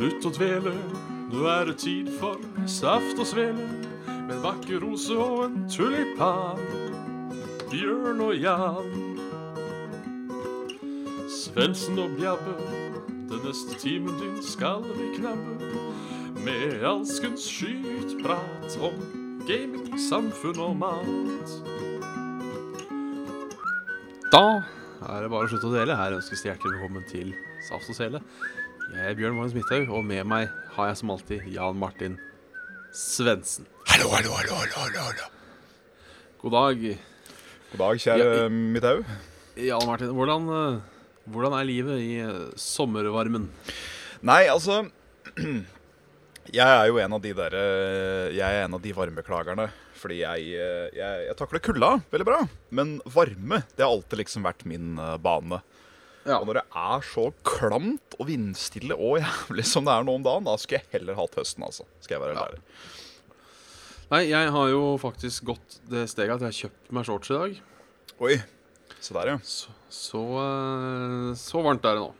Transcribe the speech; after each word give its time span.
Slutt 0.00 0.24
å 0.24 0.30
dvele, 0.32 0.70
nå 1.28 1.42
er 1.52 1.66
det 1.68 1.74
tid 1.82 2.06
for 2.16 2.40
saft 2.64 3.18
og 3.20 3.26
svele. 3.28 3.66
Med 4.08 4.30
en 4.32 4.38
vakker 4.40 4.78
rose 4.80 5.12
og 5.12 5.42
en 5.44 5.66
tulipan. 5.68 6.62
Bjørn 7.68 8.22
og 8.24 8.32
Jan. 8.40 8.94
Svendsen 11.28 12.00
og 12.00 12.14
Bjabbe, 12.16 12.54
den 13.28 13.44
neste 13.44 13.76
timen 13.82 14.16
din 14.22 14.38
skal 14.40 14.86
vi 14.88 15.10
knabbe. 15.18 15.68
Med 16.46 16.80
alskens 16.80 17.44
skytprat 17.44 18.78
om 18.80 18.96
gaming, 19.44 19.98
samfunn 20.00 20.62
og 20.64 20.78
mat. 20.80 21.52
Da 24.32 24.46
er 25.10 25.20
det 25.20 25.28
bare 25.28 25.44
å 25.44 25.52
slutte 25.52 25.68
å 25.68 25.76
dele. 25.76 26.00
Her 26.00 26.16
ønskes 26.22 26.40
det 26.40 26.54
hjertelig 26.54 26.78
velkommen 26.78 27.04
til 27.12 27.36
Saft 27.68 27.92
og 27.92 28.00
Sele. 28.00 28.24
Jeg 28.90 29.06
er 29.06 29.14
Bjørn 29.14 29.36
Magnus 29.38 29.52
Midthaug, 29.54 29.90
og 29.94 30.02
med 30.02 30.24
meg 30.26 30.48
har 30.74 30.88
jeg 30.90 30.98
som 30.98 31.12
alltid 31.14 31.44
Jan 31.54 31.76
Martin 31.78 32.16
Svendsen. 32.96 33.68
Hallo, 33.86 34.08
hallo, 34.10 34.32
hallo, 34.34 34.56
hallo, 34.74 35.04
hallo. 35.04 35.28
God 36.40 36.56
dag, 36.56 36.80
God 37.70 37.82
dag, 37.84 38.00
kjære 38.02 38.24
Ja, 38.26 38.48
Midthaug. 38.50 39.12
Jan 39.62 39.86
Martin. 39.86 40.10
Hvordan, 40.16 40.48
eh, 40.56 40.80
hvordan 41.30 41.54
er 41.60 41.68
livet 41.68 42.02
i 42.02 42.10
eh, 42.24 42.40
sommervarmen? 42.58 43.46
Nei, 44.26 44.42
altså 44.50 44.80
Jeg 46.50 46.66
er 46.66 46.90
jo 46.90 46.98
en 46.98 47.14
av 47.14 47.22
de 47.22 47.30
der 47.36 47.54
eh, 47.54 48.34
Jeg 48.34 48.42
er 48.42 48.64
en 48.66 48.74
av 48.74 48.82
de 48.82 48.96
varmeklagerne. 48.96 49.68
Fordi 50.00 50.22
jeg, 50.24 50.50
jeg, 50.96 51.26
jeg 51.28 51.38
takler 51.38 51.62
kulda 51.62 51.92
veldig 52.10 52.26
bra. 52.26 52.42
Men 52.74 52.96
varme, 53.06 53.62
det 53.76 53.86
har 53.86 53.94
alltid 53.94 54.24
liksom 54.24 54.48
vært 54.48 54.66
min 54.66 54.96
bane. 55.22 55.60
Ja. 56.26 56.36
Og 56.38 56.46
når 56.50 56.58
det 56.60 56.64
er 56.76 57.04
så 57.08 57.26
klamt 57.48 58.16
og 58.20 58.26
vindstille 58.28 58.92
og 58.96 59.20
jævlig 59.22 59.64
som 59.64 59.86
det 59.88 59.94
er 59.94 60.04
nå 60.04 60.14
om 60.18 60.24
dagen, 60.26 60.44
da 60.44 60.56
skulle 60.60 60.82
jeg 60.82 60.90
heller 60.98 61.16
hatt 61.16 61.38
høsten, 61.40 61.64
altså. 61.64 61.86
Skal 62.04 62.18
jeg 62.18 62.24
være 62.28 62.36
Ja. 62.36 62.62
Nei, 64.10 64.24
jeg 64.26 64.50
har 64.50 64.68
jo 64.72 64.96
faktisk 64.98 65.44
gått 65.52 65.76
det 65.88 66.08
steget 66.10 66.34
at 66.34 66.42
jeg 66.42 66.50
har 66.50 66.56
kjøpt 66.64 66.88
meg 66.96 67.04
shorts 67.06 67.30
i 67.30 67.36
dag. 67.38 67.60
Oi. 68.26 68.40
Se 69.00 69.14
der, 69.14 69.28
ja. 69.30 69.36
Så, 69.46 69.70
så, 69.88 70.22
eh, 70.42 71.28
så 71.38 71.62
varmt 71.64 71.84
er 71.86 71.94
det 71.96 72.02
nå. 72.02 72.10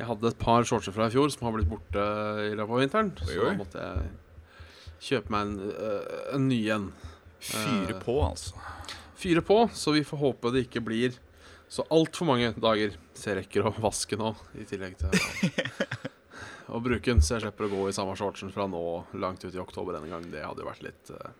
Jeg 0.00 0.08
hadde 0.08 0.26
et 0.32 0.38
par 0.40 0.64
shortser 0.66 0.90
fra 0.96 1.06
i 1.06 1.12
fjor 1.14 1.28
som 1.30 1.44
har 1.46 1.52
blitt 1.54 1.68
borte 1.70 2.06
i 2.48 2.54
løpet 2.56 2.72
av 2.74 2.80
vinteren. 2.80 3.12
Oi, 3.22 3.28
Så 3.36 3.44
da 3.44 3.52
måtte 3.60 3.84
jeg 3.84 4.08
kjøpe 5.04 5.30
meg 5.36 5.44
en, 5.46 5.54
eh, 5.70 6.16
en 6.34 6.48
ny 6.48 6.62
en. 6.74 6.88
Fyre 7.44 7.92
Eh. 7.94 8.00
på, 8.00 8.16
altså. 8.24 8.56
Fyre 9.20 9.42
på, 9.44 9.58
så 9.76 9.92
vi 9.92 10.00
får 10.02 10.18
håpe 10.24 10.50
det 10.56 10.64
ikke 10.66 10.80
blir 10.82 11.12
så 11.74 11.82
altfor 11.90 12.28
mange 12.28 12.52
dager. 12.54 12.94
Så 13.18 13.32
jeg 13.32 13.40
rekker 13.42 13.66
å 13.66 13.74
vaske 13.82 14.18
nå, 14.18 14.30
i 14.60 14.66
tillegg 14.68 14.94
til 15.00 15.10
å, 15.10 15.14
å 16.76 16.82
bruke 16.82 17.08
den. 17.08 17.22
Så 17.24 17.36
jeg 17.36 17.46
slipper 17.46 17.66
å 17.66 17.72
gå 17.72 17.86
i 17.90 17.94
samme 17.96 18.14
shortsen 18.18 18.52
fra 18.54 18.68
nå 18.70 18.82
langt 19.18 19.42
ut 19.42 19.54
i 19.54 19.62
oktober 19.62 19.96
denne 19.96 20.12
gang. 20.12 20.28
Det 20.30 20.44
hadde 20.44 20.62
jo 20.62 20.68
vært 20.68 20.84
litt 20.86 21.10
uh... 21.10 21.32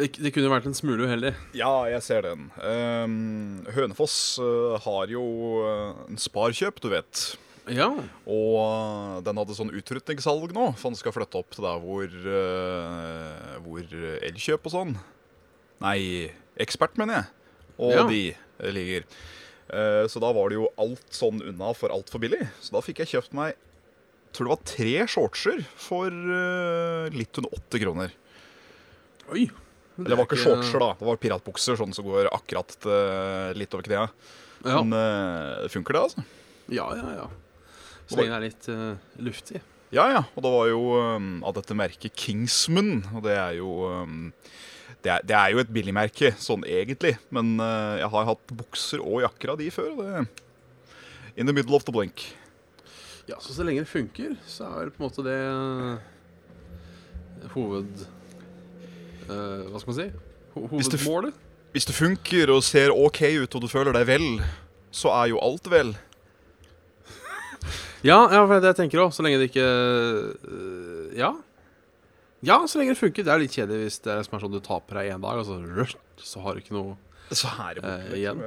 det, 0.00 0.08
det 0.18 0.32
kunne 0.34 0.50
vært 0.50 0.66
en 0.66 0.74
smule 0.74 1.06
uheldig. 1.06 1.30
Ja, 1.58 1.70
jeg 1.92 2.02
ser 2.02 2.26
den. 2.26 2.48
Um, 2.58 3.62
Hønefoss 3.76 4.16
uh, 4.42 4.74
har 4.82 5.12
jo 5.12 5.22
eh, 5.68 6.00
en 6.08 6.18
Sparkjøp, 6.18 6.80
du 6.82 6.88
vet. 6.90 7.22
Ja. 7.70 7.86
Og 8.26 9.22
den 9.22 9.38
hadde 9.38 9.54
sånn 9.54 9.70
utrydningssalg 9.78 10.50
nå, 10.56 10.72
for 10.74 10.90
den 10.90 10.98
skal 10.98 11.14
flytte 11.14 11.38
opp 11.38 11.54
til 11.54 11.68
der 11.68 11.78
hvor, 11.84 12.18
uh, 12.26 13.62
hvor 13.62 13.94
Elkjøp 14.26 14.66
og 14.66 14.74
sånn 14.74 14.96
Nei, 15.82 16.32
Ekspert, 16.62 16.98
mener 16.98 17.20
jeg. 17.20 17.30
Og 17.78 17.92
Ja. 17.92 18.06
de 18.08 18.34
ligger. 18.72 19.04
Eh, 19.72 20.04
så 20.06 20.20
da 20.20 20.32
var 20.32 20.48
det 20.50 20.58
jo 20.60 20.70
alt 20.76 21.06
sånn 21.10 21.40
unna 21.40 21.72
for 21.74 21.88
altfor 21.88 22.20
billig. 22.20 22.48
Så 22.60 22.72
da 22.72 22.80
fikk 22.84 22.98
jeg 23.04 23.14
kjøpt 23.16 23.32
meg 23.32 23.54
tror 24.32 24.48
det 24.48 24.54
var 24.54 24.64
tre 24.64 25.06
shortser 25.12 25.58
for 25.76 26.08
litt 27.12 27.36
under 27.36 27.52
åtte 27.52 27.78
kroner. 27.82 28.14
Oi. 29.28 29.50
Det, 29.96 30.08
det 30.08 30.16
var 30.16 30.24
ikke 30.24 30.40
shortser, 30.40 30.80
da. 30.80 30.94
Det 30.96 31.04
var 31.04 31.18
piratbukser, 31.20 31.76
sånn 31.76 31.92
som 31.92 32.06
går 32.06 32.30
akkurat 32.32 32.72
eh, 32.88 33.50
litt 33.58 33.74
over 33.76 33.84
knea. 33.84 34.06
Ja, 34.62 34.80
Men 34.80 34.94
uh, 34.94 35.68
funker 35.72 35.96
det, 35.96 36.02
altså? 36.06 36.24
ja, 36.70 36.86
ja. 36.96 37.14
ja. 37.18 37.28
Så 38.06 38.18
lenge 38.18 38.30
det 38.30 38.36
er 38.36 38.44
litt 38.46 38.68
uh, 38.70 39.22
luftig. 39.26 39.60
Ja, 39.92 40.06
ja. 40.08 40.22
Og 40.32 40.44
det 40.44 40.52
var 40.54 40.68
jo 40.70 40.82
um, 40.96 41.32
av 41.44 41.56
dette 41.58 41.76
merket 41.76 42.16
Kingsman. 42.16 43.02
Og 43.12 43.24
det 43.26 43.34
er 43.36 43.58
jo 43.58 43.74
um, 43.84 44.30
det, 45.02 45.10
er, 45.10 45.24
det 45.26 45.34
er 45.36 45.50
jo 45.52 45.62
et 45.62 45.72
billigmerke, 45.74 46.32
sånn 46.38 46.64
egentlig. 46.68 47.16
Men 47.34 47.56
uh, 47.60 47.98
jeg 47.98 48.10
har 48.14 48.28
hatt 48.28 48.54
bukser 48.54 49.02
og 49.02 49.22
jakker 49.24 49.54
av 49.54 49.60
de 49.60 49.70
før. 49.74 49.90
Det 49.98 50.26
In 51.36 51.48
the 51.48 51.54
middle 51.56 51.74
of 51.74 51.84
the 51.84 51.92
blink. 51.92 52.36
Ja, 53.28 53.38
så 53.40 53.54
så 53.54 53.64
lenge 53.64 53.80
det 53.84 53.88
funker, 53.88 54.34
så 54.46 54.66
er 54.68 54.84
det 54.88 54.94
på 54.96 55.00
en 55.00 55.06
måte 55.06 55.24
det 55.24 55.38
eh, 55.38 55.96
hoved... 57.54 58.04
Uh, 59.30 59.70
hva 59.70 59.80
skal 59.80 59.92
man 59.92 59.96
si? 59.96 60.06
Ho 60.52 60.66
hovedmålet? 60.66 61.38
Hvis 61.72 61.86
det 61.88 61.94
funker 61.96 62.50
og 62.52 62.64
ser 62.66 62.92
OK 62.92 63.22
ut, 63.38 63.54
og 63.54 63.62
du 63.62 63.68
føler 63.70 63.94
deg 63.96 64.04
vel, 64.10 64.26
så 64.92 65.14
er 65.22 65.30
jo 65.30 65.40
alt 65.40 65.70
vel. 65.72 65.94
Ja, 68.02 68.18
ja, 68.34 68.42
for 68.42 68.58
det 68.58 68.72
jeg 68.72 68.80
tenker 68.82 69.04
òg. 69.04 69.14
Så 69.14 69.24
lenge 69.24 69.38
det 69.40 69.52
ikke 69.52 69.64
uh, 69.64 71.16
Ja. 71.16 71.32
Ja, 72.42 72.56
så 72.66 72.80
lenge 72.80 72.94
det 72.96 72.98
funker. 73.00 73.22
Det 73.26 73.32
er 73.32 73.38
litt 73.42 73.54
kjedelig 73.54 73.84
hvis 73.86 74.00
det 74.02 74.12
er 74.16 74.24
som 74.26 74.34
er 74.38 74.42
sånn 74.42 74.54
du 74.56 74.60
taper 74.64 74.98
deg 74.98 75.12
én 75.14 75.22
dag, 75.22 75.38
og 75.38 75.46
så, 75.46 75.60
rørt, 75.62 75.96
så 76.18 76.42
har 76.42 76.54
du 76.58 76.62
ikke 76.64 76.74
noe 76.74 76.96
det 77.30 77.38
borte, 77.38 77.84
Eh, 77.86 78.16
igjen. 78.18 78.42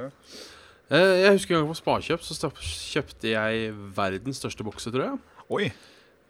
Eh, 0.90 1.14
Jeg 1.24 1.32
husker 1.38 1.56
en 1.56 1.64
gang 1.64 1.70
på 1.72 1.78
Sparkjøp 1.80 2.20
så 2.22 2.36
stopp- 2.36 2.60
kjøpte 2.62 3.32
jeg 3.32 3.72
verdens 3.96 4.38
største 4.38 4.62
bukse, 4.66 4.92
tror 4.92 5.02
jeg. 5.08 5.18
Oi, 5.50 5.72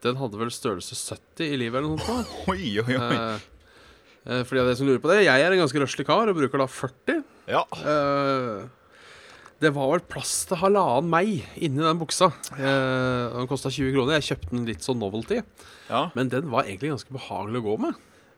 Den 0.02 0.16
hadde 0.20 0.38
vel 0.38 0.50
størrelse 0.52 0.94
70 0.94 1.50
i 1.52 1.56
livet 1.58 1.80
eller 1.82 1.96
noe 1.96 2.04
sånt. 2.06 2.28
oi, 2.48 2.78
oi. 2.80 2.96
oi. 2.96 3.40
Eh, 4.26 4.42
fordi 4.42 4.48
For 4.48 4.58
av 4.62 4.66
dere 4.70 4.76
som 4.78 4.86
lurer 4.88 5.02
på 5.02 5.10
det, 5.12 5.24
jeg 5.26 5.42
er 5.42 5.52
en 5.52 5.60
ganske 5.64 5.80
røslig 5.82 6.06
kar 6.06 6.28
og 6.30 6.36
bruker 6.38 6.58
da 6.62 6.66
40. 6.66 7.20
Ja. 7.50 7.62
Eh, 7.82 8.66
det 9.60 9.70
var 9.72 9.88
vel 9.94 10.02
plass 10.10 10.44
til 10.50 10.58
halvannen 10.60 11.08
meg 11.10 11.30
inni 11.56 11.80
den 11.80 12.00
buksa. 12.00 12.28
Eh, 12.56 13.36
den 13.36 13.48
kosta 13.48 13.70
20 13.72 13.94
kroner. 13.94 14.18
Jeg 14.18 14.26
kjøpte 14.32 14.50
den 14.52 14.66
litt 14.68 14.84
sånn 14.84 15.00
novelty. 15.00 15.42
ja. 15.88 16.02
Men 16.14 16.28
den 16.32 16.50
var 16.52 16.64
egentlig 16.68 16.90
ganske 16.92 17.14
behagelig 17.16 17.62
å 17.62 17.66
gå 17.70 17.76
med. 17.86 17.94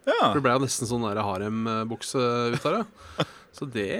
ja. 0.06 0.18
For 0.28 0.38
det 0.38 0.44
ble 0.46 0.54
jo 0.56 0.62
nesten 0.66 0.86
sånn 0.90 1.06
harembukse 1.08 2.22
ut 2.54 2.66
av 2.70 2.78
det. 2.78 3.26
Så 3.58 3.66
det 3.66 3.90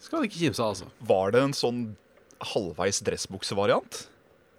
skal 0.00 0.22
du 0.22 0.28
ikke 0.30 0.40
kimse 0.46 0.62
av, 0.64 0.72
altså. 0.72 0.88
Var 1.04 1.34
det 1.34 1.42
en 1.44 1.52
sånn 1.56 1.82
halvveis 2.54 3.02
dressbuksevariant? 3.04 4.06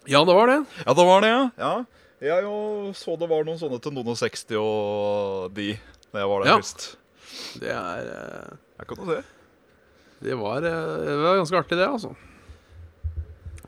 Ja, 0.10 0.22
det 0.26 0.34
var 0.38 0.48
det. 0.50 0.60
Ja, 0.86 0.94
det 0.98 1.06
var 1.08 1.22
det, 1.26 1.32
ja. 1.34 1.44
ja. 1.58 1.74
Jeg 2.22 2.44
jo 2.46 2.92
så 2.94 3.16
det 3.18 3.28
var 3.32 3.46
noen 3.48 3.58
sånne 3.58 3.80
til 3.82 3.94
noen 3.96 4.12
og 4.14 4.18
60 4.20 4.58
og 4.62 5.56
de 5.58 5.72
da 6.12 6.22
jeg 6.22 6.30
var 6.30 6.44
der 6.44 6.52
Ja. 6.52 6.58
først. 6.62 6.86
Det 7.62 7.72
er 7.74 8.10
eh, 8.14 8.58
Jeg 8.82 8.88
kan 8.92 8.98
jo 9.02 9.06
se. 9.10 9.22
Det 10.22 10.36
var, 10.38 10.62
eh, 10.68 11.06
det 11.08 11.16
var 11.24 11.40
ganske 11.42 11.58
artig, 11.58 11.78
det, 11.80 11.88
altså. 11.90 12.12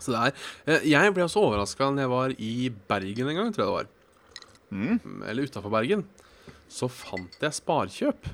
Så 0.04 0.12
det 0.14 0.20
er 0.20 0.34
eh, 0.76 0.86
Jeg 0.92 1.14
ble 1.16 1.24
også 1.26 1.42
overraska 1.42 1.88
da 1.96 2.04
jeg 2.06 2.12
var 2.12 2.34
i 2.38 2.54
Bergen 2.90 3.30
en 3.32 3.40
gang, 3.40 3.54
tror 3.56 3.64
jeg 3.64 3.70
det 3.70 3.78
var. 3.78 3.88
Mm. 4.74 5.24
Eller 5.30 5.48
utafor 5.50 5.72
Bergen. 5.74 6.06
Så 6.70 6.90
fant 6.90 7.38
jeg 7.42 7.54
Sparkjøp. 7.60 8.30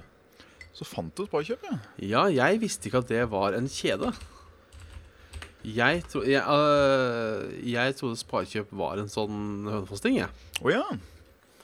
Så 0.76 0.86
fant 0.88 1.12
du 1.18 1.26
Sparkjøp, 1.28 1.64
ja. 1.68 1.78
Ja, 2.00 2.26
jeg 2.32 2.62
visste 2.62 2.88
ikke 2.90 3.02
at 3.04 3.10
det 3.12 3.24
var 3.32 3.56
en 3.58 3.68
kjede. 3.72 4.14
Jeg, 5.68 6.04
tro, 6.08 6.22
jeg, 6.24 6.40
øh, 6.40 7.50
jeg 7.68 7.96
trodde 8.00 8.16
Sparkjøp 8.22 8.70
var 8.80 9.02
en 9.02 9.10
sånn 9.12 9.68
Hønefoss-ting, 9.68 10.22
jeg. 10.22 10.30
Å 10.64 10.72
ja. 10.72 10.86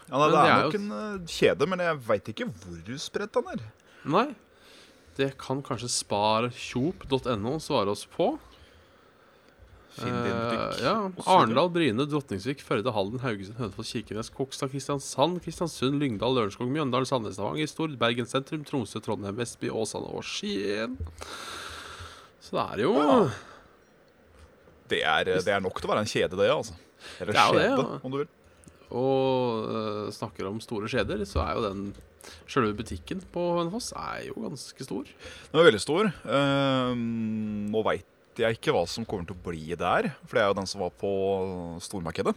ja 0.09 0.19
det 0.19 0.31
det 0.33 0.41
er 0.41 0.49
er 0.51 0.65
nok 0.65 0.75
jo- 0.75 0.81
en 0.81 1.29
kjede, 1.31 1.67
men 1.71 1.83
jeg 1.85 2.01
veit 2.09 2.31
ikke 2.33 2.49
hvor 2.51 2.99
spredt 2.99 3.37
den 3.39 3.47
er. 3.55 3.63
Nei. 4.11 4.25
Det 5.15 5.31
kan 5.39 5.61
kanskje 5.63 5.91
sparkjop.no 5.91 7.55
svare 7.63 7.93
oss 7.93 8.03
på. 8.11 8.33
Finn 9.95 10.11
din 10.11 10.35
butikk. 10.35 10.59
Eh, 10.59 10.81
ja. 10.83 10.95
og 11.07 11.27
Arendal, 11.31 11.69
Bryne, 11.71 12.03
Drotningsvik, 12.11 12.59
Førde, 12.67 12.91
Halden, 12.91 13.21
Haugesund, 13.23 13.55
Hønefoss, 13.61 13.93
Kirkenes, 13.95 14.29
Kokstad, 14.35 14.73
Kristiansand, 14.73 15.39
Kristiansund, 15.45 16.01
Lyngdal, 16.03 16.35
Lørenskog, 16.35 16.67
Mjøndalen, 16.67 17.07
Sandnes, 17.07 17.37
Stavanger, 17.37 17.69
Stord, 17.71 17.95
Bergen 18.01 18.27
sentrum, 18.27 18.65
Tromsø, 18.67 18.99
Trondheim, 19.03 19.37
Vestby, 19.39 19.71
Åsane 19.71 20.11
og 20.11 20.25
Skien. 20.27 20.97
Så 22.43 22.57
det 22.57 22.65
er 22.65 22.83
jo 22.83 22.95
Ja. 22.99 23.19
Det 24.85 24.99
er, 25.01 25.23
det 25.41 25.49
er 25.49 25.63
nok 25.63 25.79
til 25.79 25.87
å 25.87 25.95
være 25.95 26.03
en 26.03 26.09
kjede, 26.11 26.37
det, 26.37 26.45
altså. 26.53 26.75
Eller 27.17 27.33
Det 27.33 27.39
er 27.41 27.55
det, 27.55 27.61
skjede, 27.63 27.85
ja. 27.87 28.01
om 28.03 28.11
du 28.13 28.17
vil. 28.19 28.27
Og 28.93 29.71
uh, 29.71 30.11
snakker 30.13 30.45
om 30.45 30.59
store 30.61 30.91
skjeder, 30.91 31.23
så 31.25 31.41
er 31.41 31.55
jo 31.57 31.63
den 31.63 31.87
Selve 32.49 32.75
butikken 32.77 33.21
på 33.33 33.43
Hønefoss 33.59 33.91
er 33.97 34.27
jo 34.29 34.35
ganske 34.45 34.85
stor. 34.87 35.09
Den 35.51 35.61
er 35.61 35.67
veldig 35.69 35.81
stor. 35.83 36.11
Ehm, 36.29 37.65
nå 37.73 37.81
veit 37.85 38.41
jeg 38.41 38.57
ikke 38.57 38.73
hva 38.75 38.83
som 38.89 39.05
kommer 39.07 39.27
til 39.27 39.37
å 39.37 39.43
bli 39.45 39.77
der, 39.79 40.09
for 40.25 40.35
det 40.35 40.43
er 40.43 40.49
jo 40.49 40.57
den 40.57 40.67
som 40.69 40.83
var 40.83 40.91
på 40.99 41.11
stormarkedet. 41.83 42.35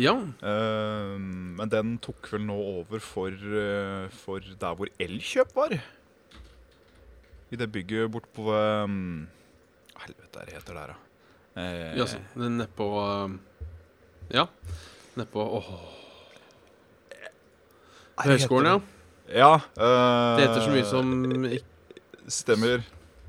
Ja. 0.00 0.14
Ehm, 0.46 1.54
men 1.58 1.70
den 1.72 1.96
tok 2.02 2.30
vel 2.32 2.46
nå 2.48 2.56
over 2.80 3.02
for, 3.02 3.30
eh, 3.30 4.08
for 4.24 4.40
der 4.42 4.78
hvor 4.78 4.90
Elkjøp 5.02 5.54
var. 5.56 5.76
I 7.50 7.56
det 7.60 7.70
bygget 7.70 8.10
bort 8.10 8.26
på 8.34 8.48
um, 8.50 9.26
Helvete, 10.02 10.32
hva 10.40 10.46
heter 10.48 10.74
det 10.74 10.80
her, 10.80 10.94
da? 10.94 10.96
Eh, 11.60 11.98
Jaså. 12.00 12.18
Nedpå 12.34 12.88
um, 12.98 13.36
Ja. 14.32 14.48
Nedpå 15.14 15.44
Åh. 15.60 15.68
Høgskolen, 18.24 18.72
ja. 18.72 18.93
Ja. 19.32 19.54
eh, 19.54 20.36
Det 20.36 20.48
heter 20.48 20.60
så 20.66 20.70
mye 20.74 20.84
som 20.84 21.48
Stemmer. 22.28 22.82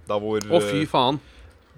Da 0.08 0.18
hvor 0.22 0.40
Å, 0.40 0.60
fy 0.64 0.82
eh, 0.84 0.90
faen. 0.90 1.20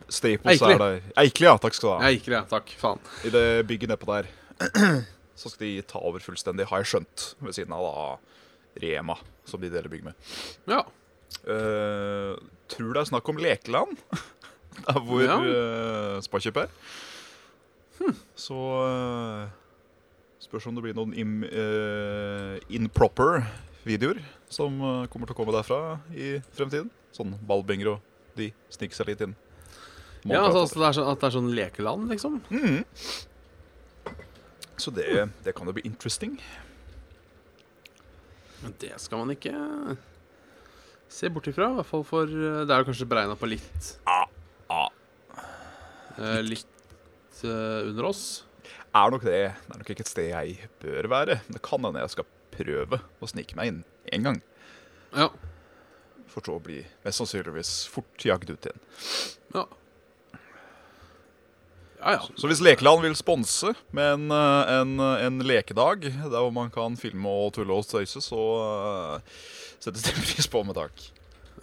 Staples 0.08 0.62
Eikli. 0.62 0.74
er 0.74 0.80
der. 0.82 1.00
Eikli, 1.20 1.46
ja. 1.48 1.58
Takk 1.60 1.76
skal 1.76 1.90
du 1.90 1.94
ha. 1.96 2.10
Eikli, 2.12 2.34
ja. 2.36 2.44
takk. 2.48 2.70
Faen. 2.80 3.00
I 3.28 3.32
det 3.34 3.46
bygget 3.68 3.90
nedpå 3.92 4.08
der. 4.10 4.30
Så 5.38 5.52
skal 5.52 5.68
de 5.68 5.82
ta 5.86 6.00
over 6.02 6.24
fullstendig, 6.24 6.66
har 6.70 6.82
jeg 6.82 6.90
skjønt. 6.94 7.26
Ved 7.44 7.54
siden 7.58 7.74
av 7.76 7.84
da 7.86 8.06
Rema, 8.82 9.16
som 9.46 9.62
de 9.62 9.70
deler 9.74 9.90
bygg 9.92 10.06
med. 10.06 10.14
Ja. 10.70 10.84
Uh, 11.48 12.38
tror 12.72 12.94
det 12.96 13.02
er 13.04 13.10
snakk 13.10 13.30
om 13.30 13.38
lekeland. 13.42 13.98
Der 14.88 15.00
hvor 15.02 15.22
Ja. 15.26 15.38
uh, 15.42 16.18
Spakjøp 16.26 16.58
er. 16.64 16.74
Så 18.38 18.54
uh, 18.54 19.48
Spørs 20.40 20.68
om 20.70 20.76
det 20.78 20.84
blir 20.86 20.96
noen 20.96 21.16
im, 21.18 21.40
uh, 21.50 22.56
improper 22.70 23.42
videoer 23.88 24.20
som 24.52 24.78
eh, 24.82 25.08
kommer 25.12 25.30
til 25.30 25.36
å 25.36 25.40
komme 25.40 25.56
derfra 25.56 25.98
i 26.14 26.38
fremtiden. 26.58 26.92
Sånn 27.16 27.34
ballbinger 27.48 27.96
og 27.96 28.38
de 28.38 28.52
sniker 28.74 29.00
seg 29.00 29.12
litt 29.12 29.24
inn. 29.26 29.34
ja 30.28 30.44
altså, 30.44 30.66
altså 30.66 30.82
det 30.82 30.88
er 30.90 30.98
sånn, 31.00 31.10
at 31.12 31.22
det 31.22 31.30
er 31.30 31.36
sånn 31.38 31.52
lekeland, 31.58 32.12
liksom? 32.12 32.40
Mm. 32.52 32.84
Så 34.78 34.94
det, 34.94 35.08
det 35.46 35.56
kan 35.58 35.66
jo 35.70 35.74
bli 35.74 35.88
interesting. 35.90 36.36
Men 38.62 38.76
det 38.82 38.94
skal 39.02 39.24
man 39.24 39.34
ikke 39.34 39.54
se 41.10 41.30
bort 41.34 41.50
ifra. 41.50 41.72
I 41.72 41.80
hvert 41.80 41.90
fall 41.90 42.06
for 42.06 42.30
uh, 42.30 42.64
Det 42.68 42.74
er 42.74 42.82
jo 42.84 42.90
kanskje 42.90 43.10
beregna 43.10 43.38
på 43.40 43.50
litt 43.50 43.92
Ah, 44.10 44.26
ah. 44.74 44.90
eh, 46.18 46.42
Litt 46.46 47.44
uh, 47.46 47.88
under 47.88 48.10
oss. 48.10 48.24
Er 48.94 49.14
nok 49.14 49.26
det. 49.26 49.44
Det 49.54 49.76
er 49.76 49.82
nok 49.82 49.92
ikke 49.94 50.06
et 50.06 50.12
sted 50.12 50.32
jeg 50.32 50.70
bør 50.82 51.10
være. 51.14 51.40
Det 51.50 51.62
kan 51.66 51.86
hende 51.86 52.02
jeg 52.06 52.16
skal 52.18 52.30
prøve 52.58 53.02
å 53.22 53.30
snike 53.30 53.58
meg 53.60 53.72
inn 53.72 53.82
en 54.18 54.30
gang. 54.30 54.40
Ja. 55.16 55.30
For 56.32 56.46
så 56.46 56.58
å 56.58 56.64
bli 56.64 56.82
mest 57.06 57.22
sannsynligvis 57.22 57.74
fort 57.92 58.26
jagd 58.26 58.52
ut 58.52 58.68
igjen. 58.70 58.82
Ja. 59.56 59.68
Ja, 61.98 62.12
ja. 62.14 62.24
Så 62.38 62.50
hvis 62.50 62.62
Lekeland 62.62 63.02
vil 63.02 63.16
sponse 63.18 63.72
med 63.96 64.12
en, 64.14 64.32
eh, 64.32 64.74
en, 64.78 65.00
en 65.02 65.40
lekedag 65.42 66.06
der 66.06 66.36
hvor 66.38 66.54
man 66.54 66.70
kan 66.74 66.98
filme 67.00 67.32
og 67.32 67.56
tulle 67.58 67.74
og 67.74 67.88
tøyse, 67.90 68.22
så 68.22 68.42
uh, 69.18 69.40
settes 69.82 70.06
det 70.06 70.14
pris 70.22 70.50
på 70.52 70.62
med 70.68 70.78
takk. 70.78 71.08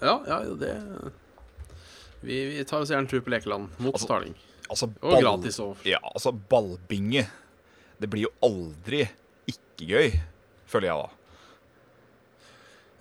Ja, 0.03 0.19
ja, 0.27 0.41
det 0.59 0.75
Vi, 2.25 2.41
vi 2.51 2.65
tar 2.67 2.83
oss 2.83 2.91
gjerne 2.91 3.09
tur 3.09 3.23
på 3.23 3.31
lekeland 3.31 3.71
mot 3.79 3.95
Altså, 3.95 4.09
Starling. 4.09 4.35
Altså, 4.67 4.89
Og 5.05 5.21
gratis 5.21 5.61
òg. 5.63 5.87
Ja, 5.87 6.01
altså 6.11 6.33
ballbinge. 6.33 7.29
Det 8.01 8.11
blir 8.11 8.27
jo 8.27 8.33
aldri 8.43 9.05
ikke 9.51 9.87
gøy, 9.87 10.15
føler 10.75 10.91
jeg 10.91 11.05
da. 11.05 11.21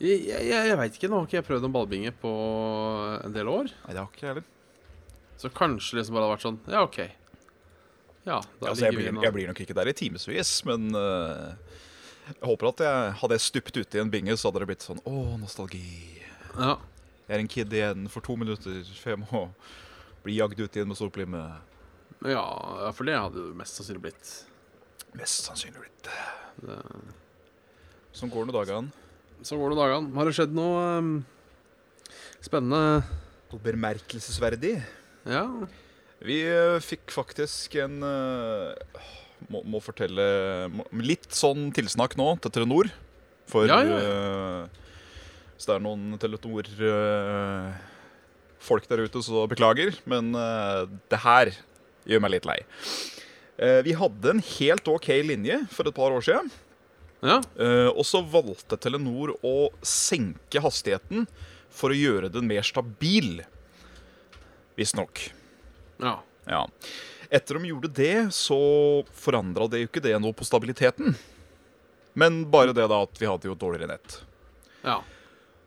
Jeg, 0.04 0.22
jeg, 0.28 0.70
jeg 0.70 0.78
veit 0.80 0.98
ikke. 0.98 1.10
Nå 1.12 1.20
har 1.20 1.28
ikke 1.30 1.40
jeg 1.40 1.48
prøvd 1.48 1.68
en 1.68 1.76
ballbinge 1.76 2.14
på 2.24 2.32
en 3.24 3.36
del 3.36 3.52
år. 3.52 3.70
Nei, 3.86 3.94
det 3.94 4.02
har 4.02 4.10
ikke 4.10 4.26
jeg 4.26 4.32
heller. 4.34 4.48
Så 5.40 5.52
kanskje 5.54 6.00
liksom 6.00 6.16
bare 6.16 6.28
har 6.28 6.36
vært 6.36 6.46
sånn 6.46 6.60
Ja, 6.72 6.84
OK. 6.86 7.00
Ja, 8.24 8.38
da 8.62 8.70
Altså, 8.70 8.86
jeg, 8.86 8.96
vi 8.96 9.04
blir, 9.04 9.24
jeg 9.26 9.36
blir 9.36 9.50
nok 9.50 9.60
ikke 9.66 9.76
der 9.76 9.90
i 9.92 9.96
timevis, 9.98 10.52
men 10.68 10.94
uh, 10.96 11.52
jeg 12.30 12.38
håper 12.48 12.70
at 12.70 12.84
jeg 12.86 13.16
hadde 13.20 13.36
jeg 13.36 13.44
stupt 13.44 13.80
uti 13.82 14.00
en 14.00 14.12
binge, 14.14 14.38
så 14.40 14.48
hadde 14.48 14.62
det 14.64 14.70
blitt 14.70 14.86
sånn 14.86 15.02
Å, 15.04 15.16
nostalgi. 15.42 15.84
Ja. 16.56 16.78
Jeg 17.28 17.36
er 17.36 17.44
en 17.44 17.52
kid 17.52 17.76
igjen 17.76 18.08
for 18.14 18.24
to 18.24 18.38
minutter, 18.40 18.80
for 18.96 19.16
jeg 19.16 19.22
må 19.26 19.44
bli 20.24 20.38
jagd 20.38 20.62
ut 20.62 20.80
igjen 20.80 20.88
med 20.88 21.00
stolplime. 21.00 21.44
ja, 22.32 22.46
for 22.96 23.10
det 23.10 23.20
hadde 23.20 23.44
jo 23.44 23.58
mest 23.60 23.80
sannsynlig 23.80 24.06
blitt. 24.08 24.32
Mest 25.20 25.50
sannsynlig 25.50 25.84
blitt. 25.84 26.08
Det. 26.64 26.80
Sånn 28.14 28.30
går 28.34 28.46
det 28.50 28.56
dagene. 28.56 28.90
Så 29.44 29.58
går 29.60 29.70
det 29.74 29.80
dagene. 29.82 30.14
Har 30.16 30.24
det 30.30 30.36
skjedd 30.38 30.54
noe 30.56 30.84
um, 31.02 31.12
spennende? 32.44 33.04
Og 33.54 33.60
bemerkelsesverdig. 33.66 34.76
Ja. 35.30 35.44
Vi 36.24 36.38
eh, 36.48 36.80
fikk 36.84 37.12
faktisk 37.14 37.76
en 37.84 37.96
uh, 38.06 38.72
må, 39.52 39.60
må 39.68 39.80
fortelle 39.84 40.24
må, 40.72 40.84
Litt 41.04 41.28
sånn 41.36 41.72
tilsnakk 41.76 42.16
nå 42.20 42.28
til 42.44 42.52
Telenor. 42.56 42.88
For 43.52 43.62
Ja, 43.68 43.80
ja, 43.84 43.98
Uh, 44.00 44.64
hvis 45.54 45.68
det 45.70 45.76
er 45.78 45.84
noen 45.86 46.04
Telenor-folk 46.20 48.84
der 48.90 49.04
ute, 49.06 49.20
så 49.24 49.48
beklager. 49.48 49.90
Men 50.10 50.36
eh, 50.36 50.82
det 51.08 51.20
her 51.24 51.48
gjør 52.10 52.20
meg 52.26 52.32
litt 52.34 52.48
lei. 52.50 52.60
Eh, 53.56 53.80
vi 53.86 53.94
hadde 53.96 54.30
en 54.34 54.42
helt 54.44 54.88
OK 54.92 55.08
linje 55.24 55.62
for 55.72 55.88
et 55.88 55.96
par 55.96 56.12
år 56.12 56.20
siden. 56.26 56.50
Ja. 57.24 57.40
Uh, 57.56 57.90
og 57.94 58.04
så 58.08 58.20
valgte 58.28 58.78
Telenor 58.78 59.36
å 59.46 59.70
senke 59.86 60.62
hastigheten 60.64 61.26
for 61.74 61.94
å 61.94 61.98
gjøre 61.98 62.30
den 62.34 62.50
mer 62.50 62.66
stabil. 62.68 63.42
Visstnok. 64.78 65.30
ja. 66.04 66.20
Ja. 66.44 66.68
Etter 67.34 67.58
de 67.58 67.70
gjorde 67.72 67.90
det, 67.96 68.34
så 68.36 68.58
forandra 69.16 69.66
det 69.72 69.80
jo 69.82 69.88
ikke 69.88 70.04
det 70.04 70.14
noe 70.22 70.36
på 70.38 70.46
stabiliteten. 70.46 71.16
Men 72.20 72.44
bare 72.54 72.76
det 72.78 72.86
da 72.92 73.00
at 73.08 73.18
vi 73.18 73.30
hadde 73.30 73.50
jo 73.50 73.56
dårligere 73.58 73.96
nett. 73.96 74.20
Ja. 74.84 75.00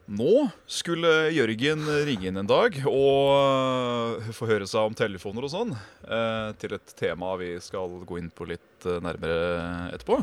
Nå 0.06 0.46
skulle 0.70 1.32
Jørgen 1.34 1.82
ringe 2.06 2.28
inn 2.30 2.38
en 2.38 2.46
dag 2.46 2.76
og 2.86 4.20
øh, 4.22 4.28
få 4.36 4.46
høre 4.46 4.68
seg 4.70 4.86
om 4.86 4.94
telefoner 4.94 5.46
og 5.48 5.50
sånn. 5.50 5.72
eh, 6.06 6.50
til 6.62 6.76
et 6.76 6.92
tema 6.98 7.32
vi 7.40 7.56
skal 7.62 7.96
gå 8.06 8.20
inn 8.20 8.30
på 8.30 8.46
litt 8.46 8.86
eh, 8.86 9.00
nærmere 9.02 9.90
etterpå. 9.96 10.20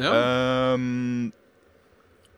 ja. 0.00 0.14
Um, 0.74 1.30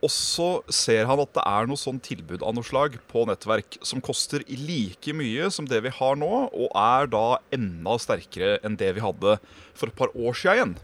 og 0.02 0.10
så 0.10 0.46
ser 0.66 1.06
han 1.06 1.20
at 1.22 1.30
det 1.36 1.42
er 1.46 1.68
noe 1.70 1.78
sånn 1.78 2.00
tilbud 2.02 2.42
av 2.42 2.56
noe 2.56 2.66
slag 2.66 2.96
på 3.06 3.22
nettverk 3.28 3.76
som 3.86 4.02
koster 4.02 4.42
like 4.50 5.14
mye 5.14 5.46
som 5.54 5.68
det 5.70 5.78
vi 5.84 5.92
har 5.94 6.16
nå, 6.18 6.30
og 6.50 6.72
er 6.74 7.06
da 7.12 7.38
enda 7.54 7.94
sterkere 8.02 8.56
enn 8.66 8.74
det 8.80 8.96
vi 8.96 9.04
hadde 9.04 9.36
for 9.78 9.92
et 9.92 9.98
par 10.00 10.10
år 10.10 10.34
siden 10.34 10.58
igjen. 10.58 10.74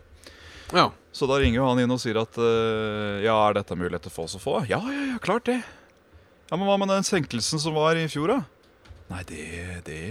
ja. 0.70 0.86
Så 1.18 1.26
da 1.26 1.40
ringer 1.42 1.64
han 1.66 1.80
inn 1.82 1.90
og 1.90 1.98
sier 1.98 2.20
at 2.20 2.36
eh, 2.38 3.24
ja, 3.24 3.34
er 3.48 3.56
dette 3.56 3.74
mulighet 3.74 4.04
til 4.06 4.14
for 4.14 4.28
oss 4.28 4.36
å 4.38 4.42
få? 4.42 4.60
Ja, 4.70 4.78
ja, 4.86 5.04
ja, 5.08 5.18
klart 5.18 5.48
det. 5.50 5.56
Ja, 6.50 6.56
Men 6.56 6.66
hva 6.68 6.78
med 6.80 6.88
den 6.88 7.04
senkelsen 7.04 7.60
som 7.60 7.74
var 7.76 7.98
i 8.00 8.06
fjor, 8.08 8.28
da? 8.32 8.38
Nei, 9.10 9.22
det 9.28 9.82
Det 9.84 10.02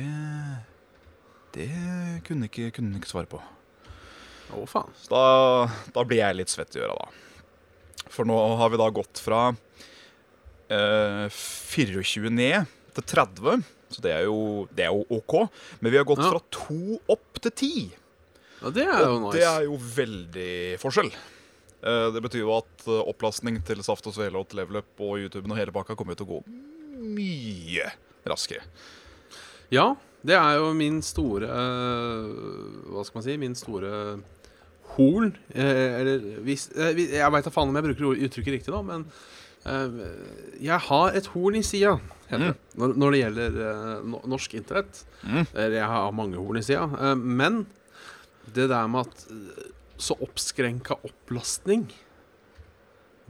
Det 1.57 1.69
kunne 2.27 2.45
ikke, 2.49 2.71
kunne 2.75 2.97
ikke 2.99 3.09
svare 3.09 3.29
på. 3.31 3.39
Å, 4.53 4.65
faen. 4.69 4.91
Så 5.01 5.09
da, 5.11 5.23
da 5.95 6.03
blir 6.07 6.21
jeg 6.21 6.37
litt 6.37 6.51
svett 6.53 6.75
i 6.77 6.83
øra, 6.83 6.93
da. 6.95 7.07
For 8.13 8.23
nå 8.29 8.35
har 8.61 8.69
vi 8.71 8.77
da 8.79 8.87
gått 8.95 9.19
fra 9.19 9.41
eh, 10.71 11.25
24 11.33 12.29
ned 12.31 12.69
til 12.95 13.03
30. 13.03 13.63
Så 13.91 14.03
det 14.03 14.13
er 14.13 14.27
jo, 14.27 14.67
det 14.75 14.85
er 14.85 14.93
jo 14.93 15.03
OK. 15.17 15.49
Men 15.81 15.91
vi 15.93 15.97
har 15.99 16.05
gått 16.07 16.21
Ja. 16.23 16.29
fra 16.35 16.41
to 16.53 16.99
opp 17.11 17.41
til 17.43 17.51
10. 17.51 17.89
Ja, 18.61 18.69
det 18.73 18.85
er 18.87 19.01
jo 19.03 19.15
Og 19.15 19.21
nice. 19.27 19.35
det 19.37 19.45
er 19.47 19.65
jo 19.67 19.77
veldig 19.97 20.53
forskjell. 20.81 21.11
Eh, 21.81 22.07
det 22.13 22.23
betyr 22.25 22.41
jo 22.41 22.55
at 22.57 22.87
eh, 22.89 23.03
opplastning 23.11 23.59
til 23.65 23.83
Saft 23.85 24.07
og 24.09 24.15
Svele 24.15 24.39
og 24.39 24.49
til 24.49 24.61
Levelup 24.63 25.03
og 25.03 25.21
YouTuben 25.21 25.53
og 25.53 25.59
hele 25.59 25.73
pakka 25.75 25.97
kommer 25.97 26.17
til 26.17 26.25
å 26.25 26.37
gå 26.37 26.39
mye 26.97 27.91
raskere. 28.27 28.65
Ja, 29.73 29.91
det 30.25 30.37
er 30.39 30.57
jo 30.57 30.71
min 30.75 31.01
store 31.05 31.47
eh, 31.51 32.27
Hva 32.89 33.03
skal 33.05 33.19
man 33.19 33.27
si? 33.27 33.37
Min 33.39 33.55
store 33.57 33.91
horn. 34.95 35.35
eller 35.53 36.23
hvis 36.47 36.69
Jeg 36.73 37.31
veit 37.35 37.45
da 37.45 37.53
faen 37.53 37.69
om 37.69 37.77
jeg 37.77 37.85
bruker 37.91 38.25
uttrykket 38.25 38.55
riktig, 38.55 38.73
da, 38.73 38.81
men 38.81 39.05
jeg 40.63 40.79
har 40.79 41.17
et 41.17 41.25
horn 41.33 41.57
i 41.59 41.61
sida, 41.65 41.97
heter 42.29 42.53
det. 42.53 42.77
Når, 42.79 42.93
når 42.95 43.11
det 43.11 43.19
gjelder 43.19 43.57
norsk 44.31 44.53
internett. 44.55 45.01
Mm. 45.27 45.43
Jeg 45.75 45.89
har 45.91 46.15
mange 46.15 46.39
horn 46.39 46.61
i 46.61 46.63
sida. 46.63 47.15
men 47.19 47.65
det 48.55 48.69
der 48.71 48.87
med 48.87 49.09
at 49.11 49.25
så 49.97 50.15
oppskrenka 50.21 50.95
opplastning 51.07 51.87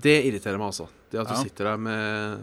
Det 0.01 0.17
irriterer 0.27 0.59
meg, 0.59 0.67
altså. 0.73 0.87
Det 1.09 1.21
at 1.23 1.29
du 1.29 1.33
Ja. 1.33 1.41
sitter 1.43 1.69
der 1.71 1.77
med 1.81 2.41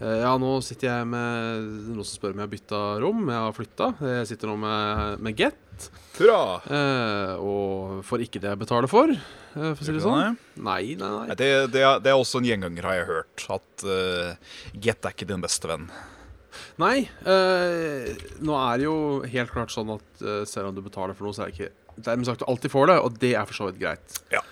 eh, 0.00 0.20
Ja, 0.22 0.36
nå 0.38 0.62
sitter 0.64 0.88
jeg 0.88 1.06
med 1.10 1.64
noen 1.90 2.04
som 2.06 2.14
spør 2.20 2.30
om 2.32 2.38
jeg 2.40 2.46
har 2.46 2.52
bytta 2.54 2.80
rom. 3.02 3.24
Jeg 3.28 3.42
har 3.46 3.52
flytta. 3.56 3.88
Jeg 4.00 4.28
sitter 4.30 4.48
nå 4.48 4.54
med, 4.62 5.18
med 5.20 5.36
Get. 5.36 5.88
Hurra! 6.18 6.60
eh, 6.68 7.34
og 7.40 8.04
får 8.04 8.22
ikke 8.26 8.40
det 8.40 8.48
jeg 8.52 8.60
betaler 8.62 8.88
for, 8.92 9.10
eh, 9.12 9.72
for 9.74 9.80
å 9.82 9.84
si 9.88 9.92
det 9.96 10.04
sånn. 10.04 10.36
Nei, 10.60 10.94
nei, 11.00 11.10
Nei. 11.26 11.34
Det, 11.36 11.50
det, 11.72 11.82
er, 11.84 11.98
det 12.04 12.12
er 12.12 12.16
også 12.20 12.40
en 12.40 12.48
gjenganger, 12.48 12.84
har 12.88 12.98
jeg 13.00 13.08
hørt. 13.10 13.44
At 13.56 13.84
uh, 13.88 14.56
Get 14.76 15.04
er 15.04 15.12
ikke 15.16 15.28
din 15.28 15.40
beste 15.44 15.68
venn. 15.68 15.88
Nei, 16.80 17.08
eh, 17.28 18.10
nå 18.40 18.56
er 18.56 18.80
det 18.80 18.86
jo 18.88 18.96
helt 19.32 19.52
klart 19.52 19.72
sånn 19.72 19.92
at 19.96 20.24
selv 20.48 20.70
om 20.70 20.74
du 20.76 20.80
betaler 20.84 21.12
for 21.16 21.28
noe, 21.28 21.36
så 21.36 21.44
er 21.44 21.50
det 21.52 21.56
ikke 21.56 21.72
Dermed 22.06 22.28
sagt 22.28 22.42
du 22.42 22.48
alltid 22.50 22.72
får 22.72 22.90
det, 22.90 22.96
og 23.04 23.20
det 23.22 23.34
er 23.36 23.46
for 23.48 23.58
så 23.58 23.68
vidt 23.70 23.80
greit. 23.82 24.20
Ja. 24.32 24.42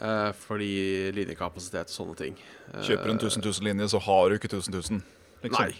Uh, 0.00 0.30
fordi 0.46 1.10
linjekapasitet 1.12 1.90
og 1.90 1.92
sånne 1.92 2.16
ting. 2.16 2.36
Uh, 2.70 2.80
Kjøper 2.86 3.10
du 3.10 3.12
en 3.12 3.18
1000 3.20 3.44
000-linje, 3.44 3.88
så 3.92 3.98
har 4.06 4.30
du 4.30 4.36
ikke 4.38 4.48
1000 4.48 4.76
000. 4.78 5.02
Liksom. 5.44 5.58
Nei. 5.60 5.72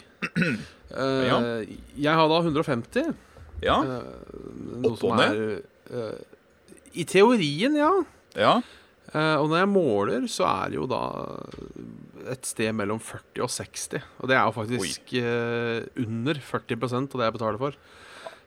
Uh, 0.92 1.24
Ja. 1.30 1.38
Jeg 1.94 2.18
har 2.18 2.26
da 2.26 2.40
150 2.42 3.12
Ja. 3.62 3.76
Opp 4.88 4.96
som 4.98 5.12
og 5.14 5.20
eh, 5.22 6.16
I 6.98 7.04
teorien, 7.06 7.76
ja. 7.78 7.90
ja. 8.34 8.54
Og 9.14 9.46
når 9.52 9.60
jeg 9.60 9.68
måler, 9.70 10.26
så 10.26 10.48
er 10.48 10.72
det 10.72 10.80
jo 10.80 10.88
da 10.90 11.02
et 12.34 12.48
sted 12.48 12.74
mellom 12.74 12.98
40 12.98 13.44
og 13.46 13.52
60. 13.54 14.02
Og 14.18 14.32
det 14.32 14.36
er 14.38 14.48
jo 14.48 14.56
faktisk 14.56 15.14
under 16.02 16.42
40% 16.50 17.14
av 17.14 17.22
det 17.22 17.28
jeg 17.28 17.36
betaler 17.38 17.62
for. 17.62 17.78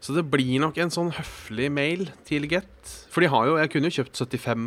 Så 0.04 0.12
det 0.18 0.26
blir 0.28 0.58
nok 0.60 0.76
en 0.84 0.92
sånn 0.92 1.14
høflig 1.16 1.70
mail 1.72 2.10
til 2.28 2.44
Get. 2.52 2.90
For 3.14 3.24
de 3.24 3.30
har 3.32 3.46
jo 3.48 3.54
Jeg 3.62 3.72
kunne 3.72 3.88
jo 3.88 4.02
kjøpt 4.02 4.20
75, 4.20 4.66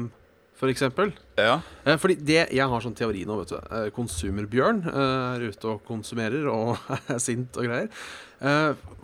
for 0.56 0.72
eksempel. 0.72 1.12
ja. 1.36 1.58
Eh, 1.84 1.98
fordi 2.00 2.16
det, 2.24 2.48
Jeg 2.56 2.68
har 2.72 2.80
sånn 2.80 2.96
teori 2.96 3.26
nå, 3.28 3.36
vet 3.42 3.52
du. 3.52 3.58
Eh, 3.60 3.90
konsumerbjørn 3.92 4.80
eh, 4.88 5.36
er 5.36 5.44
ute 5.50 5.68
og 5.74 5.84
konsumerer 5.84 6.48
og 6.48 6.78
er 7.12 7.20
sint 7.20 7.56
og 7.60 7.68
greier. 7.68 7.90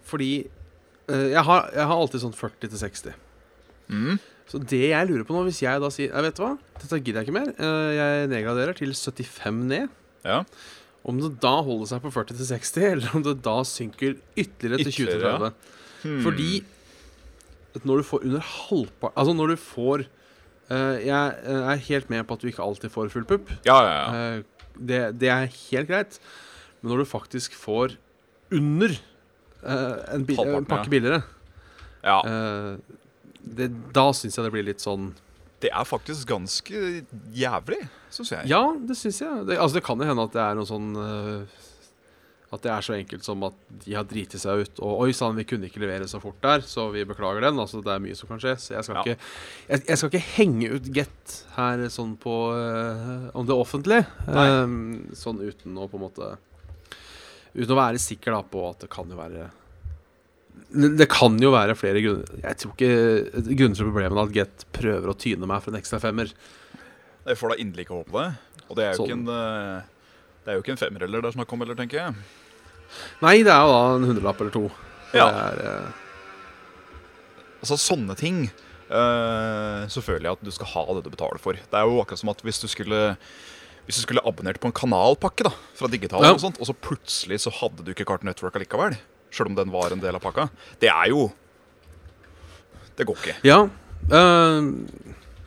Fordi 0.09 0.33
jeg, 1.13 1.43
har, 1.45 1.67
jeg 1.75 1.85
har 1.91 1.99
alltid 1.99 2.23
sånn 2.23 2.33
40 2.37 2.71
til 2.71 2.79
60. 2.81 3.17
Mm. 3.93 4.19
Så 4.49 4.61
det 4.71 4.85
jeg 4.89 5.09
lurer 5.09 5.27
på 5.29 5.35
nå, 5.37 5.43
hvis 5.45 5.61
jeg 5.61 5.81
da 5.83 5.89
sier 5.93 6.13
Jeg 6.15 6.25
vet 6.25 6.37
du 6.39 6.43
hva, 6.45 6.53
dette 6.81 7.01
gidder 7.03 7.21
jeg 7.21 7.29
ikke 7.29 7.37
mer. 7.37 7.51
Jeg 7.93 8.31
nedgraderer 8.33 8.79
til 8.79 8.95
75 8.97 9.67
ned. 9.69 9.91
ja. 10.25 10.45
Om 11.03 11.19
det 11.19 11.33
da 11.43 11.57
holder 11.67 11.89
seg 11.91 11.99
på 12.05 12.13
40 12.15 12.37
til 12.39 12.47
60, 12.47 12.83
eller 12.95 13.15
om 13.19 13.23
det 13.27 13.33
da 13.43 13.57
synker 13.67 14.13
ytterligere 14.39 14.85
til 14.87 14.93
20 14.93 14.95
til 14.95 15.09
Ytterligere, 15.11 15.51
30. 15.51 15.81
Hmm. 16.03 16.21
Fordi 16.25 16.63
når 17.87 18.03
du 18.03 18.05
får 18.05 18.25
under 18.27 18.43
halvparten 18.45 19.19
Altså 19.19 19.33
når 19.33 19.53
du 19.53 19.57
får 19.57 20.05
uh, 20.71 20.97
Jeg 21.01 21.35
eh, 21.45 21.69
er 21.73 21.85
helt 21.89 22.11
med 22.11 22.25
på 22.29 22.37
at 22.37 22.43
du 22.43 22.51
ikke 22.51 22.65
alltid 22.65 22.93
får 22.93 23.13
full 23.13 23.25
pupp. 23.29 23.53
Ja, 23.67 23.79
ja, 23.87 23.93
ja. 23.93 24.39
Uh, 24.39 24.67
det, 24.77 25.01
det 25.21 25.29
er 25.29 25.47
helt 25.47 25.89
greit. 25.89 26.19
Men 26.81 26.93
når 26.93 27.03
du 27.03 27.09
faktisk 27.09 27.55
får 27.57 27.97
under 28.53 28.95
uh, 29.65 29.99
en, 30.13 30.27
en 30.27 30.69
pakke 30.69 30.91
billigere, 30.91 31.23
ja. 32.03 32.19
det, 33.43 33.69
da 33.95 34.09
syns 34.17 34.35
jeg 34.35 34.43
det 34.43 34.51
blir 34.51 34.65
litt 34.67 34.83
sånn 34.83 35.13
Det 35.63 35.71
er 35.71 35.85
faktisk 35.87 36.27
ganske 36.33 36.81
jævlig, 37.31 37.79
syns 38.11 38.33
jeg. 38.35 38.49
Ja, 38.51 38.65
det 38.75 38.97
syns 38.99 39.21
jeg. 39.23 39.45
Det, 39.47 39.59
altså, 39.59 39.79
det 39.79 39.85
kan 39.87 40.01
jo 40.03 40.09
hende 40.09 40.25
at 40.27 40.35
det 40.35 40.43
er 40.43 40.59
noe 40.59 40.67
sånn 40.67 40.89
eh, 40.99 41.61
At 42.53 42.61
det 42.67 42.69
er 42.69 42.85
så 42.85 42.93
enkelt 42.99 43.25
som 43.25 43.41
at 43.47 43.55
de 43.87 43.95
har 43.97 44.05
driti 44.05 44.37
seg 44.37 44.61
ut 44.67 44.81
og 44.85 45.07
Oi 45.07 45.13
sann, 45.17 45.39
vi 45.39 45.47
kunne 45.49 45.71
ikke 45.71 45.81
levere 45.81 46.05
så 46.11 46.19
fort 46.21 46.37
der, 46.45 46.61
så 46.69 46.91
vi 46.93 47.07
beklager 47.09 47.41
den. 47.47 47.57
Altså, 47.63 47.81
det 47.81 47.95
er 47.95 48.03
mye 48.05 48.17
som 48.19 48.29
kan 48.29 48.43
skje. 48.43 48.53
Så 48.61 48.75
jeg 48.75 48.85
skal, 48.85 48.99
Ja. 48.99 49.03
ikke, 49.07 49.31
jeg, 49.71 49.85
jeg 49.89 49.99
skal 50.03 50.11
ikke 50.13 50.27
henge 50.37 50.69
ut 50.75 50.91
Get 50.99 51.37
her 51.57 51.87
sånn 51.89 52.13
på 52.21 52.35
uh, 52.53 53.31
om 53.33 53.49
det 53.49 53.57
offentlige. 53.57 54.05
Eh, 54.29 54.77
sånn 55.17 55.41
uten 55.41 55.81
å 55.81 55.89
på 55.89 55.97
en 55.97 56.05
måte 56.05 56.29
Uten 57.57 57.73
å 57.75 57.81
være 57.81 58.01
sikker 58.01 58.33
da 58.33 58.43
på 58.49 58.63
at 58.71 58.85
det 58.85 58.89
kan 58.93 59.09
jo 59.09 59.17
være 59.19 59.43
det 59.43 59.51
det 60.73 61.07
kan 61.13 61.35
jo 61.41 61.51
være 61.53 61.75
flere 61.77 62.01
grunner. 62.05 62.29
Jeg 62.43 62.57
tror 62.61 62.73
ikke 62.73 63.43
grunner 63.57 63.77
til 63.77 63.89
problemet 63.89 64.17
er 64.17 64.23
at 64.23 64.33
Get 64.37 64.65
prøver 64.73 65.09
å 65.13 65.17
tyne 65.21 65.49
meg 65.49 65.61
for 65.65 65.73
en 65.73 65.79
ekstra 65.81 66.01
femmer. 66.01 66.33
Jeg 67.27 67.39
får 67.41 67.53
da 67.53 67.57
inderlig 67.61 67.85
ikke 67.87 67.99
håpe 67.99 68.13
det. 68.17 68.63
Og 68.69 68.77
det 68.79 68.85
er 68.87 68.95
jo 68.95 69.03
Sånn. 69.03 69.11
ikke 69.11 69.19
en 69.19 69.33
eh, 69.37 69.83
Det 70.45 70.53
er 70.53 70.57
jo 70.59 70.65
ikke 70.65 70.75
en 70.77 70.81
femmer 70.81 71.05
heller 71.05 71.23
det 71.25 71.29
er 71.33 71.37
snakk 71.37 71.53
om, 71.57 71.65
heller, 71.65 71.77
tenker 71.79 72.01
jeg. 72.01 72.15
Nei, 73.23 73.39
det 73.47 73.53
er 73.55 73.63
jo 73.67 73.73
da 73.75 73.83
en 73.97 74.07
hundrelapp 74.11 74.41
eller 74.45 74.55
to. 74.55 74.65
Ja. 75.17 75.27
Er, 75.29 75.59
eh, 75.69 75.99
Altså, 77.63 77.77
sånne 77.79 78.17
ting 78.19 78.39
eh, 78.49 79.83
Så 79.93 80.01
føler 80.03 80.25
jeg 80.27 80.33
at 80.39 80.41
du 80.43 80.51
skal 80.51 80.67
ha 80.73 80.83
det 80.97 81.05
du 81.05 81.11
betaler 81.13 81.39
for. 81.39 81.55
Det 81.55 81.79
er 81.79 81.85
jo 81.87 82.01
akkurat 82.03 82.19
som 82.23 82.33
at 82.33 82.41
hvis 82.43 82.59
du 82.59 82.67
skulle 82.73 83.03
Hvis 83.87 84.01
du 84.01 84.03
skulle 84.07 84.25
abonnert 84.27 84.59
på 84.63 84.67
en 84.71 84.75
kanalpakke 84.75 85.45
da 85.47 85.53
fra 85.79 85.87
digital, 85.93 86.25
Ja. 86.27 86.33
og 86.35 86.41
sånt, 86.43 86.59
og 86.59 86.67
så 86.67 86.75
plutselig 86.75 87.39
så 87.45 87.53
hadde 87.61 87.85
du 87.85 87.93
ikke 87.93 88.07
Cartoon 88.09 88.31
Network 88.31 88.55
allikevel, 88.59 88.97
sjøl 89.35 89.51
om 89.53 89.57
den 89.59 89.71
var 89.75 89.93
en 89.95 90.03
del 90.03 90.15
av 90.19 90.23
pakka, 90.23 90.49
det 90.83 90.91
er 90.91 91.09
jo 91.11 91.29
Det 92.99 93.07
går 93.09 93.17
ikke. 93.23 93.37
ja. 93.47 93.61
eh, 94.11 94.71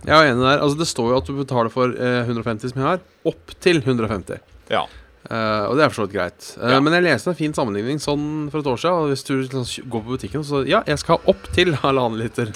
jeg 0.06 0.14
er 0.14 0.28
enig 0.34 0.44
der. 0.46 0.60
Altså, 0.62 0.78
det 0.78 0.86
står 0.88 1.08
jo 1.14 1.18
at 1.18 1.26
du 1.26 1.34
betaler 1.40 1.72
for 1.74 1.90
eh, 1.96 2.28
150 2.28 2.70
som 2.74 2.82
jeg 2.82 2.86
har, 2.86 3.00
opp 3.26 3.54
til 3.64 3.80
150. 3.82 4.38
Ja. 4.70 4.84
Eh, 5.26 5.64
og 5.66 5.74
det 5.78 5.86
er 5.86 5.90
for 5.90 5.98
så 5.98 6.06
vidt 6.06 6.14
greit. 6.14 6.48
Uh, 6.60 6.70
Ja. 6.76 6.80
Men 6.84 6.94
jeg 6.94 7.06
leste 7.08 7.32
en 7.32 7.38
fin 7.40 7.54
sammenligning 7.58 7.98
sånn 8.02 8.26
for 8.54 8.62
et 8.62 8.70
år 8.70 8.78
siden. 8.82 9.06
Og 9.06 9.10
hvis 9.14 9.24
du 9.26 9.34
liksom 9.42 9.90
går 9.90 10.04
på 10.06 10.14
butikken 10.18 10.44
så 10.46 10.62
Ja, 10.70 10.84
jeg 10.86 11.02
skal 11.02 11.18
ha 11.18 11.32
opp 11.34 11.48
til 11.56 11.74
halvannen 11.84 12.20
liter. 12.22 12.52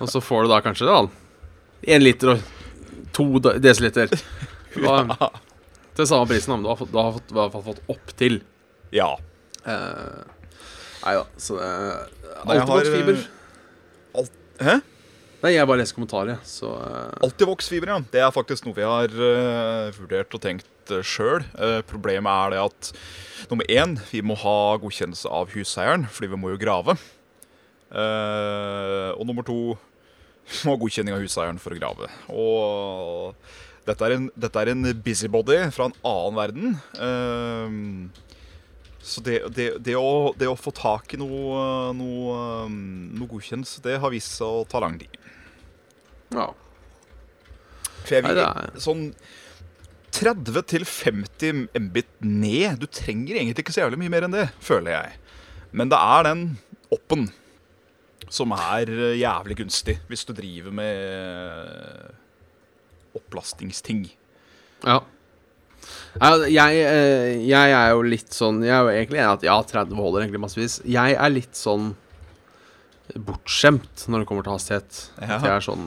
og 0.00 0.08
så 0.08 0.22
får 0.24 0.46
du 0.46 0.52
da 0.54 0.60
kanskje 0.64 0.88
da 0.88 1.02
en 1.90 2.02
liter 2.04 2.34
og 2.34 2.40
to 3.16 3.26
desiliter. 3.60 4.12
Da, 4.70 5.26
til 5.98 6.06
samme 6.06 6.28
prisen, 6.30 6.52
men 6.54 6.62
du 6.62 6.68
har, 6.70 6.78
du 6.78 6.94
har 6.94 7.08
fått, 7.16 7.32
i 7.32 7.34
hvert 7.34 7.54
fall 7.56 7.64
fått 7.72 7.80
opp 7.90 8.12
til. 8.16 8.36
ja. 8.94 9.08
Uh, 9.66 10.22
nei 11.02 11.14
da, 11.18 11.24
så 11.42 11.56
det 11.58 12.54
jeg 12.54 12.62
Altibox-fiber. 12.62 13.18
Alt, 14.20 14.36
hæ? 14.62 14.76
Nei, 15.42 15.50
jeg 15.56 15.66
bare 15.72 15.80
leser 15.82 15.96
kommentarer, 15.98 16.38
så 16.46 16.70
eh, 16.86 17.26
Altivox-fiber, 17.26 17.90
ja. 17.90 17.98
Det 18.14 18.22
er 18.22 18.30
faktisk 18.32 18.68
noe 18.68 18.78
vi 18.78 18.86
har 18.86 19.10
uh, 19.10 19.90
vurdert 19.98 20.38
og 20.38 20.44
tenkt 20.46 20.69
uh, 20.90 21.02
sjøl. 21.04 21.44
problemet 21.88 22.32
er 22.32 22.54
det 22.54 22.60
at 22.64 22.92
nummer 23.50 23.66
én, 23.68 23.98
vi 24.10 24.22
må 24.24 24.36
ha 24.40 24.58
godkjennelse 24.80 25.28
av 25.28 25.52
huseieren, 25.54 26.06
fordi 26.10 26.32
vi 26.32 26.40
må 26.40 26.52
jo 26.54 26.60
grave. 26.60 26.96
Eh, 27.90 29.10
og 29.16 29.26
nummer 29.26 29.46
to, 29.46 29.74
vi 30.46 30.62
må 30.66 30.76
ha 30.76 30.80
godkjenning 30.80 31.16
av 31.16 31.24
huseieren 31.24 31.58
for 31.62 31.74
å 31.74 31.80
grave. 31.80 32.10
Og 32.30 33.34
dette 33.88 34.06
er 34.06 34.16
en, 34.16 34.28
dette 34.38 34.62
er 34.62 34.72
en 34.72 34.90
busybody 35.02 35.58
fra 35.74 35.88
en 35.90 35.96
annen 36.06 36.38
verden. 36.38 36.76
Eh, 37.08 37.68
så 39.00 39.22
det, 39.24 39.40
det, 39.56 39.68
det, 39.82 39.96
å, 39.96 40.30
det 40.38 40.50
å 40.50 40.58
få 40.58 40.72
tak 40.76 41.16
i 41.16 41.20
noe, 41.20 41.90
noe, 41.96 42.40
noe 42.68 43.30
godkjennelse, 43.30 43.82
det 43.82 43.98
har 44.02 44.12
vist 44.12 44.36
seg 44.36 44.60
å 44.60 44.66
ta 44.68 44.82
lang 44.84 45.00
tid. 45.00 45.20
ja. 46.36 46.50
For 48.00 48.16
jeg 48.16 48.24
vil 48.24 48.38
sånn 48.80 49.02
30 50.16 50.62
til 50.70 50.86
50 50.86 51.68
mbit 51.88 52.10
ned. 52.24 52.80
Du 52.82 52.86
trenger 52.90 53.36
egentlig 53.36 53.64
ikke 53.64 53.74
så 53.74 53.84
jævlig 53.84 54.00
mye 54.02 54.12
mer 54.12 54.26
enn 54.26 54.34
det, 54.34 54.48
føler 54.64 54.96
jeg. 54.96 55.20
Men 55.76 55.92
det 55.92 56.00
er 56.00 56.26
den 56.26 56.42
oppen 56.90 57.28
som 58.30 58.52
er 58.54 58.90
eh, 58.90 59.18
jævlig 59.20 59.56
gunstig 59.62 59.96
hvis 60.10 60.26
du 60.26 60.34
driver 60.36 60.74
med 60.74 62.10
opplastingsting. 63.18 64.04
Ja. 64.86 65.00
Jeg, 66.20 66.82
eh, 66.84 67.40
jeg 67.46 67.72
er 67.72 67.90
jo 67.94 68.02
litt 68.04 68.34
sånn 68.34 68.58
Jeg 68.64 68.72
er 68.74 68.82
jo 68.84 68.90
egentlig 68.92 69.20
enig 69.22 69.38
at 69.38 69.44
ja, 69.46 69.56
30 69.64 69.96
holder 69.98 70.24
egentlig 70.24 70.42
massevis. 70.42 70.78
Jeg 70.84 71.16
er 71.16 71.32
litt 71.32 71.56
sånn 71.58 71.94
bortskjemt 73.14 74.06
når 74.06 74.22
det 74.22 74.28
kommer 74.28 74.46
til 74.46 74.54
hastighet. 74.54 75.04
Ja. 75.18 75.38
Jeg 75.38 75.52
er 75.56 75.64
sånn 75.66 75.86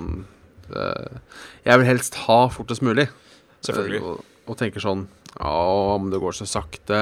eh, 0.74 1.20
Jeg 1.68 1.82
vil 1.82 1.92
helst 1.92 2.20
ha 2.26 2.40
fortest 2.54 2.84
mulig. 2.86 3.08
Selvfølgelig. 3.64 4.02
Og, 4.04 4.24
og 4.52 4.58
tenker 4.60 4.84
sånn 4.84 5.06
Ja, 5.40 5.54
om 5.96 6.10
det 6.12 6.20
går 6.22 6.36
så 6.38 6.46
sakte. 6.50 6.98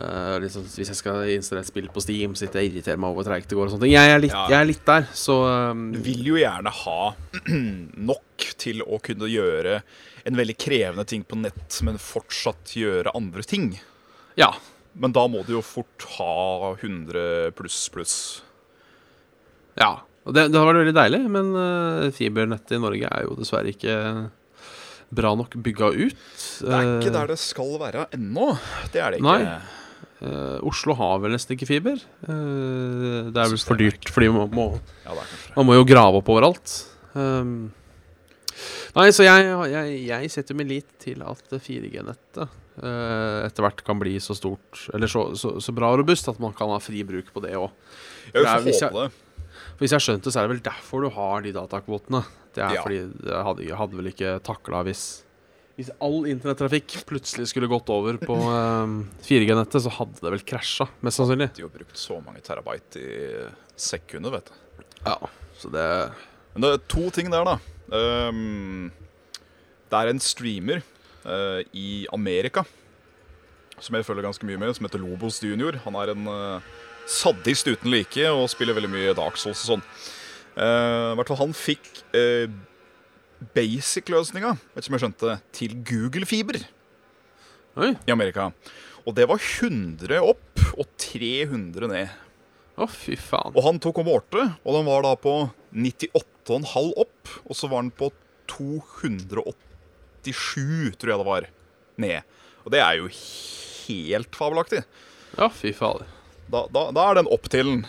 uh, 0.00 0.36
liksom, 0.42 0.64
hvis 0.70 0.90
jeg 0.92 0.98
skal 0.98 1.28
installere 1.34 1.64
et 1.66 1.70
spill 1.70 1.88
på 1.92 2.02
Steam, 2.04 2.34
sitter 2.38 2.60
jeg 2.62 2.70
og 2.70 2.74
irriterer 2.76 3.00
meg 3.00 3.10
over 3.10 3.20
hvor 3.22 3.30
treigt 3.30 3.48
det 3.50 3.58
går. 3.58 3.66
og 3.68 3.74
sånne 3.74 3.86
ting 3.88 3.94
Jeg 3.96 4.12
er 4.14 4.22
litt, 4.22 4.34
Ja. 4.36 4.44
jeg 4.52 4.60
er 4.60 4.68
litt 4.70 4.84
der, 4.86 5.08
så 5.16 5.36
um, 5.72 5.86
Du 5.94 5.98
vil 6.04 6.22
jo 6.32 6.36
gjerne 6.40 6.72
ha 6.82 7.00
nok 8.10 8.46
til 8.60 8.82
å 8.86 9.00
kunne 9.02 9.28
gjøre 9.30 9.80
en 10.28 10.36
veldig 10.36 10.56
krevende 10.60 11.06
ting 11.08 11.22
på 11.24 11.38
nett, 11.40 11.78
men 11.86 11.96
fortsatt 11.96 12.74
gjøre 12.76 13.14
andre 13.16 13.42
ting. 13.42 13.70
Ja. 14.36 14.50
Men 14.94 15.12
da 15.16 15.22
må 15.30 15.40
du 15.46 15.54
jo 15.54 15.62
fort 15.64 16.04
ha 16.18 16.74
100 16.76 17.52
pluss 17.56 17.78
pluss. 17.94 18.14
Ja, 19.80 20.02
og 20.26 20.34
det, 20.36 20.48
det 20.52 20.58
har 20.60 20.66
vært 20.68 20.82
veldig 20.82 20.96
deilig, 20.98 21.20
men 21.32 21.52
uh, 21.56 22.10
fibernettet 22.12 22.76
i 22.76 22.80
Norge 22.82 23.08
er 23.08 23.24
jo 23.24 23.36
dessverre 23.38 23.72
ikke 23.72 23.94
bra 25.14 25.32
nok 25.38 25.56
bygga 25.58 25.90
ut. 25.96 26.24
Det 26.62 26.70
er 26.70 26.88
ikke 26.96 27.10
Eh, 27.10 27.16
der 27.18 27.32
det 27.32 27.38
skal 27.42 27.76
være 27.80 28.06
ennå. 28.14 28.52
Det 28.92 29.02
er 29.02 29.14
det 29.14 29.20
ikke. 29.20 29.28
Nei. 29.28 29.60
Uh, 30.20 30.60
Oslo 30.68 30.92
har 30.98 31.20
vel 31.22 31.32
nesten 31.32 31.56
ikke 31.56 31.68
fiber. 31.68 32.00
Uh, 32.28 33.32
det 33.32 33.40
er 33.40 33.48
vel 33.48 33.60
for 33.64 33.80
dyrt, 33.80 34.10
fordi 34.12 34.28
man 34.28 34.50
må, 34.52 34.66
Ja, 35.06 35.14
man 35.56 35.66
må 35.66 35.78
jo 35.78 35.86
grave 35.88 36.20
opp 36.20 36.28
overalt. 36.28 36.74
Um, 37.16 37.72
nei, 38.98 39.06
så 39.16 39.24
jeg, 39.24 39.46
jeg, 39.72 39.94
jeg 40.10 40.32
setter 40.34 40.58
min 40.58 40.68
lit 40.68 40.90
til 41.00 41.24
at 41.24 41.48
4G-nettet 41.48 42.44
uh, 42.44 43.46
etter 43.46 43.64
hvert 43.64 43.80
kan 43.86 43.96
bli 44.02 44.18
så 44.20 44.36
stort, 44.36 44.84
eller 44.92 45.08
så, 45.08 45.30
så, 45.40 45.54
så 45.56 45.72
bra 45.72 45.94
og 45.94 46.02
robust, 46.02 46.28
at 46.28 46.42
man 46.42 46.52
kan 46.56 46.68
ha 46.68 46.76
fri 46.84 47.00
bruk 47.08 47.32
på 47.32 47.42
det 47.46 47.56
òg. 47.56 47.72
Hvis 48.36 49.88
jeg 49.88 49.96
har 49.96 50.04
skjønt 50.04 50.28
det, 50.28 50.34
så 50.34 50.42
er 50.42 50.44
det 50.44 50.52
vel 50.52 50.64
derfor 50.68 51.00
du 51.00 51.08
har 51.16 51.40
de 51.48 51.56
datakvotene. 51.56 52.20
Det 52.54 52.62
er 52.64 52.74
Ja. 52.74 52.82
fordi 52.82 53.00
jeg 53.30 53.44
hadde, 53.46 53.66
jeg 53.66 53.76
hadde 53.78 53.96
vel 54.00 54.10
ikke 54.10 54.30
takla 54.42 54.82
hvis 54.86 55.02
Hvis 55.78 55.90
all 56.02 56.26
internettrafikk 56.28 57.06
plutselig 57.08 57.46
skulle 57.48 57.68
gått 57.70 57.88
over 57.88 58.18
på 58.20 58.34
um, 58.84 59.08
4G-nettet, 59.24 59.80
så 59.86 59.92
hadde 59.96 60.18
det 60.20 60.32
vel 60.34 60.42
krasja, 60.44 60.88
mest 61.00 61.16
sannsynlig. 61.16 61.46
De 61.56 61.62
har 61.64 61.70
brukt 61.72 61.96
så 61.96 62.18
mange 62.20 62.42
terabyte 62.44 63.00
i 63.00 63.46
sekundet, 63.80 64.34
vet 64.34 64.50
du. 64.50 64.84
Ja, 65.06 65.16
så 65.56 65.70
det 65.72 65.86
Men 66.52 66.66
det 66.66 66.72
er 66.74 66.84
to 66.90 67.06
ting 67.14 67.30
der, 67.32 67.46
da. 67.48 67.56
Um, 67.96 68.90
det 69.88 69.96
er 70.02 70.10
en 70.10 70.20
streamer 70.20 70.82
uh, 71.24 71.62
i 71.72 72.06
Amerika 72.12 72.66
som 73.80 73.96
jeg 73.96 74.04
følger 74.04 74.26
ganske 74.28 74.44
mye 74.44 74.60
med, 74.60 74.74
som 74.76 74.84
heter 74.84 75.00
Lobos 75.00 75.40
Junior. 75.40 75.78
Han 75.86 75.96
er 75.96 76.12
en 76.12 76.26
uh, 76.28 76.60
sadist 77.08 77.68
uten 77.70 77.90
like 77.90 78.26
og 78.28 78.48
spiller 78.52 78.76
veldig 78.76 78.90
mye 78.92 79.14
Dark 79.16 79.40
Souls 79.40 79.62
og 79.64 79.78
sånn. 79.78 79.84
I 80.56 81.14
hvert 81.18 81.30
fall 81.30 81.40
han 81.40 81.54
fikk 81.56 81.86
uh, 82.16 82.50
basic-løsninga, 83.56 84.50
om 84.58 84.80
jeg 84.80 85.02
skjønte, 85.02 85.38
til 85.56 85.76
Google 85.86 86.26
Fiber 86.28 86.58
Oi. 87.80 87.94
i 87.94 88.12
Amerika. 88.12 88.50
Og 89.06 89.14
det 89.16 89.28
var 89.30 89.40
100 89.40 90.18
opp 90.20 90.64
og 90.76 90.86
300 91.00 91.88
ned. 91.90 92.08
Å, 92.80 92.86
fy 92.88 93.16
faen. 93.20 93.52
Og 93.54 93.64
han 93.66 93.80
tok 93.82 94.00
og 94.02 94.06
målte, 94.08 94.44
og 94.64 94.76
den 94.76 94.86
var 94.88 95.04
da 95.04 95.14
på 95.20 95.34
98,5 95.72 96.92
opp. 97.00 97.32
Og 97.46 97.56
så 97.56 97.68
var 97.70 97.84
den 97.84 97.92
på 97.96 98.10
287, 98.50 99.54
tror 101.00 101.12
jeg 101.12 101.20
det 101.20 101.28
var, 101.28 101.48
ned. 102.00 102.20
Og 102.64 102.72
det 102.74 102.80
er 102.84 102.94
jo 103.00 103.06
helt 103.10 104.36
fabelaktig. 104.36 104.82
Ja, 105.36 105.48
fy 105.52 105.72
fader. 105.76 106.06
Da, 106.50 106.64
da, 106.72 106.88
da 106.94 107.02
er 107.06 107.14
den 107.20 107.30
opp 107.30 107.46
til 107.52 107.66
den. 107.68 107.82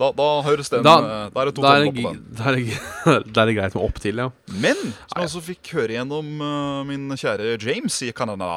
Da, 0.00 0.08
da 0.16 0.26
høres 0.46 0.70
den 0.72 0.82
Da- 0.86 0.96
eh, 1.04 1.30
Da 1.34 1.40
er 1.42 1.44
det 1.50 1.54
to 1.54 1.62
Da 1.62 1.72
er, 1.76 1.84
det, 1.84 1.88
opp 1.92 1.98
på 2.00 2.12
den. 2.14 2.22
da, 2.38 2.44
er 2.48 2.56
det, 2.56 3.26
da 3.34 3.42
er 3.42 3.46
det 3.50 3.56
greit 3.58 3.74
med 3.76 3.84
opp 3.84 4.00
til, 4.02 4.16
ja. 4.22 4.28
Men 4.64 4.76
som 4.80 5.20
jeg 5.20 5.28
også 5.28 5.42
fikk 5.50 5.72
høre 5.76 5.92
gjennom 5.98 6.30
uh, 6.40 6.82
min 6.88 7.08
kjære 7.12 7.54
James 7.62 8.00
i 8.02 8.10
Canada, 8.16 8.48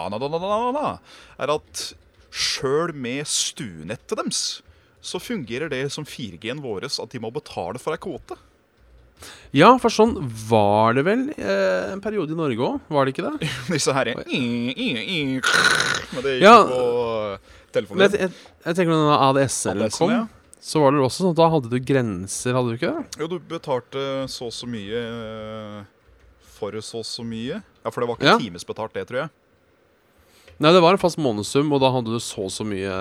er 1.38 1.54
at 1.58 1.84
sjøl 2.36 2.94
med 2.96 3.27
stuenettet 3.30 4.18
deres 4.20 4.42
så 5.06 5.20
fungerer 5.22 5.70
det 5.70 5.84
som 5.94 6.04
4G-en 6.08 6.63
våres 6.63 6.98
at 7.04 7.12
de 7.13 7.20
må 7.22 7.30
betale 7.36 7.77
for 7.80 7.94
ei 7.94 8.01
kvote. 8.01 8.36
Ja, 9.56 9.70
for 9.80 9.94
sånn 9.94 10.15
var 10.50 10.96
det 10.98 11.04
vel 11.08 11.22
eh, 11.38 11.92
en 11.94 12.01
periode 12.04 12.34
i 12.34 12.36
Norge 12.39 12.58
òg, 12.65 12.82
var 12.92 13.06
det 13.08 13.13
ikke 13.13 13.30
det? 13.30 13.51
Disse 13.75 13.94
her 13.96 14.10
Men 14.15 14.25
det 16.25 16.34
gikk 16.36 16.44
Ja. 16.44 16.58
på 16.65 16.82
telefonen. 17.75 18.01
Jeg, 18.08 18.20
jeg, 18.25 18.34
jeg 18.65 18.75
tenker 18.82 18.92
når 18.92 19.24
ADSL-en 19.30 19.94
kom, 19.96 20.12
ja. 20.12 20.25
Så 20.65 20.81
var 20.81 20.95
det 20.95 21.03
også 21.05 21.22
sånn 21.24 21.34
at 21.36 21.39
da 21.39 21.48
hadde 21.53 21.69
du 21.69 21.77
grenser, 21.86 22.55
hadde 22.57 22.72
du 22.74 22.77
ikke 22.79 22.93
det? 22.95 23.19
Jo, 23.22 23.27
du 23.29 23.36
betalte 23.51 24.05
så 24.34 24.48
og 24.50 24.53
så 24.55 24.65
mye 24.69 25.01
eh, 25.05 25.81
for 26.55 26.74
så 26.81 27.03
og 27.03 27.05
så 27.05 27.25
mye. 27.27 27.60
Ja, 27.84 27.91
for 27.93 28.01
det 28.01 28.10
var 28.10 28.17
ikke 28.17 28.31
Ja. 28.31 28.38
timesbetalt, 28.41 28.95
det, 28.98 29.03
tror 29.12 29.19
jeg. 29.25 29.29
Nei, 30.57 30.72
det 30.72 30.81
var 30.81 30.95
en 30.95 31.01
fast 31.01 31.19
månedssum, 31.22 31.69
og 31.75 31.81
da 31.84 31.91
hadde 31.93 32.13
du 32.15 32.17
så 32.24 32.48
og 32.48 32.53
så 32.55 32.65
mye 32.65 32.95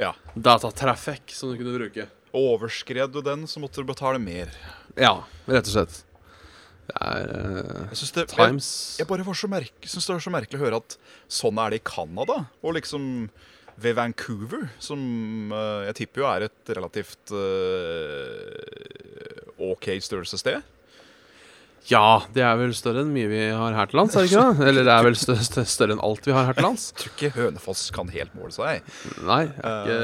Ja. 0.00 0.12
datatraffic 0.38 1.34
som 1.36 1.50
du 1.52 1.58
kunne 1.58 1.76
bruke. 1.76 2.06
Overskred 2.32 3.10
du 3.12 3.20
den, 3.26 3.44
så 3.50 3.60
måtte 3.60 3.82
du 3.82 3.88
betale 3.90 4.20
mer. 4.22 4.48
Ja, 4.96 5.24
rett 5.50 5.66
og 5.66 5.74
slett. 5.74 6.04
Det 6.90 6.96
er 7.06 7.26
uh, 7.28 7.88
Jeg 7.90 7.98
synes 8.00 8.12
det, 8.14 8.22
jeg, 8.24 8.36
Times 8.36 8.68
jeg 8.98 9.06
bare 9.06 9.26
var 9.26 9.36
så 9.38 9.48
merke, 9.50 9.86
synes 9.86 10.06
det 10.06 10.14
var 10.14 10.22
så 10.24 10.32
merkelig 10.34 10.58
å 10.58 10.64
høre 10.64 10.78
at 10.80 10.96
sånn 11.30 11.58
er 11.62 11.70
det 11.74 11.82
i 11.82 11.84
Canada. 11.90 12.46
Og 12.64 12.74
liksom 12.78 13.28
ved 13.80 13.94
Vancouver, 13.96 14.66
som 14.82 14.98
uh, 15.54 15.82
jeg 15.88 15.94
tipper 16.02 16.20
jo 16.22 16.26
er 16.30 16.40
et 16.48 16.60
relativt 16.76 17.24
uh, 17.32 17.38
OK 19.70 19.86
størrelsessted. 20.04 20.58
Ja, 21.90 22.20
det 22.36 22.42
er 22.44 22.58
vel 22.60 22.74
større 22.76 23.00
enn 23.02 23.12
mye 23.14 23.28
vi 23.30 23.40
har 23.56 23.72
her 23.74 23.86
til 23.90 23.98
lands, 24.02 24.14
er 24.14 24.20
det 24.26 24.30
ikke 24.34 24.44
det? 24.60 24.66
Eller 24.68 24.84
det 24.86 24.92
er 24.94 25.06
vel 25.08 25.16
stø 25.18 25.34
stø 25.42 25.62
større 25.66 25.92
enn 25.96 26.04
alt 26.04 26.26
vi 26.28 26.34
har 26.36 26.44
her 26.50 26.56
til 26.58 26.66
lands? 26.68 26.82
Jeg 26.92 26.98
tror 27.00 27.12
ikke 27.16 27.30
Hønefoss 27.38 27.82
kan 27.96 28.06
helt 28.12 28.32
måle 28.36 28.52
seg. 28.54 28.82
Nei, 29.24 29.44
er 29.48 29.88
ikke 29.88 30.00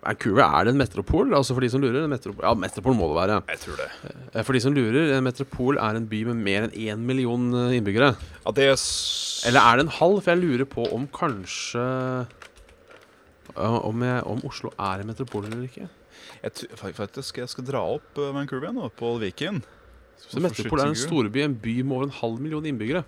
Vancouver 0.00 0.40
er 0.46 0.64
det 0.64 0.70
en 0.72 0.78
metropol? 0.80 1.28
Altså 1.36 1.52
for 1.56 1.60
de 1.64 1.68
som 1.72 1.80
lurer, 1.82 2.04
en 2.06 2.12
metropol 2.12 2.44
Ja, 2.46 2.52
metropol 2.56 2.94
må 2.96 3.04
det 3.10 3.16
være. 3.18 3.34
Jeg 3.52 3.58
tror 3.66 3.76
det. 3.82 3.88
Eh, 4.32 4.42
For 4.48 4.52
de 4.56 4.60
som 4.64 4.72
lurer, 4.72 5.10
en 5.18 5.26
metropol 5.26 5.74
er 5.76 5.92
en 5.98 6.06
by 6.08 6.20
med 6.30 6.38
mer 6.46 6.60
enn 6.68 6.72
én 6.86 7.00
million 7.04 7.42
eh, 7.66 7.74
innbyggere. 7.76 8.14
Ja, 8.46 8.50
det 8.56 8.70
s- 8.80 9.42
Eller 9.48 9.60
er 9.60 9.72
det 9.76 9.84
en 9.84 9.92
halv? 9.98 10.22
For 10.24 10.30
jeg 10.32 10.40
lurer 10.40 10.64
på 10.72 10.82
om 10.96 11.04
kanskje 11.12 11.84
eh, 11.84 12.24
om, 13.56 14.02
jeg, 14.06 14.22
om 14.28 14.40
Oslo 14.48 14.70
er 14.76 15.02
en 15.02 15.10
metropol 15.10 15.46
eller 15.48 15.66
ikke. 15.66 15.88
jeg, 16.42 16.70
faktisk 16.96 17.38
jeg 17.42 17.50
skal 17.52 17.66
dra 17.66 17.82
opp 17.96 18.18
eh, 18.18 18.32
Vancouver 18.36 18.70
igjen, 18.70 18.90
på 18.96 19.12
Viken. 19.22 19.62
Så 20.20 20.40
metropol 20.44 20.82
er 20.82 20.92
en 20.92 20.98
storby, 20.98 21.42
en 21.44 21.54
by 21.56 21.78
med 21.82 21.96
over 21.96 22.08
en 22.08 22.18
halv 22.20 22.42
million 22.44 22.66
innbyggere. 22.68 23.04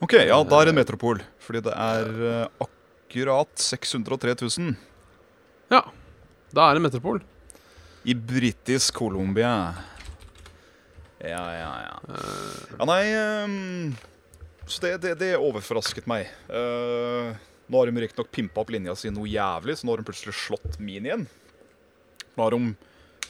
Ok, 0.00 0.14
ja, 0.24 0.38
da 0.40 0.60
er 0.62 0.70
det 0.70 0.72
en 0.72 0.80
metropol. 0.80 1.20
Fordi 1.44 1.60
det 1.66 1.74
er 1.76 2.06
eh, 2.30 2.64
akkurat 2.64 3.52
603 3.60 4.36
000 4.40 4.74
Ja, 5.74 5.82
da 6.56 6.70
er 6.70 6.78
det 6.78 6.84
metropol. 6.86 7.20
i 8.08 8.14
Britisk 8.16 8.94
Colombia. 8.96 9.74
Ja, 11.20 11.42
ja, 11.52 11.72
ja. 11.84 11.96
Ja, 12.78 12.86
nei 12.88 13.02
ehm, 13.12 13.90
Så 14.64 14.80
det, 14.80 14.94
det, 15.02 15.18
det 15.20 15.34
overrasket 15.36 16.06
meg. 16.08 16.30
Eh, 16.48 17.34
nå 17.70 17.78
har 17.78 17.86
de 17.86 18.02
riktignok 18.02 18.30
pimpa 18.34 18.64
opp 18.64 18.72
linja 18.74 18.96
si 18.98 19.12
noe 19.14 19.30
jævlig, 19.30 19.76
så 19.78 19.86
nå 19.86 19.94
har 19.94 20.02
de 20.02 20.08
plutselig 20.08 20.34
slått 20.34 20.80
min 20.82 21.06
igjen. 21.06 21.26
Nå 22.34 22.42
har 22.42 22.56
de 22.56 22.72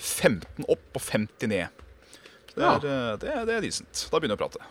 15 0.00 0.64
opp 0.64 0.96
og 0.96 1.04
50 1.04 1.50
ned. 1.52 1.82
Det 2.54 2.64
er, 2.64 2.66
ja. 2.66 2.78
det, 3.20 3.28
er, 3.28 3.44
det 3.46 3.56
er 3.58 3.66
decent. 3.66 4.06
Da 4.08 4.16
begynner 4.16 4.38
jeg 4.38 4.40
å 4.40 4.44
prate. 4.46 4.70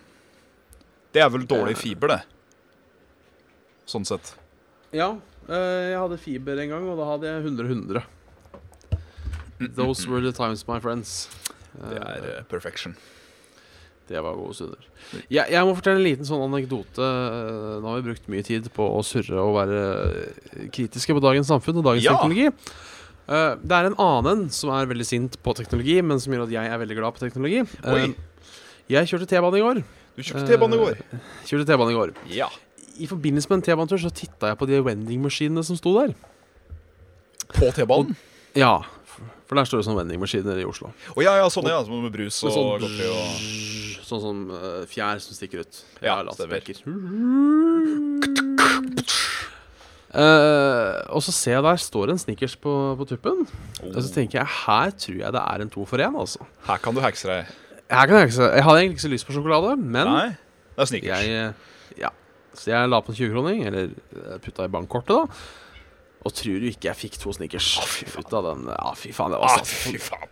Det 1.13 1.21
er 1.21 1.29
vel 1.33 1.45
dårlig 1.49 1.77
fiber, 1.77 2.15
det. 2.15 2.19
Sånn 3.89 4.05
sett. 4.09 4.33
Ja, 4.93 5.11
eh, 5.47 5.93
jeg 5.93 6.01
hadde 6.01 6.19
fiber 6.21 6.61
en 6.61 6.73
gang, 6.73 6.89
og 6.89 6.97
da 6.99 7.11
hadde 7.13 7.29
jeg 7.29 7.45
100-100. 7.45 8.03
Those 9.77 10.09
were 10.09 10.21
the 10.21 10.33
times, 10.33 10.65
my 10.67 10.79
friends. 10.81 11.27
Det 11.77 12.01
er 12.01 12.27
eh, 12.33 12.43
perfection. 12.49 12.97
Det 14.09 14.21
var 14.25 14.33
gode 14.39 14.55
stunder. 14.57 14.85
Jeg, 15.29 15.45
jeg 15.53 15.65
må 15.67 15.73
fortelle 15.77 15.99
en 16.01 16.05
liten 16.07 16.25
sånn 16.25 16.41
anekdote. 16.47 16.97
Eh, 17.05 17.75
Nå 17.83 17.91
har 17.91 17.99
vi 18.01 18.07
brukt 18.09 18.29
mye 18.33 18.45
tid 18.47 18.69
på 18.73 18.87
å 18.97 19.03
surre 19.05 19.37
og 19.43 19.53
være 19.59 19.81
eh, 19.85 20.63
kritiske 20.73 21.13
på 21.13 21.21
dagens 21.21 21.51
samfunn 21.51 21.77
og 21.77 21.85
dagens 21.91 22.07
Ja. 22.07 22.15
teknologi. 22.17 22.47
Eh, 23.29 23.53
Det 23.61 23.75
er 23.77 23.85
en 23.91 23.99
annen 24.01 24.47
som 24.49 24.71
er 24.73 24.89
veldig 24.89 25.05
sint 25.05 25.37
på 25.45 25.53
teknologi, 25.55 25.99
men 26.01 26.19
som 26.19 26.33
gjør 26.33 26.47
at 26.47 26.55
jeg 26.57 26.65
er 26.73 26.81
veldig 26.81 26.97
glad 26.97 27.13
på 27.13 27.21
teknologi. 27.27 27.61
Oi. 27.85 28.01
Eh, 28.09 28.13
Jeg 28.89 29.05
kjørte 29.13 29.29
T-bane 29.29 29.57
i 29.59 29.61
går. 29.61 29.83
Du 30.17 30.23
kjørte 30.25 30.47
T-bane 30.49 30.73
i 30.73 30.81
går. 30.81 30.97
Kjørte 31.45 31.67
T-bane 31.69 31.91
i 31.93 31.97
går. 31.99 32.15
Ja. 32.33 32.49
I 32.99 33.05
forbindelse 33.07 33.47
med 33.51 33.59
en 33.61 33.65
T-banetur 33.69 34.01
så 34.01 34.09
titta 34.11 34.49
jeg 34.49 34.57
på 34.57 34.65
de 34.67 34.81
vendingmaskinene 34.81 35.61
som 35.63 35.77
sto 35.77 35.93
der. 36.01 36.15
På 37.53 37.69
T-banen? 37.73 38.15
Ja, 38.57 38.79
for- 39.05 39.55
der 39.55 39.65
står 39.69 39.79
det 39.79 39.85
sånne 39.87 40.01
vendingmaskiner 40.03 40.57
i 40.61 40.65
Oslo. 40.65 40.91
Å 41.15 41.21
ja, 41.23 41.37
ja, 41.37 41.45
sånn 41.53 41.69
ja. 41.69 41.79
Sånn 41.85 42.01
med 42.03 42.11
brus 42.13 42.41
Med 42.43 42.49
og 42.51 42.57
sånn, 42.57 42.81
godteri 42.81 43.07
og 43.13 43.29
sånn 44.09 44.21
som 44.23 44.41
uh, 44.51 44.83
fjær 44.89 45.21
som 45.23 45.37
stikker 45.37 45.63
ut. 45.65 45.81
Ja, 46.03 46.19
latterspekker. 46.25 46.81
Uh, 50.09 51.05
og 51.13 51.21
så 51.21 51.29
ser 51.35 51.59
jeg 51.59 51.65
der 51.67 51.77
står 51.81 52.09
en 52.15 52.17
Snickers 52.21 52.55
på, 52.57 52.71
på 52.97 53.05
tuppen. 53.11 53.43
Og 53.85 53.99
så 54.01 54.09
tenker 54.15 54.39
jeg 54.41 54.49
her 54.65 54.93
tror 54.97 55.19
jeg 55.21 55.33
det 55.35 55.43
er 55.43 55.63
en 55.65 55.69
to 55.73 55.85
for 55.89 56.01
én. 56.01 56.17
Altså. 56.17 56.41
Her 56.65 56.81
kan 56.81 56.97
du 56.97 57.01
hekse 57.05 57.29
deg. 57.29 57.51
Her 57.93 58.09
kan 58.09 58.17
jeg, 58.17 58.27
hekse 58.29 58.39
se- 58.41 58.49
jeg 58.57 58.65
hadde 58.65 58.81
egentlig 58.81 58.97
ikke 58.97 59.05
så 59.05 59.11
lyst 59.13 59.27
på 59.29 59.35
sjokolade, 59.37 59.75
men 59.81 60.09
Nei, 60.09 60.27
det 60.73 60.83
er 60.85 60.89
snickers. 60.89 61.23
jeg 61.23 61.45
eh, 61.45 62.01
Ja. 62.03 62.09
Så 62.57 62.71
jeg 62.73 62.89
la 62.89 62.99
på 63.05 63.13
en 63.13 63.17
20-kroning, 63.21 63.61
eller 63.69 63.91
eh, 63.93 64.37
putta 64.43 64.65
i 64.65 64.73
bankkortet, 64.73 65.13
da. 65.13 65.39
Og 66.27 66.33
tror 66.35 66.57
du 66.59 66.65
ikke 66.67 66.89
jeg 66.89 66.97
fikk 66.99 67.15
to 67.21 67.31
Snickers 67.37 67.69
ut 68.19 68.33
av 68.35 68.49
den? 68.49 68.65
Ja, 68.73 68.89
fy 68.99 69.13
faen. 69.15 69.31
Det 69.31 69.39
var 69.39 69.53
Ah, 69.53 69.61
stas. 69.61 69.71
fy 69.85 70.01
faen. 70.03 70.28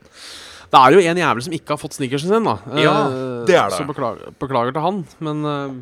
Det 0.67 0.79
er 0.79 0.91
jo 0.97 0.99
en 0.99 1.19
jævel 1.21 1.43
som 1.45 1.53
ikke 1.55 1.73
har 1.75 1.79
fått 1.79 1.95
snickersen 1.95 2.33
sin, 2.33 2.43
da. 2.47 2.57
Ja, 2.81 2.95
Eh, 3.07 3.45
det 3.47 3.55
er 3.55 3.69
det. 3.71 3.77
Så 3.79 3.85
beklager, 3.87 4.33
beklager 4.41 4.73
til 4.75 4.83
han, 4.83 4.97
men 5.23 5.45
eh, 5.47 5.77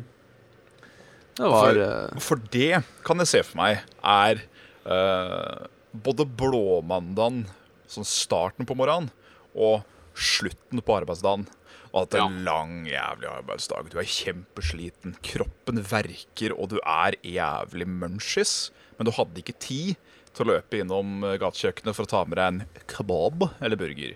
det 1.36 1.50
var 1.50 1.66
For- 1.66 1.82
eh, 1.82 2.20
For 2.22 2.36
det 2.54 2.84
kan 3.04 3.18
jeg 3.18 3.26
se 3.32 3.42
for 3.42 3.58
meg 3.60 3.80
er 4.04 4.40
uh, 4.86 5.66
både 5.92 6.24
blåmandagen, 6.38 7.46
sånn 7.90 8.06
starten 8.06 8.66
på 8.68 8.76
morgenen, 8.78 9.10
og 9.56 9.82
slutten 10.14 10.80
på 10.84 10.94
arbeidsdagen. 11.00 11.46
Og 11.92 12.02
at 12.04 12.10
det 12.12 12.20
er 12.20 12.26
en 12.28 12.44
lang, 12.44 12.72
jævlig 12.86 13.28
arbeidsdag. 13.30 13.88
Du 13.90 13.98
er 13.98 14.04
kjempesliten, 14.08 15.14
kroppen 15.24 15.80
verker, 15.82 16.52
og 16.56 16.68
du 16.74 16.78
er 16.82 17.16
jævlig 17.24 17.86
munchies. 17.88 18.70
Men 18.98 19.08
du 19.08 19.12
hadde 19.16 19.40
ikke 19.42 19.56
tid 19.58 19.96
til 20.36 20.44
å 20.44 20.50
løpe 20.54 20.78
innom 20.82 21.22
gatekjøkkenet 21.40 21.96
for 21.96 22.04
å 22.04 22.10
ta 22.10 22.24
med 22.28 22.36
deg 22.36 22.46
en 22.52 22.84
kebab 22.92 23.46
eller 23.64 23.76
burger. 23.80 24.12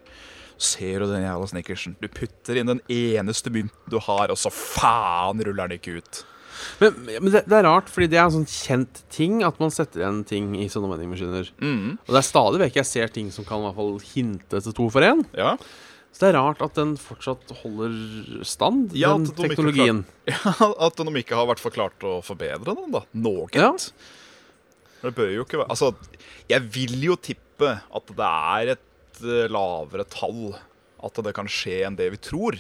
Ser 0.61 1.01
du 1.01 1.09
den 1.09 1.25
jævla 1.25 1.47
snickersen? 1.49 1.97
Du 2.03 2.09
putter 2.13 2.59
inn 2.61 2.69
den 2.69 2.83
eneste 2.93 3.53
mynten 3.53 3.93
du 3.93 3.97
har, 4.05 4.29
og 4.29 4.39
så 4.39 4.53
faen 4.53 5.41
ruller 5.47 5.71
den 5.71 5.81
ikke 5.81 5.97
ut. 6.01 6.23
Men, 6.81 6.97
men 7.07 7.31
det, 7.33 7.45
det 7.49 7.57
er 7.57 7.65
rart, 7.65 7.89
fordi 7.89 8.11
det 8.13 8.19
er 8.21 8.27
en 8.27 8.35
sånn 8.35 8.49
kjent 8.51 9.03
ting 9.13 9.39
at 9.47 9.61
man 9.63 9.73
setter 9.73 10.03
igjen 10.03 10.23
ting 10.29 10.51
i 10.61 10.67
sånne 10.69 10.91
vendingmaskiner. 10.93 11.49
Mm. 11.63 11.95
Og 11.97 12.11
det 12.13 12.21
er 12.21 12.27
stadig 12.29 12.61
vekk 12.67 12.81
jeg 12.83 12.91
ser 12.91 13.15
ting 13.15 13.31
som 13.33 13.47
kan 13.49 13.63
i 13.63 13.69
hvert 13.69 13.79
fall 13.79 13.95
hinte 14.13 14.61
til 14.67 14.77
to 14.77 14.91
for 14.93 15.07
én. 15.07 15.25
Ja. 15.39 15.55
Så 16.11 16.25
det 16.25 16.31
er 16.33 16.41
rart 16.41 16.63
at 16.65 16.77
den 16.77 16.97
fortsatt 17.01 17.53
holder 17.63 18.43
stand, 18.45 18.97
Ja, 18.99 19.15
den 19.15 19.31
teknologien. 19.39 20.05
Ja, 20.31 20.53
At 20.83 20.99
de 20.99 21.13
ikke 21.21 21.39
har 21.39 21.49
vært 21.49 21.63
forklart 21.63 21.97
klart 22.01 22.09
å 22.11 22.19
forbedre 22.27 22.75
den, 22.75 22.91
da. 22.93 23.05
Noe. 23.17 23.47
Ja. 23.55 23.73
Det 25.01 25.15
bør 25.17 25.31
jo 25.33 25.47
ikke 25.47 25.63
være 25.63 25.73
Altså, 25.73 25.95
jeg 26.51 26.67
vil 26.75 26.99
jo 27.07 27.17
tippe 27.17 27.73
at 27.81 28.13
det 28.19 28.29
er 28.29 28.75
et 28.75 28.83
eh, 29.25 29.49
lavere 29.53 30.05
tall. 30.11 30.55
At 31.01 31.17
det 31.25 31.33
kan 31.37 31.49
skje 31.49 31.83
enn 31.87 31.97
det 31.97 32.11
vi 32.13 32.21
tror. 32.21 32.59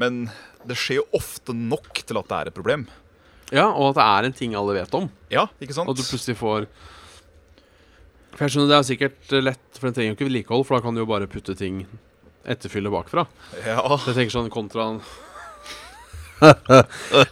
Men 0.00 0.24
det 0.66 0.76
skjer 0.80 1.02
jo 1.02 1.08
ofte 1.20 1.52
nok 1.54 2.00
til 2.02 2.18
at 2.18 2.30
det 2.30 2.38
er 2.38 2.50
et 2.50 2.56
problem. 2.56 2.86
Ja, 3.54 3.68
og 3.70 3.90
at 3.92 3.98
det 4.00 4.06
er 4.08 4.28
en 4.30 4.36
ting 4.40 4.54
alle 4.58 4.74
vet 4.78 4.94
om. 4.96 5.10
Ja, 5.30 5.44
ikke 5.62 5.76
sant? 5.76 5.86
Og 5.90 5.94
at 5.94 6.00
du 6.00 6.08
plutselig 6.08 6.34
får 6.40 6.64
For 8.34 8.46
jeg 8.46 8.54
skjønner 8.54 8.72
det 8.72 8.78
er 8.80 8.86
sikkert 8.88 9.34
lett, 9.44 9.66
for 9.76 9.86
den 9.86 9.94
trenger 9.94 10.10
jo 10.10 10.16
ikke 10.16 10.26
vedlikehold, 10.30 10.64
for 10.66 10.74
da 10.78 10.82
kan 10.86 10.96
du 10.96 11.04
jo 11.04 11.10
bare 11.10 11.28
putte 11.30 11.54
ting 11.58 11.84
etterfylle 12.44 12.90
bakfra. 12.92 13.26
Ja. 13.62 13.78
Jeg 14.08 14.16
tenker 14.16 14.34
sånn 14.34 14.50
kontra 14.52 14.88
en 14.94 14.98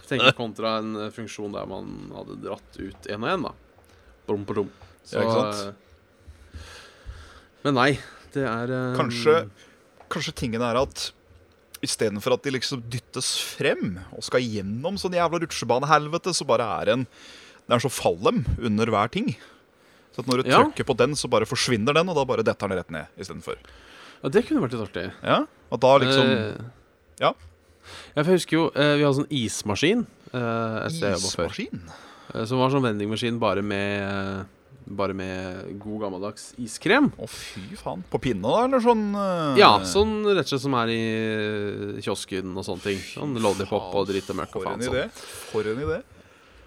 tenker 0.07 0.31
kontra 0.37 0.77
en 0.79 0.93
eh, 1.05 1.09
funksjon 1.13 1.53
der 1.53 1.67
man 1.69 1.89
hadde 2.15 2.37
dratt 2.45 2.79
ut 2.79 3.09
én 3.11 3.19
og 3.25 3.29
én, 3.33 3.43
da. 3.49 3.51
Brum, 4.29 4.45
brum. 4.47 4.69
Så, 5.03 5.19
Ja, 5.19 5.25
ikke 5.25 5.35
sant? 5.35 5.55
eh, 5.67 6.59
Men 7.67 7.75
nei, 7.77 7.89
det 8.33 8.43
er 8.49 8.71
um... 8.73 8.95
Kanskje, 8.97 9.35
kanskje 10.13 10.33
tingen 10.43 10.61
er 10.65 10.79
at 10.81 11.11
istedenfor 11.83 12.37
at 12.37 12.43
de 12.45 12.53
liksom 12.55 12.83
dyttes 12.91 13.33
frem 13.43 13.97
og 14.15 14.23
skal 14.23 14.43
gjennom 14.45 14.95
sånn 15.01 15.15
jævla 15.17 15.41
rutsjebanehelvete, 15.43 16.31
så 16.35 16.45
bare 16.47 16.67
er 16.81 16.93
en 16.93 17.07
Det 17.63 17.75
er 17.77 17.79
sånn 17.83 17.93
fallem 17.95 18.41
under 18.59 18.89
hver 18.91 19.07
ting. 19.11 19.29
Så 20.13 20.19
at 20.23 20.27
når 20.27 20.43
du 20.43 20.49
Ja. 20.49 20.57
trykker 20.63 20.83
på 20.85 20.95
den, 20.99 21.13
så 21.15 21.29
bare 21.31 21.45
forsvinner 21.47 21.93
den, 21.95 22.09
og 22.11 22.15
da 22.15 22.25
bare 22.27 22.43
detter 22.43 22.67
den 22.67 22.77
rett 22.77 22.91
ned 22.91 23.07
istedenfor. 23.17 23.55
Ja, 24.21 24.29
det 24.29 24.45
kunne 24.47 24.61
vært 24.61 24.75
litt 24.75 24.83
artig. 24.89 25.05
Ja, 25.23 25.45
og 25.71 25.79
da 25.79 25.97
liksom 25.99 26.27
Eh, 26.27 26.61
Ja. 27.19 27.33
Jeg 28.15 28.25
husker 28.25 28.51
jo 28.57 28.65
eh, 28.75 28.95
vi 28.97 29.03
hadde 29.03 29.15
sånn 29.23 29.31
ismaskin 29.31 30.05
eh. 30.33 30.87
Ismaskin. 30.87 31.81
Eh, 32.33 32.45
som 32.45 32.57
var 32.59 32.69
sånn 32.71 32.83
vendingmaskin 32.83 33.39
bare 33.39 33.61
med 33.61 34.45
Bare 34.85 35.13
med 35.15 35.77
god 35.79 36.01
gammeldags 36.03 36.49
iskrem. 36.59 37.07
Å, 37.15 37.27
fy 37.29 37.61
faen. 37.79 38.01
På 38.11 38.19
pinne, 38.21 38.43
da, 38.43 38.65
eller 38.67 38.83
sånn 38.83 39.05
uh... 39.15 39.55
Ja, 39.59 39.77
sånn 39.87 40.17
rett 40.27 40.43
og 40.43 40.51
slett 40.51 40.63
som 40.65 40.75
er 40.81 40.91
i 40.91 40.99
eh, 40.99 42.01
kiosken 42.03 42.51
og 42.57 42.65
sånne 42.67 42.83
ting. 42.83 42.99
Sånn 43.13 43.37
Lollipop 43.43 43.95
og 43.95 44.09
dritt 44.11 44.27
og 44.33 44.39
møkk 44.41 44.57
og 44.59 44.65
For 44.65 44.71
en 44.73 44.83
faen 44.83 44.89
idé. 44.89 45.05
sånn. 45.07 45.29
For 45.53 45.71
en 45.71 45.83
idé. 45.85 45.99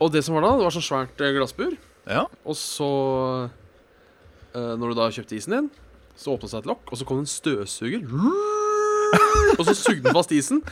Og 0.01 0.13
det 0.13 0.25
som 0.25 0.37
var 0.37 0.47
da, 0.47 0.55
det 0.57 0.69
var 0.69 0.77
sånn 0.79 0.89
svært 0.89 1.21
eh, 1.21 1.35
glassbur. 1.37 1.77
Ja. 2.07 2.25
Og 2.47 2.55
så 2.59 2.89
Når 4.57 4.89
du 4.89 4.95
da 4.97 5.11
kjøpte 5.13 5.37
isen 5.37 5.53
din, 5.53 5.67
så 6.17 6.33
åpna 6.33 6.49
seg 6.49 6.63
et 6.63 6.69
lokk, 6.71 6.87
og 6.89 6.97
så 6.97 7.05
kom 7.05 7.19
det 7.21 7.27
en 7.27 7.33
støvsuger. 7.35 8.07
Og 9.59 9.65
så 9.69 9.75
sugde 9.77 10.07
den 10.07 10.17
fast 10.17 10.33
isen. 10.33 10.63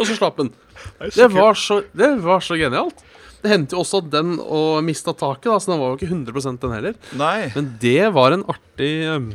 Og 0.00 0.06
så 0.08 0.16
slapp 0.16 0.40
den. 0.40 0.48
Det 1.14 1.28
var 1.34 1.54
så, 1.58 1.82
det 1.92 2.08
var 2.24 2.40
så 2.40 2.56
genialt. 2.58 3.04
Det 3.42 3.50
hendte 3.50 3.74
jo 3.74 3.82
også 3.82 3.98
at 4.04 4.10
den 4.12 4.36
og 4.40 4.82
mista 4.86 5.10
taket, 5.18 5.48
da, 5.50 5.56
så 5.58 5.72
den 5.72 5.80
var 5.82 5.92
jo 5.92 5.98
ikke 5.98 6.10
100 6.12 6.58
den 6.62 6.74
heller. 6.76 6.98
Nei. 7.18 7.50
Men 7.56 7.72
det 7.82 8.12
var 8.14 8.36
en 8.36 8.44
artig 8.52 8.90
um, 9.10 9.32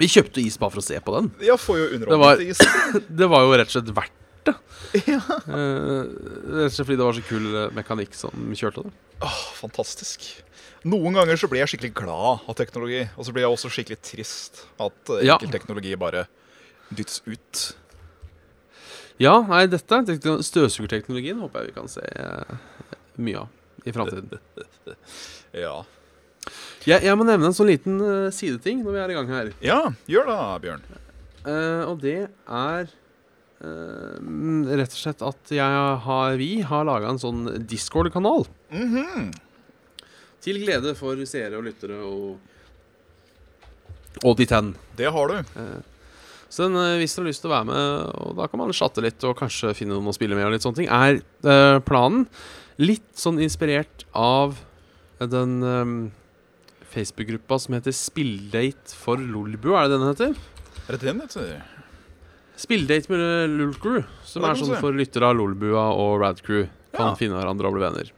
Vi 0.00 0.08
kjøpte 0.12 0.44
is 0.44 0.58
bare 0.60 0.74
for 0.74 0.82
å 0.82 0.84
se 0.84 0.98
på 1.04 1.14
den. 1.16 1.30
Ja, 1.44 1.56
får 1.60 1.78
jo 1.80 1.86
Det 2.04 2.18
var- 2.20 2.40
is. 2.44 2.60
Det 3.22 3.28
var 3.32 3.46
jo 3.46 3.56
rett 3.56 3.72
og 3.72 3.76
slett 3.78 3.94
verdt 3.96 4.18
det. 4.44 4.56
Ja. 5.08 5.20
Eh, 5.48 6.02
rett 6.52 6.68
og 6.68 6.72
slett 6.74 6.84
fordi 6.86 6.98
det 7.00 7.06
var 7.06 7.16
så 7.16 7.24
kul 7.24 7.44
eh, 7.62 7.68
mekanikk 7.76 8.16
som 8.18 8.52
kjørte 8.58 8.84
det. 8.84 8.92
Åh, 9.24 9.40
fantastisk. 9.56 10.26
Noen 10.84 11.14
ganger 11.14 11.38
så 11.38 11.48
blir 11.48 11.62
jeg 11.62 11.70
skikkelig 11.76 11.92
glad 12.02 12.42
av 12.50 12.56
teknologi, 12.58 13.04
og 13.16 13.24
så 13.24 13.32
blir 13.32 13.44
jeg 13.46 13.54
også 13.54 13.70
skikkelig 13.72 14.00
trist 14.04 14.64
at 14.82 15.12
eh, 15.14 15.28
enkel 15.30 15.52
teknologi 15.54 15.94
bare 16.00 16.26
dyttes 16.92 17.22
ut. 17.24 17.62
Ja, 19.20 19.34
nei, 19.48 19.66
dette 19.70 19.98
er 19.98 20.06
tekno- 20.08 20.40
støvsugerteknologien 20.42 21.40
håper 21.42 21.60
jeg 21.66 21.72
vi 21.72 21.76
kan 21.80 21.88
se 21.90 22.00
eh, 22.00 22.54
mye 23.22 23.42
av 23.44 23.48
i 23.88 23.92
framtiden. 23.92 24.38
Ja. 25.52 25.82
Jeg, 26.88 27.04
jeg 27.04 27.14
må 27.20 27.26
nevne 27.28 27.50
en 27.50 27.54
sånn 27.54 27.68
liten 27.68 27.98
eh, 28.00 28.30
sideting 28.34 28.80
når 28.82 28.94
vi 28.96 29.00
er 29.02 29.10
i 29.12 29.16
gang 29.18 29.28
her. 29.30 29.50
ja, 29.62 29.80
gjør 30.10 30.30
det, 30.30 30.38
Bjørn. 30.64 30.82
Uh, 31.42 31.82
og 31.90 31.96
det 32.02 32.16
er 32.30 32.88
mm, 33.60 34.64
rett 34.78 34.94
og 34.94 34.98
slett 34.98 35.22
at 35.26 35.52
jeg 35.54 35.82
har, 36.06 36.36
vi 36.38 36.50
har 36.66 36.86
laga 36.88 37.10
en 37.12 37.20
sånn 37.20 37.44
Discord-kanal. 37.68 38.46
Mhm. 38.72 39.28
Til 40.42 40.58
glede 40.64 40.96
for 40.98 41.20
seere 41.28 41.60
og 41.60 41.68
lyttere 41.68 42.00
og 42.02 42.38
Og 44.26 44.36
de 44.40 44.46
ten. 44.46 44.72
Det 44.98 45.12
har 45.14 45.30
du. 45.30 45.36
Så 46.52 46.66
den, 46.66 46.76
eh, 46.76 46.98
hvis 47.00 47.14
dere 47.16 47.24
har 47.24 47.30
lyst 47.30 47.40
til 47.44 47.48
å 47.48 47.54
være 47.54 47.68
med, 47.70 48.16
og 48.26 48.34
da 48.36 48.46
kan 48.50 48.60
man 48.60 48.74
chatte 48.76 49.00
litt 49.04 49.24
og 49.24 49.38
kanskje 49.38 49.72
finne 49.78 49.96
noen 49.96 50.10
å 50.10 50.16
spille 50.16 50.36
med, 50.36 50.44
og 50.44 50.52
litt 50.52 50.64
sånne 50.66 50.82
ting, 50.82 50.90
er 50.92 51.22
eh, 51.48 51.78
planen 51.86 52.26
litt 52.82 53.08
sånn 53.16 53.40
inspirert 53.40 54.04
av 54.12 54.58
den 55.22 55.62
um, 55.62 55.94
Facebook-gruppa 56.92 57.56
som 57.62 57.76
heter 57.76 57.94
Spilldate 57.96 58.92
for 58.98 59.16
Lolbu, 59.16 59.70
er 59.78 59.88
det 59.88 59.96
den 59.96 60.08
heter? 60.10 60.36
Er 60.90 60.98
det 60.98 61.00
den, 61.06 61.22
heter? 61.24 61.62
Spilldate 62.58 63.08
med 63.12 63.54
Lulcrew, 63.56 64.02
som 64.28 64.44
er 64.44 64.58
sånn 64.58 64.76
for 64.82 64.92
lyttere 64.96 65.30
av 65.30 65.38
Lolbua 65.38 65.86
og 65.96 66.18
Radcrew. 66.20 66.66
Kan 66.92 67.12
Ja. 67.12 67.14
finne 67.16 67.38
hverandre 67.38 67.70
og 67.70 67.78
bli 67.78 67.84
venner. 67.86 68.10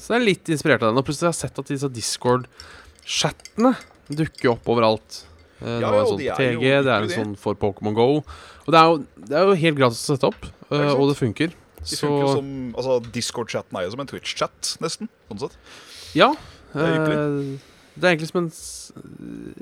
Så 0.00 0.08
det 0.08 0.16
er 0.16 0.24
litt 0.24 0.48
inspirert 0.48 0.80
av 0.82 0.88
den. 0.92 0.98
Og 0.98 1.04
plutselig 1.04 1.28
har 1.28 1.34
jeg 1.36 1.42
sett 1.42 1.58
at 1.58 1.66
disse 1.68 1.88
Discord-chattene 1.92 3.74
dukker 4.08 4.54
opp 4.54 4.64
overalt. 4.72 5.24
Eh, 5.60 5.66
Det 5.66 5.80
Ja, 5.82 5.90
var 5.90 5.96
ja, 5.96 6.00
en 6.00 6.06
sånn 6.06 6.18
på 6.18 6.36
TG, 6.38 6.52
jo- 6.54 6.82
det 6.84 6.92
er 6.94 7.02
en 7.02 7.08
sånn 7.14 7.36
for 7.38 7.54
Pokémon 7.54 7.94
Go. 7.94 8.08
Og 8.18 8.68
det 8.74 8.78
er, 8.78 8.84
jo, 8.92 8.98
det 9.26 9.36
er 9.38 9.44
jo 9.48 9.54
helt 9.54 9.78
gratis 9.78 10.02
å 10.08 10.14
sette 10.16 10.28
opp, 10.28 10.44
eh, 10.70 10.92
og 10.94 11.08
det 11.10 11.16
funker. 11.18 11.48
De 11.78 11.96
Så 11.96 12.06
funker 12.06 12.34
som, 12.36 12.52
altså 12.74 12.98
Discord-chatten 13.12 13.76
er 13.78 13.84
jo 13.86 13.90
som 13.94 14.00
en 14.00 14.06
Twitch-chat, 14.10 14.76
nesten. 14.82 15.08
Sånn 15.30 15.38
sett. 15.46 15.58
ja. 16.14 16.34
Det 16.74 16.84
er 16.84 17.10
eh, 17.12 17.58
Det 17.98 18.04
er 18.04 18.12
egentlig 18.14 18.28
som 18.28 18.44
en 18.44 18.52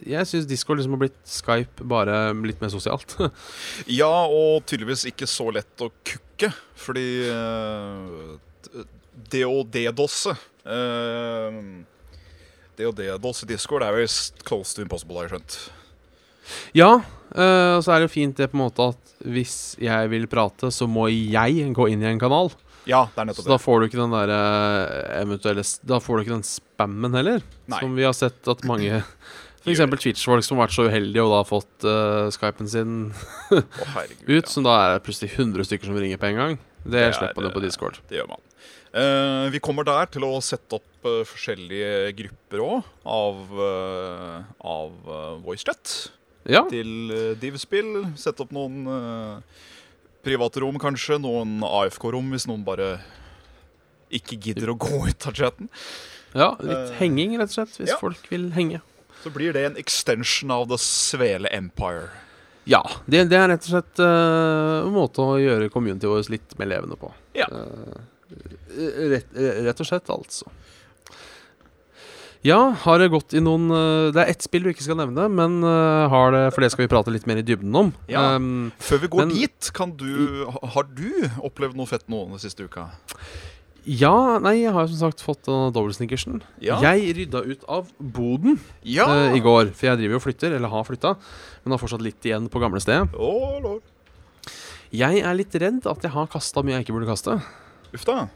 Jeg 0.04 0.26
syns 0.26 0.46
Discord 0.46 0.76
liksom 0.78 0.92
har 0.96 0.98
blitt 1.06 1.20
Skype, 1.24 1.84
bare 1.86 2.34
litt 2.44 2.60
mer 2.60 2.68
sosialt. 2.68 3.14
Ja, 3.86 4.26
og 4.26 4.66
tydeligvis 4.66 5.06
ikke 5.08 5.24
så 5.30 5.46
lett 5.54 5.80
å 5.80 5.88
kukke, 6.04 6.50
fordi 6.74 7.30
uh, 7.30 8.36
det 9.30 9.44
å 9.46 9.62
DDoSe 9.64 10.34
uh, 10.66 11.60
Det 12.76 12.84
å 12.90 12.92
DDoSe 12.92 13.46
i 13.46 13.52
Discord 13.54 13.82
er 13.86 13.96
visst 14.02 14.42
close 14.44 14.74
to 14.76 14.82
impossible, 14.84 15.16
har 15.16 15.28
jeg 15.30 15.38
skjønt. 15.38 15.58
Ja, 16.76 16.92
eh, 17.34 17.72
og 17.76 17.82
så 17.84 17.94
er 17.94 18.00
det 18.00 18.08
jo 18.08 18.14
fint 18.14 18.38
det 18.38 18.50
på 18.52 18.58
en 18.58 18.64
måte 18.66 18.90
at 18.94 19.16
hvis 19.26 19.76
jeg 19.82 20.12
vil 20.12 20.28
prate, 20.30 20.70
så 20.74 20.88
må 20.90 21.08
jeg 21.10 21.72
gå 21.74 21.88
inn 21.92 22.04
i 22.04 22.10
en 22.10 22.20
kanal. 22.22 22.52
Ja, 22.86 23.08
det 23.10 23.18
er 23.18 23.24
Så 23.24 23.26
nettopp 23.32 23.48
da 23.50 23.58
får 23.58 23.80
du 23.80 23.88
ikke 23.88 23.98
den 23.98 24.14
der 24.14 24.30
eh, 24.30 25.22
eventuelle 25.24 25.64
Da 25.90 25.98
får 25.98 26.16
du 26.16 26.22
ikke 26.22 26.36
den 26.36 26.46
spammen 26.46 27.18
heller. 27.18 27.42
Nei. 27.66 27.80
Som 27.82 27.96
vi 27.98 28.06
har 28.06 28.14
sett 28.14 28.46
at 28.52 28.62
mange 28.68 29.02
F.eks. 29.66 29.82
Twitch-folk 29.98 30.46
som 30.46 30.60
har 30.60 30.68
vært 30.68 30.76
så 30.76 30.86
uheldige 30.86 31.24
og 31.24 31.32
da 31.32 31.38
har 31.40 31.48
fått 31.48 31.86
uh, 31.88 32.28
Skypen 32.30 32.68
sin 32.70 32.92
oh, 33.50 33.88
herregud. 33.96 34.28
ut, 34.30 34.50
som 34.52 34.62
da 34.62 34.76
er 34.78 34.92
det 34.94 35.00
plutselig 35.08 35.32
100 35.32 35.66
stykker 35.66 35.90
som 35.90 35.98
ringer 35.98 36.20
på 36.22 36.28
en 36.28 36.38
gang. 36.38 36.58
Det, 36.84 36.92
Det 36.92 37.00
er, 37.02 37.16
slipper 37.16 37.40
man 37.40 37.48
jo 37.48 37.54
på 37.56 37.62
Discord. 37.64 37.98
Det 38.06 38.20
gjør 38.20 38.28
man. 38.30 38.44
Uh, 38.94 39.50
vi 39.50 39.58
kommer 39.58 39.84
der 39.88 40.06
til 40.14 40.22
å 40.22 40.36
sette 40.38 40.78
opp 40.78 41.08
uh, 41.08 41.24
forskjellige 41.26 42.14
grupper 42.20 42.62
òg 42.62 42.92
av, 43.10 43.42
uh, 43.58 44.38
av 44.62 45.42
VoiceChat 45.42 45.96
Ja. 46.46 46.62
til 46.70 47.12
uh, 47.12 47.32
Div-spill. 47.40 47.92
Sette 48.18 48.44
opp 48.44 48.52
noen 48.54 48.86
uh, 48.86 49.62
private 50.26 50.62
rom, 50.62 50.78
kanskje. 50.82 51.20
Noen 51.22 51.60
AFK-rom, 51.66 52.32
hvis 52.34 52.48
noen 52.50 52.64
bare 52.66 52.96
ikke 54.14 54.38
gidder 54.38 54.70
å 54.70 54.76
gå 54.78 55.06
ut 55.08 55.26
av 55.26 55.34
chatten. 55.34 55.70
ja, 56.36 56.52
litt 56.60 56.92
uh, 56.92 56.94
henging, 57.00 57.34
rett 57.40 57.50
og 57.50 57.58
slett, 57.58 57.80
hvis 57.80 57.94
ja. 57.94 57.98
folk 58.00 58.30
vil 58.30 58.50
henge. 58.56 58.82
Så 59.22 59.32
blir 59.34 59.56
det 59.56 59.64
en 59.66 59.80
extension 59.80 60.52
av 60.54 60.68
The 60.70 60.78
Svele 60.78 61.50
Empire. 61.54 62.12
Ja. 62.66 62.82
Det, 63.06 63.24
det 63.30 63.38
er 63.38 63.50
rett 63.50 63.66
og 63.66 63.72
slett 63.72 64.02
uh, 64.02 64.84
en 64.84 64.94
måte 64.94 65.22
å 65.22 65.38
gjøre 65.38 65.70
communityet 65.74 66.10
vårt 66.10 66.30
litt 66.34 66.54
mer 66.60 66.70
levende 66.74 66.98
på. 67.00 67.10
Ja. 67.38 67.48
Uh, 67.50 67.98
rett, 69.14 69.30
rett 69.34 69.82
og 69.82 69.88
slett, 69.88 70.10
altså. 70.10 70.50
Ja, 72.44 72.58
har 72.84 72.98
det 73.00 73.08
gått 73.10 73.32
i 73.34 73.40
noen 73.42 73.70
eh, 73.72 74.12
Det 74.14 74.22
er 74.22 74.30
ett 74.30 74.44
spill 74.44 74.62
du 74.66 74.70
ikke 74.70 74.84
skal 74.84 74.98
nevne, 75.00 75.24
men 75.32 75.58
eh, 75.64 76.04
har 76.12 76.30
det, 76.34 76.42
for 76.54 76.62
det 76.62 76.70
skal 76.74 76.84
vi 76.84 76.90
prate 76.92 77.10
litt 77.14 77.26
mer 77.26 77.40
i 77.40 77.44
dybden 77.46 77.74
om. 77.74 77.92
Ja. 78.12 78.36
Um, 78.36 78.70
Før 78.82 79.00
vi 79.02 79.08
går 79.14 79.24
Men- 79.24 79.34
dit, 79.34 79.70
kan 79.74 79.94
du, 79.98 80.44
har 80.46 80.86
du 80.94 81.08
opplevd 81.40 81.76
noe 81.78 81.88
fett 81.90 82.06
nå 82.12 82.26
den 82.30 82.42
siste 82.42 82.68
uka? 82.68 82.90
ja, 83.86 84.38
nei, 84.42 84.64
jeg 84.64 84.72
har 84.74 84.82
jo 84.82 84.90
som 84.96 85.04
sagt 85.06 85.20
fått 85.22 85.44
denne 85.46 85.70
dobbeltsnickersen. 85.70 86.40
Ja. 86.58 86.80
Jeg 86.82 87.12
rydda 87.20 87.44
ut 87.46 87.60
av 87.70 87.92
boden 88.02 88.56
Ja! 88.82 89.06
uh, 89.06 89.36
i 89.36 89.38
går, 89.38 89.70
for 89.78 89.86
jeg 89.92 90.00
driver 90.00 90.16
jo 90.16 90.18
og 90.18 90.24
flytter, 90.24 90.56
eller 90.56 90.72
har 90.72 90.82
flytta, 90.88 91.12
men 91.62 91.74
har 91.76 91.78
fortsatt 91.78 92.02
litt 92.02 92.26
igjen 92.26 92.48
på 92.50 92.58
gamle 92.62 92.82
stedet. 92.82 93.14
Oh, 93.14 93.60
lord. 93.62 93.84
Jeg 94.94 95.22
er 95.22 95.38
litt 95.38 95.54
redd 95.54 95.86
at 95.86 96.02
jeg 96.02 96.12
har 96.14 96.26
kasta 96.30 96.62
mye 96.66 96.78
jeg 96.80 96.86
ikke 96.86 96.96
burde 96.98 97.10
kaste. 97.10 97.38
Uff 97.94 98.04
da. 98.06 98.26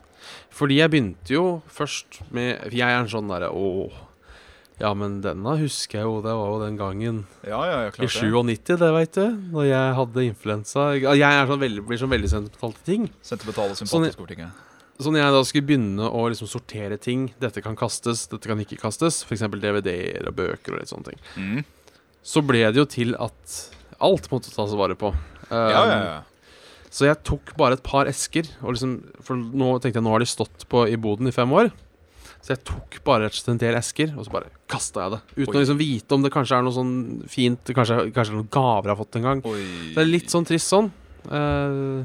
Fordi 0.54 0.80
jeg 0.80 0.92
begynte 0.92 1.35
jo 1.35 1.44
først 1.72 2.20
med 2.35 2.72
Jeg 2.74 2.87
er 2.87 2.98
en 3.00 3.11
sånn 3.11 3.30
derre 3.30 3.48
Å, 3.54 3.90
ja, 4.80 4.94
men 4.96 5.18
denne 5.24 5.54
husker 5.61 6.00
jeg 6.00 6.09
jo. 6.09 6.20
Det 6.24 6.33
var 6.33 6.52
jo 6.54 6.59
den 6.62 6.78
gangen 6.80 7.18
Ja, 7.44 7.59
ja, 7.68 7.76
ja, 7.85 7.90
i 7.90 7.94
klart 7.94 8.06
det. 8.09 8.16
97, 8.16 8.76
det 8.80 8.90
veit 8.96 9.18
du. 9.18 9.26
Når 9.52 9.66
jeg 9.68 9.94
hadde 9.98 10.24
influensa. 10.30 10.87
Jeg 10.96 11.26
er 11.28 11.50
sånn 11.50 11.61
veldig, 11.61 11.85
blir 11.88 12.00
sånn 12.00 12.12
veldig 12.14 12.30
sentimental 12.33 12.72
til 12.78 12.87
ting. 12.88 13.09
Sentimental 13.20 13.74
og 13.74 13.76
sympatisk 13.76 13.92
sympatiske 13.92 14.24
ordtinget. 14.24 14.66
Så 15.00 15.12
når 15.12 15.22
jeg 15.22 15.33
da 15.33 15.42
skulle 15.48 15.68
begynne 15.68 16.09
å 16.12 16.22
liksom 16.28 16.48
sortere 16.50 16.98
ting 17.00 17.30
Dette 17.40 17.62
kan 17.64 17.76
kastes, 17.78 18.26
dette 18.28 18.48
kan 18.50 18.61
ikke 18.61 18.76
kastes. 18.80 19.22
F.eks. 19.24 19.46
DVD-er 19.52 20.28
og 20.28 20.37
bøker 20.40 20.76
og 20.76 20.83
litt 20.83 20.92
sånne 20.92 21.12
ting. 21.12 21.22
Mm. 21.40 21.62
Så 22.20 22.42
ble 22.44 22.66
det 22.68 22.80
jo 22.80 22.88
til 22.88 23.14
at 23.20 23.61
alt 24.00 24.28
måtte 24.33 24.52
tas 24.52 24.72
vare 24.76 24.96
på. 24.96 25.12
Ja, 25.50 25.61
ja, 25.68 25.80
Um, 25.80 25.90
ja. 25.90 26.18
Så 26.90 27.07
jeg 27.07 27.20
tok 27.26 27.55
bare 27.59 27.79
et 27.79 27.85
par 27.87 28.11
esker. 28.11 28.48
Og 28.64 28.74
liksom, 28.74 28.96
for 29.22 29.38
nå 29.38 29.76
tenkte 29.79 30.00
jeg 30.00 30.07
nå 30.07 30.12
har 30.14 30.22
de 30.22 30.29
stått 30.29 30.66
på 30.70 30.85
i 30.90 30.98
boden 31.00 31.31
i 31.31 31.35
fem 31.35 31.50
år. 31.55 31.70
Så 32.40 32.55
jeg 32.55 32.62
tok 32.66 32.98
bare 33.05 33.26
rett 33.26 33.35
og 33.37 33.38
slett 33.38 33.53
en 33.53 33.61
del 33.61 33.76
esker, 33.76 34.12
og 34.16 34.24
så 34.24 34.33
bare 34.33 34.48
kasta 34.70 35.05
jeg 35.05 35.12
det. 35.12 35.20
Uten 35.37 35.50
Oi. 35.50 35.57
å 35.59 35.61
liksom 35.61 35.81
vite 35.81 36.16
om 36.16 36.22
det 36.24 36.33
kanskje 36.33 36.57
er 36.57 36.64
noe 36.64 36.72
sånn 36.72 36.94
fint 37.29 37.72
Kanskje, 37.76 37.98
kanskje 38.16 38.37
noen 38.38 38.48
gaver 38.53 38.88
jeg 38.88 38.94
har 38.94 39.00
fått 39.03 39.18
en 39.20 39.26
gang. 39.29 39.42
Oi. 39.50 39.64
Det 39.94 40.00
er 40.00 40.09
litt 40.09 40.33
sånn 40.33 40.48
trist 40.48 40.72
sånn. 40.72 40.88
Eh, 41.29 42.00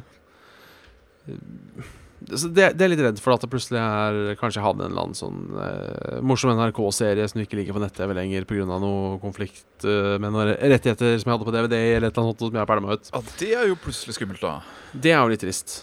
så 2.24 2.48
det, 2.48 2.70
det 2.80 2.86
er 2.86 2.92
litt 2.94 3.02
redd 3.04 3.20
for 3.22 3.36
at 3.36 3.44
det 3.44 3.50
plutselig 3.52 3.78
er 3.78 4.38
Kanskje 4.40 4.62
jeg 4.62 4.66
hadde 4.66 4.86
en 4.86 4.94
eller 4.94 5.04
annen 5.04 5.18
sånn 5.18 5.42
eh, 5.62 6.22
morsom 6.26 6.54
NRK-serie 6.56 7.26
som 7.30 7.42
ikke 7.44 7.60
ligger 7.60 7.76
på 7.76 7.82
nett-TV 7.84 8.16
lenger 8.18 8.48
pga. 8.50 8.66
noe 8.82 9.18
konflikt 9.22 9.86
eh, 9.86 10.16
med 10.22 10.32
noen 10.32 10.54
rettigheter 10.56 11.20
som 11.20 11.30
jeg 11.30 11.36
hadde 11.36 11.50
på 11.50 11.56
DVD, 11.56 11.76
eller 11.98 12.08
et 12.10 12.16
eller 12.16 12.24
annet 12.24 12.40
sånt 12.40 12.54
som 12.54 12.62
jeg 12.62 12.72
pælma 12.72 12.96
ut. 12.96 13.12
Ja, 13.12 13.22
det 13.42 13.52
er 13.60 13.68
jo 13.70 13.78
plutselig 13.84 14.18
skummelt, 14.18 14.42
da. 14.42 14.56
Det 14.94 15.12
er 15.12 15.20
jo 15.20 15.34
litt 15.34 15.44
trist. 15.44 15.78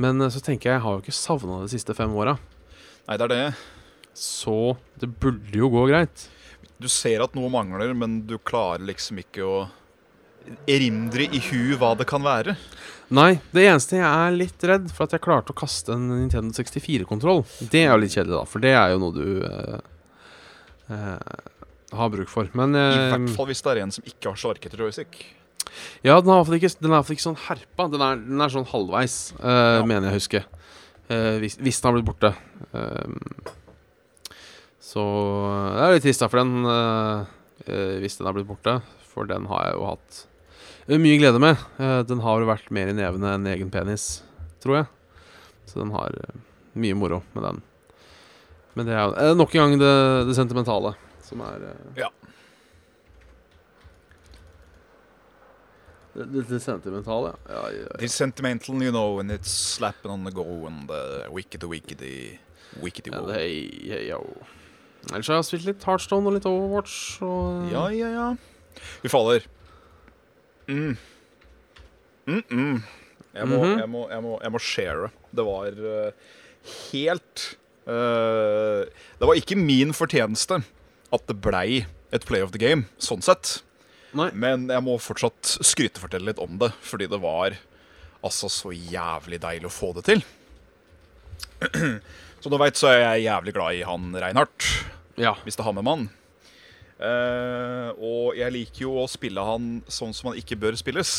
Men 0.00 0.24
eh, 0.24 0.32
så 0.32 0.42
tenker 0.42 0.70
jeg, 0.70 0.78
jeg 0.78 0.86
har 0.86 0.96
jo 0.96 1.04
ikke 1.04 1.16
savna 1.20 1.60
de 1.62 1.70
siste 1.74 1.96
fem 1.96 2.16
åra. 2.16 2.38
Nei, 3.04 3.20
det 3.20 3.28
er 3.28 3.34
det. 3.34 3.46
Så 4.18 4.74
det 5.02 5.12
burde 5.20 5.58
jo 5.58 5.70
gå 5.74 5.86
greit. 5.92 6.28
Du 6.80 6.88
ser 6.90 7.22
at 7.24 7.36
noe 7.36 7.52
mangler, 7.52 7.92
men 7.96 8.22
du 8.28 8.38
klarer 8.42 8.82
liksom 8.88 9.20
ikke 9.22 9.46
å 9.46 9.58
erindre 10.68 11.28
i 11.28 11.40
hu 11.50 11.76
hva 11.80 11.94
det 11.98 12.06
kan 12.08 12.24
være. 12.24 12.56
Nei, 13.14 13.36
det 13.54 13.66
eneste 13.68 13.98
jeg 14.00 14.06
er 14.08 14.34
litt 14.34 14.64
redd 14.66 14.88
for 14.90 15.06
at 15.06 15.14
jeg 15.14 15.22
klarte 15.22 15.52
å 15.54 15.58
kaste 15.58 15.94
en 15.94 16.08
Nintendo 16.10 16.54
64-kontroll. 16.56 17.44
Det 17.70 17.84
er 17.84 17.92
jo 17.92 18.00
litt 18.02 18.14
kjedelig, 18.16 18.34
da, 18.40 18.44
for 18.48 18.64
det 18.64 18.72
er 18.74 18.94
jo 18.94 19.00
noe 19.02 19.14
du 19.14 19.44
eh, 19.46 19.78
eh, 20.90 21.38
har 21.94 22.10
bruk 22.14 22.32
for. 22.32 22.50
Men 22.58 22.74
I 22.74 22.82
eh, 22.82 23.06
hvert 23.12 23.36
fall 23.36 23.50
hvis 23.52 23.62
det 23.62 23.74
er 23.74 23.82
en 23.84 23.94
som 23.94 24.08
ikke 24.10 24.32
har 24.32 24.40
slarkete 24.40 24.80
joystick. 24.80 25.20
Ja, 26.06 26.18
den 26.22 26.30
er 26.30 26.34
i 26.34 26.38
hvert 26.40 26.48
fall 26.50 26.58
ikke, 26.58 26.72
den 26.80 26.90
er 26.90 26.92
i 26.92 26.96
hvert 26.96 27.08
fall 27.10 27.18
ikke 27.18 27.26
sånn 27.28 27.40
herpa. 27.46 27.88
Den 27.94 28.06
er, 28.08 28.20
den 28.26 28.44
er 28.48 28.54
sånn 28.56 28.68
halvveis, 28.72 29.16
eh, 29.38 29.62
Ja. 29.78 29.86
mener 29.86 30.08
jeg 30.10 30.14
å 30.14 30.18
huske. 30.18 30.44
Eh, 31.12 31.30
hvis, 31.44 31.58
hvis 31.60 31.80
den 31.82 31.90
har 31.90 31.96
blitt 32.00 32.10
borte. 32.10 32.34
Eh, 32.74 33.54
så 34.84 35.02
det 35.74 35.82
er 35.86 35.94
litt 35.96 36.04
trist, 36.06 36.22
da, 36.22 36.28
for 36.30 36.42
den 36.42 36.66
eh, 36.70 37.32
eh, 37.66 37.96
Hvis 38.02 38.18
den 38.18 38.26
har 38.28 38.34
blitt 38.36 38.50
borte. 38.50 38.80
For 39.14 39.26
den 39.30 39.46
har 39.50 39.68
jeg 39.68 39.76
jo 39.78 39.86
hatt 39.92 40.18
eh, 40.18 40.33
mye 40.88 41.20
glede 41.20 41.40
med. 41.40 41.60
Eh, 41.80 42.00
den 42.08 42.20
har 42.24 42.44
vært 42.48 42.72
mer 42.74 42.90
i 42.92 42.96
nevene 42.96 43.36
enn 43.38 43.46
egen 43.54 43.70
penis, 43.72 44.22
tror 44.64 44.82
jeg. 44.82 44.90
Så 45.70 45.80
den 45.80 45.94
har 45.94 46.12
eh, 46.12 46.42
mye 46.76 46.98
moro 46.98 47.22
med 47.32 47.46
den. 47.48 47.62
Men 48.74 48.88
det 48.88 48.94
er 48.94 49.04
jo 49.06 49.16
eh, 49.16 49.34
nok 49.38 49.54
en 49.54 49.64
gang 49.64 49.80
det, 49.80 49.94
det 50.28 50.36
sentimentale 50.36 50.94
som 51.24 51.42
er 51.46 51.68
eh, 51.70 52.04
Ja. 52.04 52.10
Det, 56.14 56.24
det, 56.30 56.44
det 56.46 56.60
sentimentale, 56.62 57.32
ja. 57.32 57.54
ja, 57.54 57.62
ja, 57.74 57.86
ja. 57.90 57.98
The 57.98 58.08
sentimental, 58.08 58.82
you 58.82 58.92
know, 58.92 59.18
and 59.18 59.32
it's 59.32 59.50
slapping 59.50 60.12
on 60.12 60.24
the 60.24 60.30
go 60.30 60.66
and 60.66 60.86
the 60.88 61.26
wickety 61.30 61.66
wickety 61.66 62.38
wickety 62.82 63.10
wow. 63.10 63.26
det 63.26 63.34
hey, 63.34 64.06
ja. 64.08 64.20
Ellers 65.10 65.28
har 65.28 65.40
jeg 65.40 65.48
spilt 65.48 65.66
litt 65.66 65.84
Heartstone 65.84 66.30
og 66.30 66.36
litt 66.36 66.46
Overwatch. 66.48 67.18
Og, 67.26 67.66
Ja, 67.72 67.88
ja, 67.92 68.12
ja. 68.14 68.28
Vi 69.02 69.10
faller. 69.10 69.42
Mm. 70.68 70.96
Mm 72.26 72.42
-mm. 72.48 72.82
Jeg, 73.34 73.46
må, 73.48 73.56
Mhm. 73.64 73.78
jeg, 73.80 73.88
må, 73.88 74.08
jeg, 74.10 74.22
må, 74.22 74.38
jeg 74.42 74.52
må 74.52 74.58
share. 74.58 75.10
Det 75.34 75.44
var 75.44 75.66
eh, 75.66 76.12
helt 76.92 77.56
uh, 77.86 78.84
Det 79.18 79.26
var 79.28 79.34
ikke 79.34 79.56
min 79.58 79.92
fortjeneste 79.92 80.62
at 81.12 81.26
det 81.26 81.40
blei 81.40 81.84
et 82.12 82.24
play 82.24 82.40
of 82.42 82.52
the 82.52 82.58
game, 82.58 82.84
sånn 82.98 83.22
sett. 83.22 83.62
Nei. 84.14 84.30
Men 84.32 84.68
jeg 84.70 84.82
må 84.82 84.96
fortsatt 85.02 85.58
skrytefortelle 85.60 86.24
litt 86.26 86.38
om 86.38 86.58
det, 86.58 86.72
fordi 86.80 87.06
det 87.10 87.20
var 87.20 87.56
altså 88.22 88.48
så 88.48 88.70
jævlig 88.72 89.40
deilig 89.40 89.66
å 89.66 89.74
få 89.74 89.92
det 89.94 90.04
til. 90.04 90.22
Som 92.40 92.52
du 92.52 92.58
veit, 92.58 92.76
så 92.76 92.88
er 92.92 93.00
jeg 93.16 93.24
jævlig 93.26 93.52
glad 93.56 93.74
i 93.74 93.82
han 93.82 94.12
Reinhardt 94.14 94.84
Ja. 95.18 95.34
hvis 95.44 95.56
det 95.56 95.64
har 95.64 95.72
med 95.72 95.84
mann. 95.84 96.08
Eh, 97.04 97.88
og 98.00 98.36
jeg 98.38 98.54
liker 98.54 98.86
jo 98.86 98.94
å 99.02 99.08
spille 99.10 99.42
han 99.44 99.74
sånn 99.92 100.14
som 100.16 100.30
han 100.30 100.38
ikke 100.40 100.56
bør 100.60 100.78
spilles. 100.80 101.10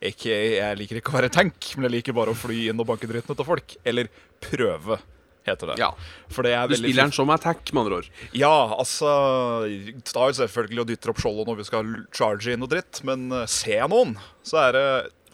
Ikke, 0.00 0.32
jeg 0.56 0.76
liker 0.80 0.98
ikke 1.00 1.12
å 1.12 1.18
være 1.18 1.32
tank, 1.32 1.70
men 1.76 1.86
jeg 1.88 1.98
liker 1.98 2.16
bare 2.16 2.32
å 2.32 2.36
fly 2.38 2.66
inn 2.72 2.80
og 2.80 2.88
banke 2.88 3.08
dritten 3.08 3.32
ut 3.36 3.40
av 3.44 3.48
folk. 3.48 3.74
Eller 3.84 4.08
prøve, 4.40 4.96
heter 5.48 5.72
det. 5.72 5.76
ja. 5.82 5.90
For 6.32 6.44
det 6.46 6.54
er 6.56 6.68
Du 6.70 6.76
spiller 6.78 7.02
den 7.04 7.12
som 7.16 7.32
attack, 7.34 7.62
med 7.72 7.82
andre 7.84 7.98
ord. 8.02 8.08
Ja, 8.36 8.52
altså 8.76 9.10
Da 9.68 10.24
er 10.24 10.32
det 10.32 10.38
selvfølgelig 10.40 10.84
å 10.84 10.88
dytte 10.88 11.12
opp 11.12 11.20
skjoldet 11.20 11.48
når 11.50 11.60
vi 11.60 11.68
skal 11.68 11.92
charge 12.16 12.52
inn 12.54 12.64
og 12.64 12.72
dritt, 12.72 13.02
men 13.08 13.28
eh, 13.42 13.46
ser 13.48 13.78
jeg 13.82 13.92
noen, 13.92 14.16
så 14.46 14.62
er 14.66 14.76
det 14.78 14.86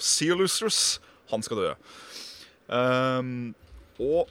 Sea 0.02 0.34
Losers. 0.38 0.80
Han 1.32 1.42
skal 1.42 1.58
dø. 1.62 1.70
Ehm, 2.74 3.54
og 4.02 4.28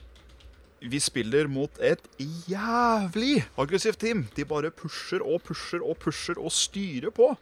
vi 0.80 1.00
spiller 1.00 1.48
mot 1.48 1.78
et 1.80 2.02
jævlig 2.48 3.46
aggressivt 3.56 4.00
team. 4.02 4.26
De 4.36 4.44
bare 4.48 4.70
pusher 4.74 5.24
og 5.24 5.40
pusher 5.46 5.80
og 5.82 5.96
pusher 6.02 6.38
og 6.38 6.52
styrer 6.52 7.14
på. 7.14 7.32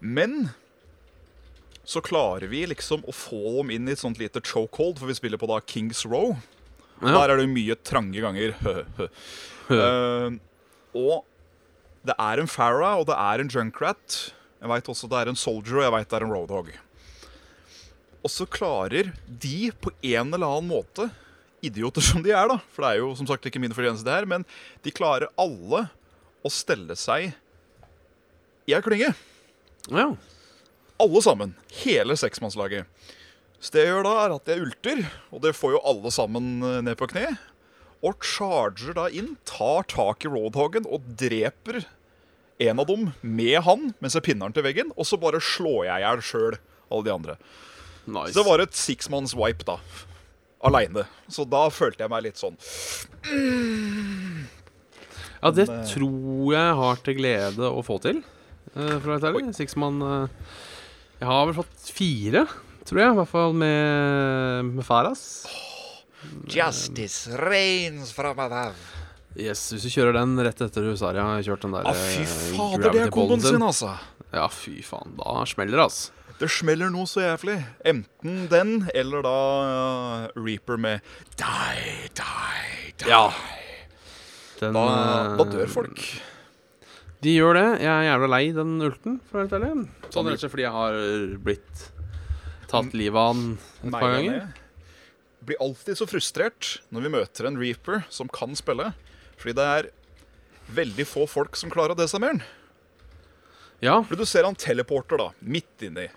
Men 0.00 0.50
så 1.86 2.02
klarer 2.04 2.50
vi 2.50 2.64
liksom 2.70 3.04
å 3.08 3.14
få 3.14 3.60
dem 3.60 3.72
inn 3.74 3.88
i 3.88 3.94
et 3.94 4.02
sånt 4.02 4.20
lite 4.20 4.42
chokehold, 4.44 4.98
for 5.00 5.10
vi 5.10 5.16
spiller 5.18 5.40
på 5.40 5.48
da 5.50 5.60
Kings 5.62 6.04
Row. 6.06 6.36
Ja. 7.00 7.14
Der 7.16 7.32
er 7.32 7.40
det 7.40 7.48
mye 7.50 7.76
trange 7.86 8.20
ganger. 8.22 8.54
uh, 9.72 10.28
og 10.94 11.24
det 12.06 12.16
er 12.16 12.42
en 12.42 12.50
Farah, 12.50 13.00
og 13.00 13.08
det 13.08 13.16
er 13.16 13.42
en 13.42 13.50
Junkrat. 13.52 14.20
Jeg 14.60 14.70
veit 14.70 14.92
også 14.92 15.08
det 15.10 15.18
er 15.22 15.32
en 15.32 15.40
Soldier, 15.40 15.80
og 15.80 15.86
jeg 15.86 15.94
veit 15.96 16.10
det 16.10 16.18
er 16.18 16.26
en 16.26 16.34
Roadhog. 16.34 16.70
Og 18.20 18.32
så 18.32 18.44
klarer 18.44 19.14
de 19.24 19.70
på 19.80 19.92
en 20.04 20.34
eller 20.34 20.46
annen 20.46 20.68
måte, 20.68 21.08
idioter 21.66 22.04
som 22.04 22.24
de 22.24 22.32
er, 22.34 22.48
da 22.50 22.58
For 22.72 22.84
det 22.84 22.90
er 22.92 23.02
jo 23.02 23.12
som 23.18 23.28
sagt 23.28 23.46
ikke 23.48 23.62
min 23.62 23.74
fortjeneste, 23.76 24.06
det 24.06 24.18
her, 24.18 24.28
men 24.28 24.46
de 24.84 24.94
klarer 24.94 25.30
alle 25.40 25.86
å 26.40 26.52
stelle 26.52 26.96
seg 26.96 27.32
i 28.68 28.76
ei 28.76 28.82
klynge. 28.84 29.14
ja. 29.90 30.10
Alle 31.00 31.22
sammen. 31.24 31.54
Hele 31.80 32.12
seksmannslaget. 32.20 32.84
Så 33.56 33.72
det 33.72 33.86
jeg 33.86 33.88
gjør 33.94 34.04
da, 34.04 34.10
er 34.20 34.34
at 34.34 34.50
jeg 34.52 34.64
ulter, 34.66 34.98
og 35.32 35.40
det 35.44 35.54
får 35.56 35.72
jo 35.72 35.80
alle 35.88 36.10
sammen 36.12 36.50
eh, 36.60 36.82
ned 36.84 36.98
på 37.00 37.08
kne. 37.08 37.38
Og 38.04 38.20
charger 38.24 38.92
da 38.96 39.06
inn, 39.08 39.34
tar 39.48 39.88
tak 39.88 40.24
i 40.24 40.32
Roadhoggen 40.32 40.84
og 40.88 41.08
dreper 41.20 41.82
en 42.60 42.80
av 42.84 42.88
dem 42.88 43.10
med 43.24 43.56
han 43.64 43.90
mens 44.00 44.16
jeg 44.16 44.26
pinner 44.28 44.48
han 44.48 44.56
til 44.56 44.64
veggen. 44.64 44.92
Og 44.96 45.08
så 45.08 45.16
bare 45.20 45.40
slår 45.40 45.86
jeg 45.88 45.96
i 45.96 46.04
hjel 46.04 46.22
sjøl 46.24 46.58
alle 46.90 47.06
de 47.08 47.14
andre. 47.14 47.36
Nice. 48.04 48.32
Så 48.34 48.40
det 48.42 48.48
var 48.48 48.64
et 48.64 48.76
sixmanns 48.76 49.36
wipe, 49.36 49.64
da. 49.68 49.78
Aleine. 50.66 51.06
Så 51.32 51.46
da 51.48 51.64
følte 51.72 52.04
jeg 52.04 52.12
meg 52.12 52.26
litt 52.28 52.40
sånn 52.40 52.58
ja, 55.40 55.50
det 55.56 55.64
Men, 55.70 55.78
eh, 55.80 55.86
tror 55.88 56.52
jeg 56.52 56.74
har 56.82 57.00
til 57.04 57.16
glede 57.16 57.70
å 57.70 57.80
få 57.84 57.96
til. 58.04 58.20
Uh, 58.74 58.98
for 59.00 59.08
å 59.08 59.14
være 59.16 59.30
ærlig. 59.30 59.54
Sixman 59.56 59.96
man 59.96 60.28
Jeg 61.16 61.28
har 61.30 61.46
vel 61.48 61.56
fått 61.56 61.88
fire, 61.96 62.44
tror 62.84 63.00
jeg. 63.00 63.14
I 63.14 63.18
hvert 63.22 63.32
fall 63.32 63.56
med, 63.56 64.68
med 64.76 64.84
Faras. 64.84 65.24
Justice 66.44 67.32
rains 67.40 68.12
from 68.12 68.38
above. 68.38 68.76
Yes, 69.38 69.70
Hvis 69.72 69.86
du 69.86 69.92
kjører 69.94 70.16
den 70.18 70.34
rett 70.42 70.60
etter 70.64 70.88
Husaria 70.90 71.22
har 71.22 71.42
kjørt 71.46 71.64
den 71.64 71.76
der 71.76 71.86
Ja, 71.86 71.92
fy 71.94 72.24
eh, 72.24 72.32
fader, 72.56 72.90
det 72.90 73.04
er 73.06 73.12
komboen 73.14 73.42
sin. 73.44 73.62
altså. 73.62 73.92
Ja, 74.34 74.48
fy 74.50 74.80
faen. 74.84 75.14
Da 75.18 75.44
smeller 75.48 75.78
det, 75.78 75.86
altså. 75.86 76.19
Det 76.40 76.48
smeller 76.48 76.88
noe 76.92 77.04
så 77.08 77.20
jævlig. 77.20 77.58
Enten 77.84 78.46
den, 78.48 78.70
eller 78.96 79.24
da 79.26 79.36
uh, 79.60 80.38
Reaper 80.40 80.78
med 80.80 81.02
Die, 81.36 82.06
die, 82.16 82.92
die. 83.02 83.10
Ja. 83.10 83.26
Den, 84.60 84.72
Da, 84.76 84.84
eh, 84.88 85.34
da 85.36 85.46
dør 85.52 85.68
folk. 85.72 86.00
De 87.20 87.34
gjør 87.36 87.58
det. 87.58 87.66
Jeg 87.84 87.90
er 87.92 88.06
jævla 88.08 88.28
lei 88.32 88.44
den 88.56 88.72
ulten, 88.86 89.18
for 89.28 89.36
å 89.36 89.42
være 89.42 89.50
helt 89.50 89.68
ærlig. 89.68 89.84
Sånn 90.14 90.30
rett 90.30 90.38
og 90.38 90.40
slett 90.40 90.54
fordi 90.54 90.64
jeg 90.64 90.72
har 90.78 90.96
blitt 91.44 91.84
tatt 92.70 92.96
livet 92.96 93.20
av 93.20 93.36
den 93.36 93.52
et 93.58 93.92
par 93.98 94.14
ganger. 94.16 94.40
Jeg 94.40 95.48
blir 95.50 95.60
alltid 95.64 96.00
så 96.00 96.08
frustrert 96.08 96.70
når 96.92 97.04
vi 97.04 97.12
møter 97.18 97.48
en 97.48 97.60
Reaper 97.60 98.06
som 98.12 98.32
kan 98.32 98.56
spille. 98.56 98.92
Fordi 99.40 99.56
det 99.60 99.68
er 99.76 99.90
veldig 100.72 101.06
få 101.08 101.28
folk 101.28 101.56
som 101.60 101.72
klarer 101.72 101.92
å 101.96 102.00
desarmere 102.00 102.38
den. 102.38 102.42
Ja. 103.84 104.00
For 104.04 104.16
du 104.16 104.24
ser 104.28 104.48
han 104.48 104.56
teleporter 104.60 105.20
da, 105.20 105.30
midt 105.40 105.84
inni. 105.84 106.08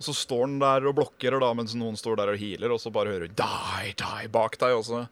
Og 0.00 0.06
så 0.06 0.14
står 0.16 0.46
han 0.46 0.54
der 0.62 0.86
og 0.88 0.94
blokkerer 0.96 1.42
da, 1.42 1.50
mens 1.52 1.74
noen 1.76 1.98
står 2.00 2.16
der 2.16 2.30
og 2.32 2.40
healer, 2.40 2.72
og 2.72 2.80
så 2.80 2.88
bare 2.88 3.12
hører 3.12 3.28
du 3.28 3.34
die, 3.36 3.90
die 4.00 4.30
bak 4.32 4.54
deg. 4.56 4.72
Og 4.78 4.86
så 4.86 5.02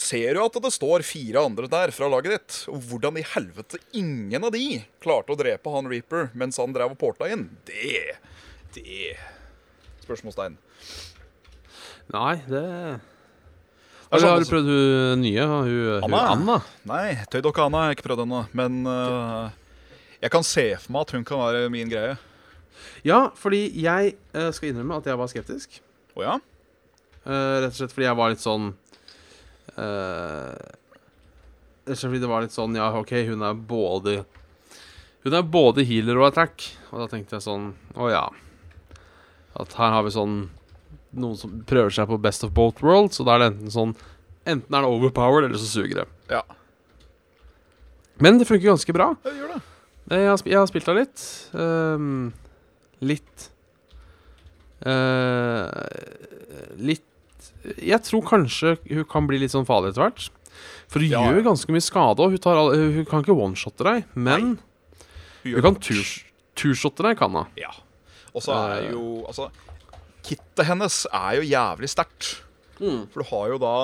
ser 0.00 0.32
du 0.32 0.40
at 0.40 0.56
det 0.64 0.70
står 0.72 1.04
fire 1.04 1.42
andre 1.44 1.68
der 1.68 1.92
fra 1.92 2.08
laget 2.08 2.32
ditt. 2.38 2.56
Og 2.72 2.80
hvordan 2.88 3.18
i 3.20 3.26
helvete 3.34 3.82
ingen 4.00 4.48
av 4.48 4.54
de 4.54 4.80
klarte 5.04 5.34
å 5.34 5.36
drepe 5.36 5.74
han 5.74 5.90
Reaper 5.92 6.30
mens 6.32 6.56
han 6.56 6.72
drev 6.72 6.96
og 6.96 7.00
porta 7.02 7.28
inn, 7.28 7.50
det 7.68 8.16
Det 8.72 9.12
Spørsmålstegn. 10.06 10.56
Nei, 12.14 12.34
det 12.48 12.64
Det 12.64 12.64
er 12.64 14.16
Eller 14.16 14.28
har 14.32 14.40
du 14.40 14.48
prøvd 14.54 14.72
hun 14.72 15.20
nye? 15.20 15.44
Hun, 15.52 15.68
hun 15.68 16.08
Anna? 16.08 16.24
Anna? 16.32 16.58
Nei, 16.88 17.04
Tøydokka 17.28 17.68
Anna 17.68 17.84
har 17.84 17.92
jeg 17.92 18.00
ikke 18.00 18.08
prøvd 18.08 18.24
ennå. 18.24 18.40
Men 18.56 18.80
uh, 18.88 19.52
jeg 20.24 20.32
kan 20.32 20.48
se 20.48 20.66
for 20.80 20.96
meg 20.96 21.04
at 21.04 21.16
hun 21.18 21.28
kan 21.28 21.44
være 21.44 21.68
min 21.76 21.92
greie. 21.92 22.16
Ja, 23.06 23.30
fordi 23.38 23.62
jeg 23.80 24.14
eh, 24.34 24.50
skal 24.56 24.70
innrømme 24.72 24.98
at 25.00 25.08
jeg 25.10 25.18
var 25.20 25.30
skeptisk. 25.32 25.80
Å 26.18 26.24
ja? 26.24 26.36
Eh, 27.24 27.56
rett 27.64 27.72
og 27.72 27.78
slett 27.78 27.92
fordi 27.94 28.06
jeg 28.08 28.18
var 28.18 28.32
litt 28.32 28.42
sånn 28.42 28.70
eh, 29.76 30.54
Rett 31.84 31.92
og 31.92 31.98
slett 31.98 32.06
fordi 32.10 32.22
det 32.22 32.30
var 32.30 32.44
litt 32.46 32.54
sånn 32.54 32.76
Ja, 32.78 32.86
OK, 32.96 33.12
hun 33.28 33.42
er 33.44 33.58
både 33.68 34.14
Hun 35.26 35.36
er 35.36 35.44
både 35.44 35.84
healer 35.84 36.16
og 36.20 36.30
attack. 36.30 36.64
Og 36.90 37.02
da 37.02 37.10
tenkte 37.12 37.36
jeg 37.36 37.44
sånn 37.44 37.70
Å 38.00 38.08
ja. 38.12 38.22
At 39.60 39.76
her 39.76 39.92
har 39.98 40.06
vi 40.06 40.14
sånn 40.16 40.38
noen 41.10 41.34
som 41.36 41.56
prøver 41.66 41.90
seg 41.90 42.06
på 42.06 42.20
best 42.22 42.44
of 42.46 42.52
both 42.54 42.84
worlds, 42.86 43.18
og 43.18 43.26
da 43.26 43.34
er 43.34 43.40
det 43.42 43.48
enten 43.50 43.72
sånn 43.74 43.94
Enten 44.46 44.76
er 44.78 44.84
det 44.86 44.90
overpowered, 44.94 45.48
eller 45.48 45.58
så 45.60 45.66
suger 45.68 45.98
det. 46.00 46.04
Ja. 46.30 46.40
Men 48.22 48.38
det 48.38 48.46
funker 48.48 48.70
ganske 48.70 48.94
bra. 48.94 49.10
Det 49.24 49.32
gjør 49.36 49.50
det. 49.56 49.58
Eh, 50.10 50.22
Jeg 50.22 50.30
har, 50.30 50.38
sp 50.40 50.48
jeg 50.48 50.58
har 50.60 50.70
spilt 50.70 50.88
av 50.88 50.96
litt. 50.96 51.24
Ehm, 51.52 52.30
litt 53.00 53.48
uh, 54.86 55.68
Litt 56.80 57.06
Jeg 57.80 58.00
tror 58.06 58.24
kanskje 58.28 58.74
hun 58.88 59.04
kan 59.10 59.26
bli 59.28 59.40
litt 59.42 59.52
sånn 59.54 59.66
farlig 59.68 59.92
etter 59.92 60.06
hvert. 60.06 60.28
For 60.90 61.00
hun 61.04 61.10
Ja, 61.12 61.22
gjør 61.28 61.44
ganske 61.46 61.72
mye 61.72 61.84
skade, 61.84 62.20
og 62.24 62.34
hun, 62.34 62.40
tar 62.42 62.58
all, 62.58 62.72
hun 62.74 63.06
kan 63.08 63.22
ikke 63.24 63.36
one-shotte 63.36 63.84
deg. 63.86 64.06
Men 64.16 64.56
Hun 65.44 65.54
hun 65.56 65.62
kan 65.64 65.76
tur- 65.80 66.24
turshotte 66.58 67.04
deg, 67.06 67.16
kan 67.20 67.32
hun. 67.36 67.46
Ja. 67.60 67.70
Og 68.34 68.42
så 68.44 68.52
er 68.56 68.82
Eh. 68.86 68.90
jo 68.92 69.24
Altså, 69.26 69.50
kittet 70.22 70.66
hennes 70.68 71.06
er 71.12 71.36
jo 71.40 71.48
jævlig 71.48 71.88
sterkt. 71.88 72.42
For 72.80 73.20
du 73.22 73.28
har 73.30 73.48
jo 73.54 73.58
da 73.58 73.74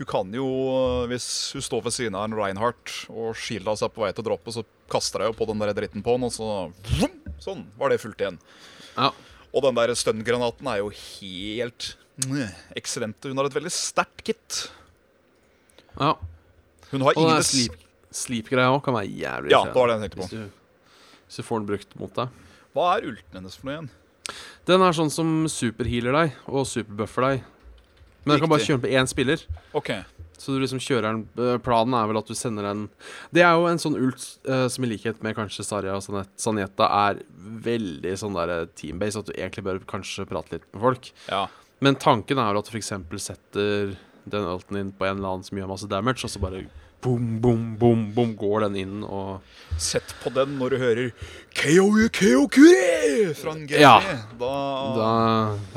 Hun 0.00 0.06
kan 0.08 0.32
jo, 0.32 0.46
hvis 1.08 1.52
hun 1.52 1.60
står 1.60 1.82
ved 1.84 1.92
siden 1.92 2.14
av 2.16 2.24
en 2.24 2.32
Reinhardt 2.38 3.04
og 3.10 3.34
Shielda 3.36 3.74
seg 3.76 3.92
på 3.92 4.00
vei 4.00 4.12
til 4.12 4.24
å 4.24 4.28
droppe, 4.30 4.48
så 4.54 4.64
kaster 4.88 5.20
hun 5.20 5.28
jo 5.34 5.36
på 5.36 5.46
den 5.50 5.58
der 5.60 5.74
dritten 5.76 6.02
på 6.02 6.14
han, 6.16 6.24
og 6.24 6.32
så 6.32 6.72
vroom, 6.88 7.19
Sånn 7.40 7.64
var 7.80 7.88
det 7.92 8.00
fullt 8.02 8.20
igjen. 8.20 8.38
Ja. 8.96 9.10
Og 9.54 9.62
den 9.64 9.74
der 9.78 9.94
stun-granaten 9.98 10.68
er 10.70 10.78
jo 10.82 10.90
helt 10.92 11.94
eksellent. 12.76 13.16
Hun 13.24 13.38
har 13.40 13.48
et 13.48 13.54
veldig 13.56 13.72
sterkt 13.72 14.22
kit. 14.26 14.66
ja. 15.98 16.14
Hun 16.90 17.00
har 17.06 17.14
Og 17.16 17.22
ingen 17.22 17.42
sleep- 17.46 17.76
sleep-greia 18.10 18.66
òg 18.74 18.82
kan 18.82 18.94
være 18.94 19.06
jævlig 19.14 19.50
Ja, 19.52 19.64
det 19.64 19.74
var 19.76 19.86
det 19.86 19.94
jeg 20.00 20.10
tenkte 20.10 20.18
på. 20.18 20.26
Hvis 20.26 20.30
du, 20.30 20.50
hvis 21.28 21.36
du 21.36 21.42
får 21.46 21.58
den 21.60 21.66
brukt 21.68 21.92
mot 22.00 22.14
deg. 22.14 22.28
Hva 22.74 22.86
er 22.96 23.06
ulten 23.06 23.34
hennes 23.38 23.54
for 23.56 23.66
noe 23.68 23.74
igjen? 23.76 23.90
Den 24.66 24.82
er 24.82 24.92
sånn 24.98 25.10
som 25.10 25.30
superhealer 25.48 26.12
deg 26.12 26.32
og 26.48 26.66
superbuffer 26.66 27.22
deg. 27.28 27.44
Men 28.24 28.34
den 28.34 28.40
kan 28.42 28.48
bare 28.50 28.58
Riktig. 28.58 28.74
kjøre 28.74 28.82
på 28.82 28.90
én 28.98 29.08
spiller. 29.08 29.44
OK. 29.72 29.90
Så 30.40 30.54
du 30.54 30.62
liksom 30.62 30.80
kjører 30.80 31.10
den 31.10 31.24
eh, 31.36 31.58
Planen 31.60 31.94
er 31.98 32.08
vel 32.08 32.20
at 32.20 32.30
du 32.30 32.36
sender 32.38 32.64
en 32.70 32.86
Det 33.34 33.42
er 33.44 33.52
jo 33.58 33.66
en 33.68 33.80
sånn 33.82 33.98
ult 33.98 34.24
uh, 34.48 34.66
som 34.72 34.86
i 34.86 34.90
likhet 34.90 35.20
med 35.24 35.36
kanskje 35.36 35.66
Sarja 35.66 35.98
og 35.98 36.04
Sanjeta 36.40 36.88
er 37.10 37.22
veldig 37.66 38.14
sånn 38.16 38.38
der 38.38 38.70
teambase, 38.78 39.20
at 39.20 39.28
du 39.28 39.34
egentlig 39.36 39.66
bør 39.66 39.82
kanskje 39.90 40.24
prate 40.28 40.56
litt 40.56 40.68
med 40.72 40.84
folk. 40.84 41.10
Ja. 41.28 41.44
Men 41.84 41.96
tanken 42.00 42.40
er 42.40 42.50
vel 42.50 42.60
at 42.60 42.68
du 42.68 42.76
f.eks. 42.76 42.92
setter 43.24 43.96
den 44.30 44.46
ulten 44.46 44.78
inn 44.80 44.92
på 44.96 45.06
en 45.08 45.18
eller 45.18 45.34
annen 45.34 45.46
som 45.46 45.58
gjør 45.58 45.70
masse 45.70 45.88
damage, 45.90 46.24
og 46.24 46.32
så 46.32 46.42
bare 46.42 46.64
boom, 47.00 47.40
boom, 47.40 47.62
boom, 47.80 48.02
boom, 48.14 48.34
går 48.36 48.66
den 48.66 48.76
inn 48.82 49.04
og 49.04 49.40
Sett 49.80 50.12
på 50.20 50.28
den 50.36 50.58
når 50.60 50.74
du 50.74 50.76
hører 50.82 51.06
KO, 51.56 51.86
KO, 52.12 52.44
Kure 52.52 53.32
fra 53.38 53.54
en 53.54 53.62
GP. 53.64 53.80
Ja. 53.80 53.96
Da, 54.36 54.52
Da 54.98 55.10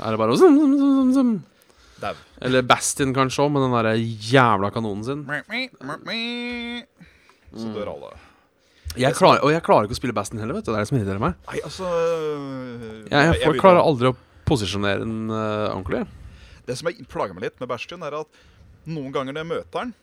er 0.03 0.11
det 0.11 0.19
bare 0.19 0.35
sånn, 0.39 0.59
sånn, 0.59 0.73
sånn, 0.79 0.95
zum, 0.97 1.13
zum. 1.15 1.33
Dau. 2.03 2.13
Eller 2.43 2.65
Bastion 2.67 3.13
kanskje 3.15 3.45
òg, 3.45 3.51
med 3.55 3.65
den 3.65 3.73
der 3.77 3.89
jævla 4.33 4.69
kanonen 4.75 5.07
sin. 5.07 5.23
Så 7.53 7.71
dør 7.75 7.93
alle. 7.95 8.13
Jeg 8.99 9.15
klarer, 9.17 9.41
og 9.41 9.49
jeg 9.49 9.63
klarer 9.65 9.87
ikke 9.87 9.95
å 9.95 10.01
spille 10.01 10.13
Bastion 10.15 10.41
heller, 10.41 10.59
vet 10.59 10.67
du. 10.67 10.71
Det 10.73 10.77
er 10.77 10.85
det 10.85 10.89
som 10.91 10.99
irriterer 10.99 11.21
meg. 11.23 11.37
Nei, 11.49 11.61
altså 11.65 11.89
Jeg, 11.89 13.09
jeg, 13.09 13.39
jeg 13.41 13.61
klarer 13.61 13.81
aldri 13.81 14.11
å 14.11 14.17
posisjonere 14.45 15.01
den 15.01 15.31
eh, 15.33 15.71
ordentlig. 15.73 16.03
Det 16.67 16.77
som 16.79 16.89
jeg 16.91 17.07
plager 17.09 17.35
meg 17.35 17.47
litt 17.47 17.61
med 17.63 17.71
Bastion, 17.71 18.05
er 18.05 18.19
at 18.21 18.43
noen 18.85 19.13
ganger 19.15 19.33
når 19.35 19.43
jeg 19.45 19.51
møter 19.53 19.81
han, 19.81 19.93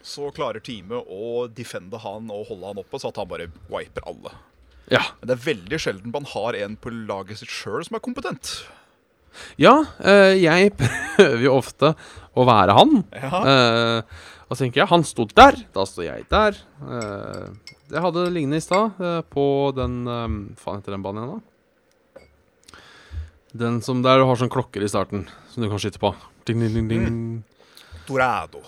så 0.00 0.30
klarer 0.32 0.64
teamet 0.64 1.10
å 1.12 1.44
defende 1.52 2.00
han 2.00 2.30
og 2.32 2.46
holde 2.48 2.70
han 2.70 2.80
oppe, 2.80 3.00
så 3.02 3.10
at 3.10 3.20
han 3.20 3.28
bare 3.28 3.50
wiper 3.68 4.06
alle. 4.08 4.32
Ja. 4.90 5.02
Men 5.20 5.28
det 5.28 5.36
er 5.36 5.44
veldig 5.44 5.80
sjelden 5.82 6.14
man 6.14 6.28
har 6.32 6.56
en 6.58 6.78
på 6.80 6.92
laget 6.94 7.42
sitt 7.42 7.52
sjøl 7.52 7.84
som 7.86 7.98
er 7.98 8.04
kompetent. 8.04 8.54
Ja, 9.60 9.76
eh, 9.98 10.36
jeg 10.40 10.74
prøver 10.80 11.44
jo 11.44 11.56
ofte 11.58 11.94
å 12.34 12.46
være 12.48 12.76
han. 12.76 13.00
Ja. 13.14 13.42
Eh, 13.52 14.26
og 14.50 14.56
så 14.56 14.64
tenker 14.64 14.82
jeg 14.82 14.90
han 14.90 15.06
sto 15.06 15.26
der, 15.30 15.58
da 15.74 15.86
står 15.86 16.06
jeg 16.08 16.26
der. 16.32 16.58
Eh, 16.82 17.76
jeg 17.90 18.04
hadde 18.04 18.24
det 18.26 18.34
lignende 18.34 18.60
i 18.60 18.64
stad, 18.64 18.98
på 19.34 19.44
den 19.74 20.04
Faen 20.60 20.78
heter 20.78 20.94
den 20.94 21.02
banen 21.02 21.24
igjen, 21.24 21.40
da? 21.40 21.46
Den 23.50 23.80
som 23.82 23.98
der 24.04 24.20
du 24.20 24.28
har 24.28 24.38
sånn 24.38 24.52
klokker 24.52 24.84
i 24.86 24.90
starten, 24.90 25.24
som 25.50 25.64
du 25.64 25.70
kan 25.72 25.82
skyte 25.82 25.98
på. 25.98 26.12
Ding, 26.46 26.62
ding, 26.62 26.76
ding, 26.76 26.86
ding. 26.86 27.18
Dorado. 28.06 28.62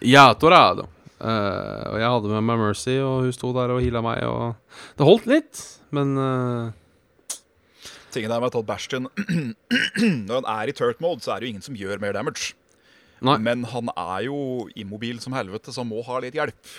Ja, 0.00 0.30
Torado. 0.40 0.88
Uh, 1.22 1.92
og 1.92 1.98
jeg 2.00 2.08
hadde 2.10 2.30
med 2.32 2.46
meg 2.48 2.58
Mercy, 2.58 2.96
og 2.98 3.26
hun 3.26 3.34
sto 3.36 3.52
der 3.54 3.70
og 3.74 3.82
heala 3.84 4.02
meg. 4.02 4.24
Og 4.26 4.96
det 4.98 5.06
holdt 5.06 5.28
litt, 5.30 5.60
men 5.94 6.16
eh, 6.18 6.72
Tingen 8.12 8.32
er 8.34 8.42
med 8.42 8.52
at 8.52 8.66
Bastion 8.68 9.08
Når 10.28 10.34
han 10.42 10.48
er 10.52 10.70
i 10.70 10.74
turret 10.76 11.00
mode, 11.02 11.24
så 11.24 11.34
er 11.34 11.40
det 11.40 11.48
jo 11.48 11.54
ingen 11.54 11.64
som 11.64 11.78
gjør 11.78 12.02
mer 12.02 12.16
damage. 12.16 12.52
Nei, 13.22 13.36
Men 13.38 13.62
han 13.70 13.90
er 13.94 14.24
jo 14.26 14.38
immobil 14.78 15.20
som 15.22 15.34
helvete, 15.36 15.72
så 15.72 15.84
han 15.84 15.90
må 15.92 16.02
ha 16.06 16.18
litt 16.24 16.34
hjelp. 16.36 16.72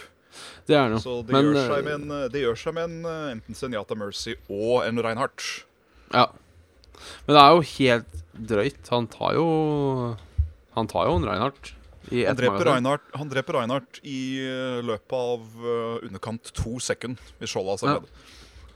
det 0.68 0.76
er 0.76 0.90
noe. 0.92 1.02
Så 1.02 1.22
det, 1.24 1.32
Men 1.36 1.48
gjør, 1.48 1.60
seg 1.70 1.78
eh, 1.78 1.86
med 1.88 1.94
en, 1.96 2.32
det 2.34 2.42
gjør 2.44 2.60
seg 2.60 2.76
med 2.76 2.90
en 2.90 3.08
eh, 3.08 3.30
enten 3.38 3.58
Senjata 3.58 3.96
Mercy 3.98 4.36
og 4.50 4.84
en 4.84 5.00
Reinhardt. 5.06 5.46
Ja. 6.12 6.28
Men 7.28 7.38
det 7.38 7.46
er 7.46 7.56
jo 7.56 7.64
helt 7.72 8.20
drøyt. 8.52 8.92
Han 8.92 9.08
tar 9.12 9.38
jo 9.38 9.48
Han 10.76 10.90
tar 10.90 11.08
jo 11.10 11.16
en 11.20 11.26
Reinhardt 11.30 11.74
i 12.12 12.26
Han 12.28 12.38
dreper. 12.38 12.68
Reinhardt, 12.68 13.08
han 13.16 13.32
dreper 13.32 13.60
Reinhardt 13.62 14.02
i 14.04 14.20
eh, 14.44 14.80
løpet 14.84 15.16
av 15.16 15.68
underkant 16.04 16.52
to 16.58 16.76
sekunder 16.84 17.34
hvis 17.40 17.56
skjoldet 17.56 17.88
er 17.88 17.96
Ja. 17.96 18.00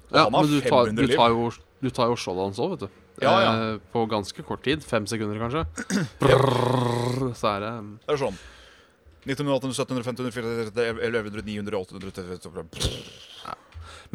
Ja, 0.08 0.22
han 0.24 0.38
har 0.38 0.46
men 0.46 0.54
du 0.54 0.62
tar, 0.64 0.86
500 0.88 1.04
liv. 1.04 1.18
tar 1.20 1.34
jo 1.34 1.50
Du 1.82 1.90
tar 1.94 2.10
jo 2.10 2.16
skjoldet 2.18 2.48
hans 2.48 2.60
òg, 2.64 2.72
vet 2.76 2.86
du. 2.88 3.02
Ja, 3.22 3.34
ja. 3.42 3.52
Eh, 3.74 3.80
på 3.94 4.04
ganske 4.10 4.44
kort 4.46 4.64
tid. 4.66 4.84
Fem 4.86 5.06
sekunder, 5.10 5.38
kanskje. 5.42 5.66
Brrr, 6.22 7.34
så 7.38 7.52
er 7.56 7.66
det 7.66 7.72
Det 8.08 8.16
er 8.16 8.22
sånn 8.22 8.38
1900, 9.28 9.60
1700, 9.74 10.06
1500, 10.08 10.32
400, 10.32 11.02
1100, 11.04 11.44
900, 11.44 11.80
800 11.84 13.58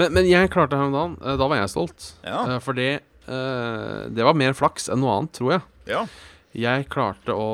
men, 0.01 0.09
men 0.17 0.25
jeg 0.25 0.49
klarte 0.49 0.73
det 0.73 0.79
her 0.81 0.89
om 0.89 0.95
dagen. 0.97 1.17
Eh, 1.21 1.37
Da 1.37 1.49
var 1.51 1.59
jeg 1.61 1.69
stolt. 1.73 2.07
Ja. 2.25 2.39
Eh, 2.55 2.61
for 2.65 2.73
det 2.79 2.91
eh, 3.29 3.99
Det 4.15 4.25
var 4.25 4.39
mer 4.39 4.55
flaks 4.57 4.89
enn 4.93 5.03
noe 5.05 5.19
annet, 5.19 5.35
tror 5.39 5.57
jeg. 5.59 5.67
ja. 5.93 6.05
Jeg 6.53 6.85
klarte 6.93 7.33
å 7.33 7.45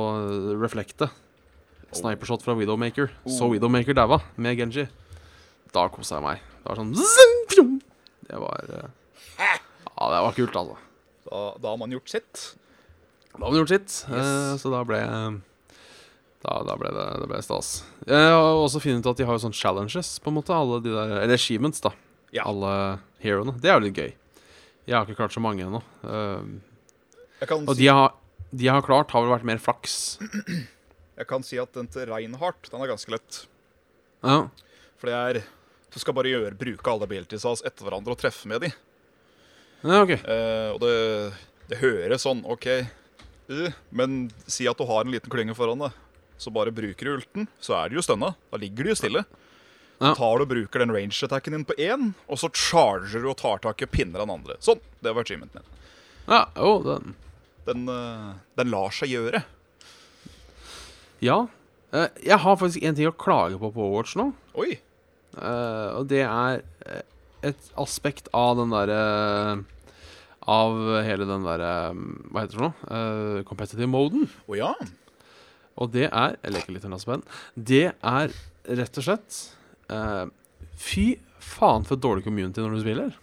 reflekte. 0.58 1.06
Snipershot 1.94 2.42
fra 2.42 2.56
Widowmaker. 2.58 3.12
Så 3.30 3.44
Oh. 3.46 3.52
Widowmaker 3.52 3.94
daua 3.94 4.18
med 4.36 4.58
Genji. 4.58 4.88
Da 5.70 5.84
kosa 5.88 6.16
jeg 6.18 6.24
meg. 6.24 6.40
Det 6.64 6.66
var 6.66 6.80
sånn. 6.80 6.90
Det 8.28 8.40
var 8.42 8.64
eh, 8.74 8.88
Ja, 9.98 10.08
det 10.14 10.22
var 10.22 10.37
kult, 10.37 10.56
altså. 10.56 10.76
Da, 11.28 11.42
da 11.58 11.72
har 11.72 11.78
man 11.80 11.92
gjort 11.92 12.08
sitt. 12.12 12.42
Da 13.32 13.40
har 13.40 13.50
man 13.50 13.58
gjort 13.58 13.72
sitt. 13.72 13.94
Yes. 14.06 14.28
Eh, 14.30 14.52
så 14.62 14.70
da 14.72 14.84
ble 14.87 15.00
Da, 16.44 16.54
da 16.62 16.76
ble 16.78 16.92
det, 16.94 17.06
det 17.24 17.26
ble 17.32 17.40
stas. 17.42 17.72
Jeg 18.06 18.30
har 18.30 18.62
også 18.62 18.82
funnet 18.84 19.02
ut 19.02 19.11
at 19.11 19.18
de 19.18 19.26
har 19.26 19.34
jo 19.34 19.42
sånne 19.48 19.58
challenges, 19.58 20.12
på 20.22 20.30
en 20.30 20.38
måte. 20.38 20.54
Alle 20.54 20.78
de 20.84 20.94
der 20.94 21.16
Eller 21.24 21.34
achievements, 21.34 21.82
da. 21.82 21.90
Ja. 22.30 22.46
Alle 22.46 22.70
heroene. 23.24 23.56
Det 23.58 23.72
er 23.72 23.80
jo 23.80 23.87
litt 23.88 23.98
gøy. 23.98 24.14
Jeg 24.88 24.96
har 24.96 25.04
ikke 25.04 25.18
klart 25.18 25.34
så 25.34 25.42
mange 25.42 25.66
ennå. 25.66 25.82
Uh, 26.06 26.46
og 27.42 27.74
si, 27.74 27.82
de 27.82 27.90
har, 27.90 28.14
de 28.54 28.70
har 28.70 28.87
klart, 28.87 29.11
har 29.12 29.24
vel 29.26 29.34
vært 29.34 29.48
mer 29.50 29.61
flaks. 29.61 29.98
jeg 31.18 31.28
kan 31.28 31.44
si 31.44 31.58
at 31.61 31.74
den 31.74 31.90
til 31.92 32.06
Reinhardt 32.08 32.70
den 32.70 32.84
er 32.84 32.94
ganske 32.94 33.12
lett. 33.12 33.42
Ja. 34.22 34.44
For 34.98 35.11
det 35.11 35.18
er 35.18 35.44
Du 35.92 35.98
skal 36.00 36.14
bare 36.16 36.30
gjøre, 36.30 36.56
bruke 36.58 36.90
alle 36.92 37.06
abilities 37.08 37.46
hans 37.48 37.62
etter 37.66 37.87
hverandre 37.87 38.14
og 38.14 38.20
treffe 38.20 38.48
med 38.50 38.62
de. 38.64 38.72
Ja, 39.82 40.00
okay. 40.02 40.18
uh, 40.26 40.74
og 40.74 40.80
det, 40.82 40.94
det 41.70 41.80
høres 41.82 42.24
sånn 42.26 42.40
OK 42.50 42.66
uh, 42.82 43.68
Men 43.94 44.24
si 44.50 44.66
at 44.70 44.78
du 44.78 44.86
har 44.88 45.05
en 45.05 45.12
liten 45.14 45.30
klynge 45.30 45.55
foran 45.59 45.84
deg, 45.84 45.94
så 46.38 46.50
bare 46.55 46.74
bruker 46.74 47.07
du 47.07 47.14
ulten, 47.16 47.48
så 47.62 47.76
er 47.80 47.90
du 47.90 47.98
jo 47.98 48.05
stønna. 48.05 48.32
Da 48.50 48.61
ligger 48.62 48.86
du 48.86 48.92
jo 48.92 48.98
stille. 48.98 49.24
Ja. 49.98 50.12
Tar 50.14 50.38
du 50.38 50.44
og 50.44 50.50
bruker 50.53 50.82
den 50.82 50.92
range-attacken 50.94 51.57
din 51.57 51.66
på 51.66 51.74
én, 51.82 52.12
og 52.30 52.38
så 52.38 52.50
charger 52.55 53.24
du 53.24 53.32
og 53.32 53.38
tar 53.40 53.59
tak 53.64 53.82
i 53.82 53.88
og 53.88 53.90
pinner 53.90 54.22
den 54.22 54.30
andre. 54.30 54.55
Sånn. 54.62 54.78
Det 55.03 55.11
var 55.11 55.26
achievementen 55.26 55.62
din. 55.62 55.80
Ja, 56.28 56.44
jo, 56.55 56.76
den 56.86 57.16
Den, 57.66 57.88
uh, 57.90 58.38
den 58.57 58.70
lar 58.72 58.94
seg 58.94 59.11
gjøre. 59.12 59.42
Ja. 61.20 61.42
Eh, 61.92 62.07
jeg 62.24 62.38
har 62.40 62.57
faktisk 62.57 62.84
en 62.84 62.96
ting 62.96 63.11
å 63.11 63.16
klage 63.16 63.59
på 63.61 63.72
på 63.74 63.82
Overwatch 63.82 64.14
nå. 64.16 64.30
Oi. 64.61 64.78
Uh, 65.34 65.98
og 65.98 66.09
det 66.09 66.22
er 66.24 66.62
et 67.47 67.68
aspekt 67.78 68.30
av 68.36 68.57
den 68.59 68.72
derre 68.74 69.03
Av 70.49 70.78
hele 71.07 71.28
den 71.28 71.47
derre 71.47 71.72
Hva 71.95 72.43
heter 72.43 72.55
det 72.55 72.59
for 72.59 72.66
noe? 72.68 72.89
Uh, 72.89 73.45
competitive 73.49 73.91
moden. 73.91 74.26
Å 74.49 74.59
ja. 74.59 74.72
Og 75.78 75.93
det 75.95 76.09
er 76.09 76.36
Jeg 76.43 76.57
leker 76.57 76.74
litt 76.76 76.89
med. 76.89 77.30
Det 77.55 77.86
er 77.93 78.34
rett 78.80 79.01
og 79.01 79.07
slett 79.07 79.39
uh, 79.93 80.26
Fy 80.78 81.16
faen 81.39 81.86
for 81.89 82.01
dårlig 82.01 82.26
community 82.26 82.62
når 82.62 82.76
du 82.76 82.82
spiller. 82.82 83.16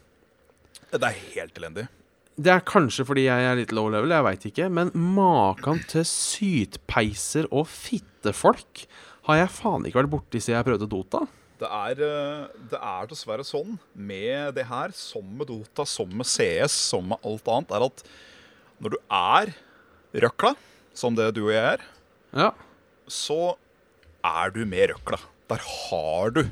Det 0.96 1.08
er 1.08 1.22
helt 1.36 1.60
elendig. 1.60 1.86
Det 2.36 2.52
er 2.52 2.64
kanskje 2.68 3.06
fordi 3.08 3.28
jeg 3.28 3.48
er 3.48 3.56
litt 3.60 3.72
low 3.76 3.88
level, 3.92 4.12
jeg 4.12 4.26
veit 4.26 4.46
ikke. 4.50 4.68
Men 4.74 4.92
maken 4.96 5.82
til 5.88 6.04
sytpeiser 6.10 7.48
og 7.48 7.68
fittefolk 7.72 8.86
har 9.30 9.40
jeg 9.40 9.54
faen 9.56 9.88
ikke 9.88 10.02
vært 10.02 10.12
borti 10.12 10.42
siden 10.42 10.60
jeg 10.60 10.68
prøvde 10.68 10.90
Dota. 10.92 11.24
Det 11.60 11.68
er, 11.72 12.00
eh, 12.04 12.48
det 12.72 12.80
er 12.82 13.08
dessverre 13.08 13.46
sånn 13.48 13.78
med 13.96 14.56
det 14.58 14.66
her, 14.68 14.92
som 14.92 15.24
med 15.38 15.48
Dota, 15.48 15.86
som 15.88 16.10
med 16.12 16.28
CS, 16.28 16.74
som 16.92 17.08
med 17.14 17.22
alt 17.24 17.48
annet, 17.48 17.72
er 17.72 17.86
at 17.88 18.04
når 18.84 18.96
du 18.96 18.98
er 19.10 19.54
røkla, 20.26 20.56
som 20.96 21.16
det 21.16 21.30
du 21.38 21.46
og 21.48 21.54
jeg 21.54 21.64
er, 21.78 21.86
Ja. 22.36 22.50
så 23.08 23.56
er 24.24 24.50
du 24.52 24.66
med 24.66 24.90
røkla. 24.92 25.20
Der 25.48 25.62
har 25.64 26.32
du 26.32 26.44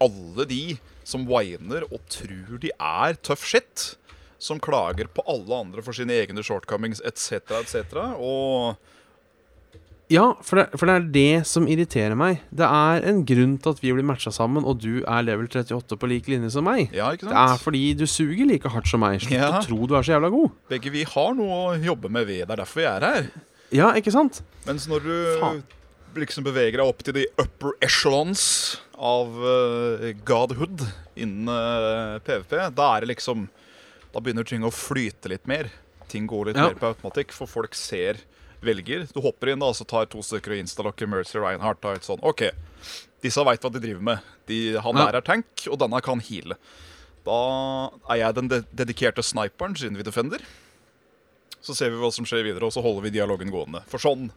alle 0.00 0.44
de 0.48 0.78
som 1.04 1.26
whiner 1.28 1.84
og 1.92 2.00
tror 2.08 2.58
de 2.60 2.70
er 2.78 3.14
tøff 3.22 3.44
shit. 3.44 3.96
Som 4.38 4.60
klager 4.60 5.08
på 5.08 5.22
alle 5.26 5.54
andre 5.60 5.82
for 5.82 5.92
sine 5.96 6.12
egne 6.12 6.42
shortcomings 6.44 7.00
etc., 7.04 7.40
etc. 7.56 7.94
Og 8.20 8.76
Ja, 10.08 10.36
for 10.46 10.60
det, 10.60 10.64
for 10.78 10.86
det 10.86 10.94
er 10.94 11.06
det 11.10 11.46
som 11.50 11.64
irriterer 11.66 12.14
meg. 12.18 12.38
Det 12.54 12.62
er 12.66 13.02
en 13.10 13.24
grunn 13.26 13.56
til 13.58 13.72
at 13.74 13.80
vi 13.82 13.90
blir 13.90 14.06
matcha 14.06 14.30
sammen, 14.30 14.62
og 14.62 14.78
du 14.84 15.00
er 15.02 15.24
level 15.26 15.48
38 15.50 15.96
på 15.98 16.06
lik 16.10 16.28
linje 16.30 16.52
som 16.54 16.62
meg. 16.68 16.92
ja, 16.94 17.08
ikke 17.16 17.26
sant? 17.26 17.34
Det 17.34 17.40
er 17.42 17.62
fordi 17.64 17.82
du 17.98 18.04
suger 18.06 18.46
like 18.46 18.70
hardt 18.70 18.86
som 18.86 19.02
meg. 19.02 19.18
Slutt 19.24 19.34
Ja. 19.34 19.48
å 19.58 19.64
tro 19.66 19.80
du 19.90 19.96
er 19.98 20.02
så 20.06 20.14
jævla 20.14 20.30
god. 20.30 20.50
Begge 20.70 20.92
vi 20.94 21.02
har 21.02 21.34
noe 21.34 21.56
å 21.74 21.82
jobbe 21.82 22.08
med, 22.08 22.26
ved. 22.28 22.46
Det 22.46 22.54
er 22.54 22.62
derfor 22.62 22.80
vi 22.80 22.86
er 22.86 23.00
her. 23.08 23.30
Ja, 23.74 23.88
ikke 23.98 24.12
sant? 24.14 24.42
Mens 24.64 24.86
når 24.86 25.02
du 25.02 25.40
Faen. 25.40 25.62
liksom 26.14 26.44
beveger 26.46 26.78
deg 26.78 26.86
opp 26.86 27.02
til 27.02 27.12
de 27.18 27.26
upper 27.42 27.74
echelons 27.82 28.78
av 28.96 29.26
uh, 29.42 30.12
godhood 30.24 30.86
innen 31.18 31.48
uh, 31.50 32.20
PVP, 32.22 32.54
da 32.78 32.92
er 32.96 33.00
det 33.04 33.10
liksom 33.16 33.48
Da 34.14 34.20
begynner 34.22 34.46
ting 34.46 34.62
å 34.62 34.70
flyte 34.72 35.28
litt 35.28 35.46
mer. 35.50 35.66
Ting 36.08 36.26
går 36.30 36.46
litt 36.52 36.56
Ja. 36.56 36.68
mer 36.70 36.78
på 36.78 36.94
automatikk, 36.94 37.32
for 37.34 37.46
folk 37.50 37.74
ser 37.74 38.22
velger. 38.64 39.06
Du 39.12 39.20
hopper 39.24 39.52
inn 39.52 39.62
da, 39.62 39.70
og 39.70 39.78
så 39.78 39.86
tar 39.88 40.08
to 40.10 40.22
stykker 40.24 40.54
og 40.54 40.62
instalokker 40.62 41.10
Mercy 41.10 41.38
Reinhardt. 41.40 41.82
Da 41.84 41.94
et 41.96 42.06
sånn, 42.06 42.22
OK, 42.26 42.48
disse 43.24 43.44
veit 43.46 43.64
hva 43.64 43.72
de 43.72 43.82
driver 43.82 44.04
med. 44.10 44.34
De, 44.50 44.60
han 44.82 45.00
der 45.00 45.18
er 45.20 45.26
tank, 45.26 45.66
og 45.70 45.80
denne 45.82 46.02
kan 46.04 46.22
heale. 46.22 46.58
Da 47.26 47.40
er 48.12 48.22
jeg 48.22 48.38
den 48.38 48.52
de 48.52 48.60
dedikerte 48.70 49.24
sniperen, 49.26 49.74
siden 49.78 49.98
vi 49.98 50.06
defender. 50.06 50.44
Så 51.64 51.74
ser 51.74 51.90
vi 51.90 51.98
hva 51.98 52.12
som 52.14 52.26
skjer 52.28 52.46
videre, 52.46 52.68
og 52.68 52.74
så 52.74 52.84
holder 52.84 53.08
vi 53.08 53.16
dialogen 53.16 53.50
gående. 53.50 53.82
For 53.90 54.02
sånn, 54.02 54.28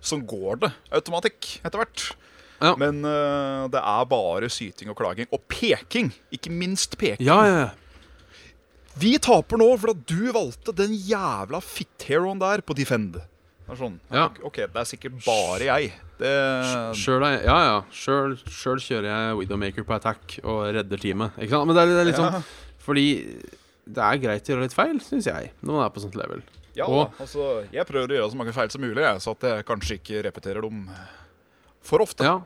sånn 0.00 0.24
går 0.28 0.62
det 0.64 0.72
automatikk 0.96 1.58
etter 1.60 1.82
hvert. 1.82 2.06
Ja. 2.60 2.74
Men 2.80 3.04
uh, 3.04 3.68
det 3.72 3.80
er 3.80 4.08
bare 4.08 4.48
syting 4.52 4.92
og 4.92 4.98
klaging. 4.98 5.28
Og 5.32 5.44
peking! 5.52 6.12
Ikke 6.32 6.52
minst 6.52 6.96
peking. 7.00 7.26
Ja, 7.28 7.40
ja, 7.48 7.60
ja. 7.66 7.70
Vi 9.00 9.14
taper 9.22 9.60
nå 9.60 9.68
fordi 9.80 10.02
du 10.10 10.32
valgte 10.34 10.74
den 10.76 10.92
jævla 10.92 11.60
fit-heroen 11.62 12.40
der 12.42 12.64
på 12.64 12.74
Defend. 12.76 13.20
Det 13.70 13.76
er 13.76 13.80
sånn, 13.84 13.98
Ja. 14.10 14.24
OK, 14.42 14.56
det 14.66 14.80
er 14.82 14.88
sikkert 14.90 15.18
bare 15.24 15.62
jeg. 15.68 15.92
Det, 16.18 16.30
Sjøl 16.98 17.22
Ja, 17.44 17.58
ja. 17.64 17.76
Sjøl 17.94 18.34
sjøl 18.50 18.80
kjører 18.82 19.06
jeg 19.08 19.36
Widowmaker 19.38 19.84
på 19.86 19.94
attack 19.94 20.40
og 20.42 20.64
redder 20.74 20.98
teamet. 21.00 21.36
Ikke 21.38 21.54
sant? 21.54 21.68
Men 21.70 21.76
det 21.78 21.84
er, 21.84 21.92
det 21.94 22.00
er 22.02 22.08
litt 22.10 22.18
Ja. 22.18 22.30
sånn 22.30 22.44
Fordi 22.82 23.06
det 23.86 24.02
er 24.02 24.18
greit 24.18 24.42
å 24.48 24.52
gjøre 24.54 24.62
litt 24.66 24.74
feil, 24.74 24.98
syns 25.00 25.26
jeg, 25.30 25.52
når 25.62 25.72
man 25.78 25.84
er 25.86 25.90
på 25.94 26.00
sånt 26.02 26.16
level. 26.18 26.42
ja, 26.74 26.84
Og- 26.86 27.14
altså, 27.20 27.66
jeg 27.72 27.86
prøver 27.86 28.08
å 28.08 28.16
gjøre 28.18 28.30
så 28.32 28.36
mange 28.36 28.52
feil 28.52 28.70
som 28.70 28.80
mulig, 28.82 28.96
jeg, 29.02 29.16
så 29.22 29.30
at 29.32 29.40
jeg 29.40 29.64
kanskje 29.66 29.98
ikke 30.00 30.22
repeterer 30.24 30.62
dem 30.62 30.88
for 31.80 31.98
ofte. 32.00 32.24
Ja. 32.24 32.40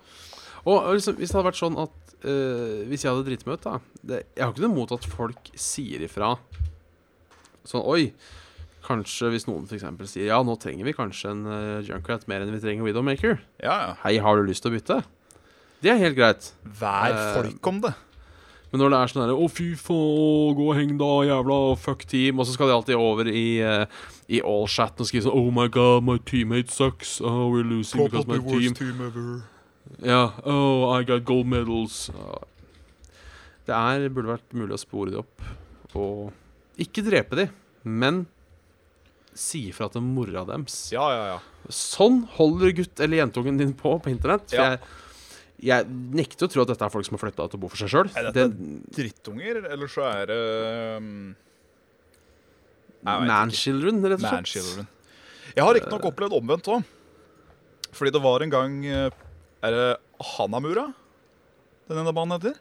Og 0.66 0.94
liksom, 0.94 1.16
hvis 1.16 1.32
det 1.32 1.36
hadde 1.40 1.50
vært 1.50 1.60
sånn 1.60 1.78
at 1.82 1.90
øh, 2.24 2.86
Hvis 2.88 3.02
jeg 3.04 3.12
hadde 3.12 3.24
drittmøte, 3.26 3.64
da 3.64 3.80
det, 4.02 4.26
Jeg 4.36 4.44
har 4.44 4.52
ikke 4.52 4.62
noe 4.64 4.72
imot 4.72 4.92
at 4.92 5.04
folk 5.04 5.50
sier 5.56 6.00
ifra. 6.00 6.38
Sånn 7.66 7.84
Oi. 7.84 8.12
Kanskje 8.84 9.30
hvis 9.32 9.46
noen 9.48 9.64
eksempel 9.72 10.08
sier 10.10 10.28
Ja, 10.28 10.42
nå 10.44 10.58
trenger 10.60 10.84
vi 10.84 10.92
kanskje 10.96 11.30
en 11.32 11.44
uh, 11.48 11.82
Junkrat 11.86 12.26
mer 12.28 12.44
enn 12.44 12.52
vi 12.52 12.60
trenger 12.60 12.84
Widowmaker. 12.84 13.38
Ja, 13.62 13.76
ja. 13.80 13.92
Hei, 14.02 14.18
har 14.20 14.36
du 14.36 14.44
lyst 14.48 14.64
til 14.66 14.72
å 14.72 14.76
bytte? 14.76 14.98
Det 15.84 15.92
er 15.92 16.00
helt 16.00 16.16
greit. 16.18 16.50
Vær 16.80 17.12
Eh, 17.12 17.30
folk 17.38 17.70
om 17.70 17.80
det. 17.84 17.94
Men 18.72 18.80
når 18.82 18.90
det 18.90 18.98
er 18.98 19.10
sånn 19.12 19.22
herre 19.22 19.36
Å, 19.38 19.48
fy 19.52 19.66
faen, 19.78 20.54
gå 20.58 20.64
og 20.66 20.76
heng 20.78 20.94
da, 20.98 21.10
jævla 21.28 21.58
fuck 21.78 22.04
team. 22.10 22.40
Og 22.42 22.48
så 22.48 22.56
skal 22.56 22.68
de 22.70 22.74
alltid 22.76 22.96
over 22.98 23.28
i, 23.30 23.46
uh, 23.62 23.84
i 24.28 24.40
all-chat 24.42 24.98
og 25.00 25.06
skrive 25.08 25.28
sånn 25.28 25.36
Oh 25.38 25.50
my 25.54 25.68
god, 25.72 26.02
my 26.04 26.16
teammate 26.26 26.72
sucks. 26.74 27.20
Oh, 27.22 27.46
we're 27.52 27.62
losing 27.64 28.02
because 28.04 28.26
my 28.26 28.40
team 28.42 28.74
team 28.74 29.00
ever. 29.04 29.44
Ja, 30.02 30.32
oh, 30.44 30.90
I 30.96 31.04
got 31.06 31.24
gold 31.28 31.46
medals. 31.46 32.08
Uh, 32.10 32.40
Det 33.64 33.72
er, 33.72 34.08
burde 34.12 34.34
vært 34.34 34.56
mulig 34.56 34.74
å 34.76 34.80
spore 34.80 35.12
de 35.12 35.20
opp. 35.22 35.44
Og 35.96 36.32
ikke 36.80 37.04
drepe 37.06 37.38
de, 37.38 37.46
men 37.86 38.24
si 39.38 39.66
fra 39.74 39.88
til 39.92 40.04
mora 40.04 40.44
deres. 40.48 40.76
Ja, 40.94 41.04
ja, 41.12 41.24
ja. 41.34 41.70
Sånn 41.72 42.22
holder 42.36 42.74
gutt 42.76 43.00
eller 43.00 43.22
jentungen 43.22 43.58
din 43.60 43.72
på 43.76 43.96
på 44.02 44.12
internett. 44.12 44.48
For 44.50 44.60
Ja. 44.60 44.70
jeg, 44.74 44.80
jeg 45.70 45.86
nekter 46.20 46.46
å 46.46 46.52
tro 46.52 46.62
at 46.62 46.72
dette 46.72 46.84
er 46.86 46.92
folk 46.92 47.06
som 47.06 47.16
har 47.16 47.24
flytta 47.24 47.48
til 47.50 47.58
å 47.58 47.62
bo 47.62 47.70
for 47.72 47.80
seg 47.80 47.92
sjøl. 47.92 48.10
Er 48.14 48.30
dette 48.30 48.48
drittunger, 48.94 49.62
eller 49.72 49.90
så 49.90 50.06
er 50.10 50.26
det 50.32 50.40
um. 50.98 51.14
Man-children, 53.04 54.00
rett 54.00 54.16
og 54.16 54.24
slett. 54.24 54.32
Man-children. 54.32 54.86
Jeg 55.54 55.64
har 55.64 55.74
riktignok 55.76 56.06
opplevd 56.08 56.36
omvendt 56.40 56.70
òg. 56.72 56.86
Fordi 57.94 58.10
det 58.14 58.22
var 58.24 58.42
en 58.42 58.50
gang 58.50 58.72
eh, 58.90 59.10
Er 59.62 59.70
det 59.74 59.88
Hanamura 60.34 60.88
den 61.88 62.00
ene 62.00 62.14
banen 62.16 62.32
heter? 62.38 62.56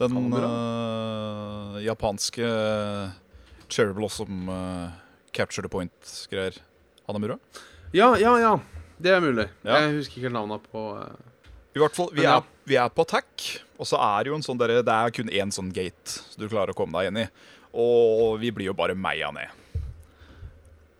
Den 0.00 0.16
uh, 0.34 1.76
japanske 1.84 2.42
Cherry 3.70 3.94
Blossom 3.94 4.48
eh, 4.50 4.96
Capture 5.40 5.64
the 5.64 5.72
Point-greier. 5.72 6.60
Hanamura? 7.08 7.38
Ja, 7.96 8.12
ja, 8.20 8.34
ja. 8.38 8.52
Det 9.00 9.14
er 9.14 9.22
mulig. 9.24 9.46
Ja. 9.64 9.80
Jeg 9.80 9.96
husker 9.96 10.20
ikke 10.20 10.32
navnet 10.34 10.66
på 10.68 10.82
uh... 10.98 11.06
I 11.72 11.80
hvert 11.80 11.96
fall, 11.96 12.10
vi, 12.12 12.26
er, 12.28 12.42
vi 12.68 12.76
er 12.76 12.90
på 12.92 13.06
attack, 13.06 13.46
og 13.80 13.88
så 13.88 13.96
er 14.02 14.26
det 14.26 14.32
jo 14.32 14.36
en 14.36 14.44
sånn 14.44 14.58
der, 14.60 14.80
Det 14.84 14.96
er 14.96 15.14
kun 15.14 15.30
én 15.32 15.52
sånn 15.54 15.70
gate 15.72 16.18
så 16.18 16.42
du 16.42 16.48
klarer 16.50 16.74
å 16.74 16.76
komme 16.76 16.98
deg 16.98 17.08
inn 17.08 17.22
i. 17.22 17.26
Og 17.72 18.36
vi 18.42 18.50
blir 18.52 18.68
jo 18.68 18.76
bare 18.76 18.98
meia 18.98 19.30
ned. 19.32 19.54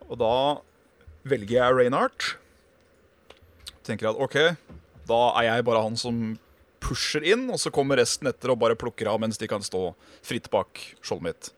Og 0.09 0.17
da 0.23 0.35
velger 1.29 1.59
jeg 1.59 1.77
Reinhardt. 1.77 2.35
Tenker 3.85 4.13
at 4.13 4.23
OK, 4.23 4.39
da 5.11 5.21
er 5.41 5.51
jeg 5.51 5.67
bare 5.67 5.83
han 5.85 5.99
som 5.99 6.23
pusher 6.81 7.27
inn, 7.27 7.49
og 7.53 7.61
så 7.61 7.73
kommer 7.75 8.01
resten 8.01 8.31
etter 8.31 8.55
og 8.55 8.63
bare 8.63 8.79
plukker 8.79 9.11
av 9.11 9.21
mens 9.21 9.39
de 9.41 9.51
kan 9.51 9.63
stå 9.65 9.91
fritt 10.25 10.49
bak 10.55 10.81
skjoldet 11.03 11.27
mitt. 11.29 11.51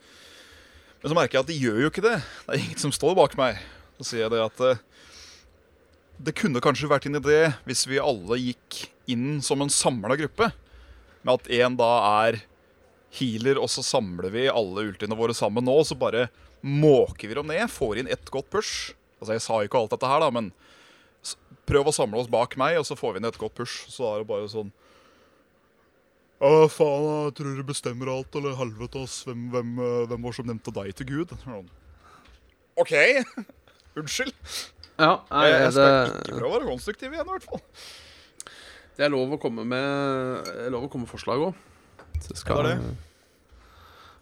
Men 1.03 1.11
så 1.11 1.19
merker 1.19 1.39
jeg 1.39 1.43
at 1.43 1.51
de 1.51 1.59
gjør 1.59 1.79
jo 1.83 1.91
ikke 1.91 2.05
det. 2.05 2.19
Det 2.47 2.55
er 2.55 2.61
ingen 2.63 2.79
som 2.79 2.95
står 2.95 3.17
bak 3.19 3.33
meg. 3.39 3.59
Så 3.99 4.07
sier 4.07 4.25
jeg 4.25 4.33
det 4.35 4.43
at 4.45 4.61
eh, 4.69 4.83
det 6.23 6.37
kunne 6.39 6.63
kanskje 6.63 6.91
vært 6.91 7.09
en 7.11 7.19
idé 7.19 7.41
hvis 7.67 7.83
vi 7.91 7.99
alle 7.99 8.39
gikk 8.39 8.85
inn 9.11 9.41
som 9.43 9.65
en 9.65 9.73
samla 9.73 10.15
gruppe. 10.21 10.53
Med 11.27 11.35
at 11.35 11.51
én 11.59 11.75
da 11.79 11.91
er 12.23 12.39
healer, 13.19 13.59
og 13.61 13.69
så 13.71 13.83
samler 13.85 14.31
vi 14.33 14.47
alle 14.47 14.87
ultiene 14.93 15.19
våre 15.19 15.35
sammen 15.37 15.67
nå. 15.67 15.75
Og 15.83 15.89
så 15.91 15.99
bare 15.99 16.29
måker 16.63 17.27
vi 17.27 17.39
dem 17.39 17.51
ned, 17.51 17.67
får 17.71 17.99
inn 17.99 18.11
ett 18.11 18.31
godt 18.31 18.51
push. 18.55 18.93
Altså 19.19 19.35
Jeg 19.35 19.45
sa 19.45 19.59
ikke 19.63 19.83
alt 19.83 19.97
dette 19.97 20.09
her, 20.09 20.23
da, 20.23 20.31
men 20.35 20.53
prøv 21.67 21.91
å 21.91 21.95
samle 21.95 22.23
oss 22.23 22.31
bak 22.31 22.55
meg, 22.59 22.79
og 22.79 22.87
så 22.87 22.95
får 22.99 23.15
vi 23.17 23.23
inn 23.23 23.29
et 23.29 23.43
godt 23.43 23.59
push. 23.59 23.89
Så 23.91 24.07
er 24.07 24.23
det 24.23 24.31
bare 24.31 24.51
sånn 24.51 24.71
Å, 26.43 26.51
faen, 26.72 27.05
jeg 27.28 27.34
tror 27.38 27.55
du 27.55 27.62
bestemmer 27.68 28.09
alt, 28.11 28.34
eller 28.38 28.57
helvete, 28.59 29.05
ass. 29.07 29.20
Hvem, 29.28 29.45
hvem, 29.53 29.74
eh, 29.78 30.05
hvem 30.11 30.24
var 30.26 30.34
som 30.34 30.49
nevnte 30.49 30.72
deg 30.74 30.90
til 30.99 31.07
Gud? 31.12 31.34
Sånn. 31.45 31.68
OK. 32.82 32.95
Unnskyld. 34.01 34.32
Ja, 34.99 35.20
nei, 35.30 35.45
Jeg, 35.49 35.59
jeg 35.61 35.68
det, 35.68 35.72
skal 35.76 36.11
ikke 36.18 36.38
prøve 36.40 36.49
å 36.51 36.55
være 36.57 36.68
konstruktiv 36.68 37.14
igjen, 37.14 37.28
i 37.28 37.36
hvert 37.36 37.47
fall. 37.47 37.62
det 38.99 39.07
er 39.07 39.12
lov 39.14 39.32
å 39.36 39.38
komme 39.40 39.64
med 39.66 40.51
det 40.59 40.68
lov 40.74 40.84
å 40.86 40.90
komme 40.93 41.07
med 41.07 41.12
forslag 41.12 41.47
òg. 41.47 41.62
Ja, 42.22 42.59
det 42.62 42.74
er 42.74 42.82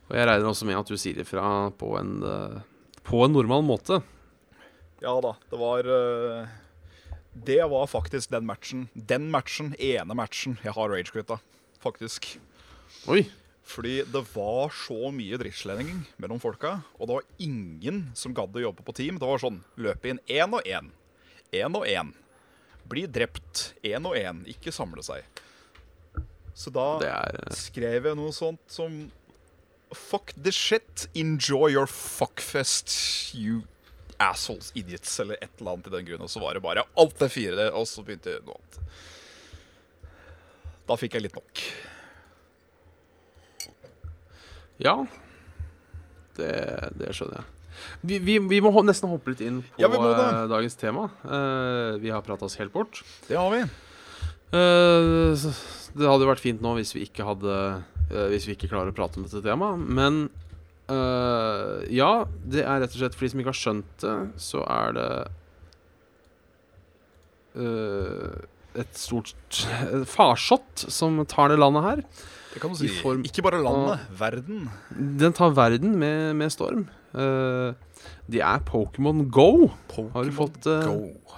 Og 0.08 0.14
jeg 0.16 0.26
regner 0.30 0.48
også 0.52 0.68
med 0.68 0.78
at 0.78 0.88
du 0.88 0.96
sier 1.00 1.18
ifra 1.20 1.44
på 1.76 1.90
en 1.98 2.14
eh, 2.24 2.60
På 3.04 3.24
en 3.26 3.34
normal 3.34 3.64
måte. 3.66 4.00
Ja 5.02 5.12
da, 5.24 5.34
det 5.50 5.58
var 5.60 5.84
eh, 5.84 6.48
Det 7.48 7.60
var 7.72 7.90
faktisk 7.90 8.30
den 8.32 8.46
matchen. 8.48 8.86
Den 8.94 9.28
matchen, 9.32 9.74
ene 9.78 10.16
matchen 10.16 10.56
jeg 10.64 10.76
har 10.76 10.92
ragequitta, 10.94 11.40
faktisk. 11.83 12.33
Oi. 13.11 13.24
Fordi 13.70 14.01
det 14.11 14.22
var 14.35 14.72
så 14.74 15.12
mye 15.14 15.39
drittslending 15.39 16.01
mellom 16.18 16.41
folka, 16.43 16.81
og 16.99 17.07
det 17.07 17.18
var 17.20 17.28
ingen 17.39 18.01
som 18.18 18.35
gadd 18.35 18.57
å 18.57 18.64
jobbe 18.64 18.83
på 18.87 18.95
team. 18.99 19.20
Det 19.20 19.28
var 19.28 19.43
sånn 19.43 19.61
løpe 19.78 20.11
inn 20.11 20.22
én 20.26 20.57
og 20.57 20.66
én. 20.66 20.91
Én 21.55 21.78
og 21.78 21.87
én. 21.87 22.11
Bli 22.91 23.07
drept. 23.07 23.70
Én 23.87 24.09
og 24.09 24.18
én. 24.18 24.43
Ikke 24.51 24.74
samle 24.74 25.05
seg. 25.07 25.22
Så 26.57 26.72
da 26.74 26.99
er 27.07 27.39
eh, 27.39 27.55
skrev 27.57 28.11
jeg 28.11 28.18
noe 28.18 28.35
sånt 28.35 28.62
som 28.70 29.07
Fuck 29.91 30.31
the 30.39 30.53
shit. 30.55 31.09
Enjoy 31.18 31.72
your 31.72 31.87
fuckfest, 31.91 32.93
you 33.35 33.64
assholes, 34.22 34.70
idiots, 34.78 35.16
eller 35.18 35.35
et 35.43 35.51
eller 35.59 35.72
annet 35.72 35.89
i 35.89 35.95
den 35.97 36.07
grunn. 36.07 36.22
Og 36.22 36.31
så 36.31 36.43
var 36.43 36.55
det 36.55 36.62
bare 36.62 36.85
alt 36.95 37.18
det 37.18 37.31
fire, 37.35 37.70
og 37.74 37.89
så 37.91 38.05
begynte 38.07 38.37
noe 38.47 38.61
annet. 38.61 38.78
Da 40.89 40.97
fikk 40.99 41.16
jeg 41.16 41.28
litt 41.28 41.37
nok. 41.39 41.64
Ja. 44.81 44.97
Det, 46.39 46.53
det 46.97 47.12
skjønner 47.16 47.43
jeg. 47.43 47.57
Vi, 48.01 48.18
vi, 48.18 48.39
vi 48.39 48.61
må 48.64 48.72
nesten 48.85 49.11
hoppe 49.11 49.33
litt 49.33 49.43
inn 49.45 49.61
på 49.64 49.81
Ja, 49.81 49.89
eh, 49.89 50.43
dagens 50.51 50.76
tema. 50.81 51.09
Uh, 51.24 51.97
vi 52.01 52.12
har 52.12 52.24
prata 52.24 52.47
oss 52.49 52.59
helt 52.61 52.72
bort. 52.72 53.03
Det 53.28 53.39
har 53.39 53.51
vi. 53.53 53.62
Uh, 54.51 55.33
det 55.95 56.09
hadde 56.09 56.28
vært 56.28 56.43
fint 56.43 56.62
nå 56.64 56.74
hvis 56.78 56.95
vi 56.97 57.05
ikke 57.07 57.22
hadde 57.22 57.55
uh, 58.11 58.26
Hvis 58.33 58.49
vi 58.49 58.57
ikke 58.57 58.70
klarer 58.72 58.91
å 58.91 58.97
prate 58.97 59.20
om 59.20 59.26
dette 59.26 59.43
temaet. 59.45 59.78
Men 59.87 60.28
ja, 60.91 62.24
det 62.51 62.64
er 62.66 62.81
rett 62.83 62.91
og 62.97 62.99
slett 62.99 63.14
for 63.14 63.22
de 63.22 63.28
som 63.31 63.39
ikke 63.39 63.53
har 63.53 63.59
skjønt 63.61 63.93
det, 64.03 64.14
så 64.43 64.64
er 64.66 64.97
det 64.97 65.05
et 68.83 68.99
stort 68.99 69.61
farsott 70.11 70.87
som 70.93 71.20
tar 71.28 71.53
det 71.53 71.59
landet 71.61 71.87
her. 71.87 72.05
Det 72.51 72.61
kan 72.62 72.72
du 72.74 72.78
si. 72.81 72.89
form 73.03 73.22
Ikke 73.28 73.45
bare 73.47 73.61
landet, 73.62 74.07
verden. 74.18 74.64
Den 75.20 75.33
tar 75.37 75.53
verden 75.55 75.93
med, 76.01 76.35
med 76.41 76.51
storm. 76.51 76.89
Uh, 77.14 77.74
de 78.31 78.41
er 78.43 78.62
Pokémon 78.66 79.24
Go. 79.31 79.68
Har 80.14 80.26
du 80.26 80.33
fått, 80.35 80.66
uh, 80.66 80.83
Go. 80.89 81.37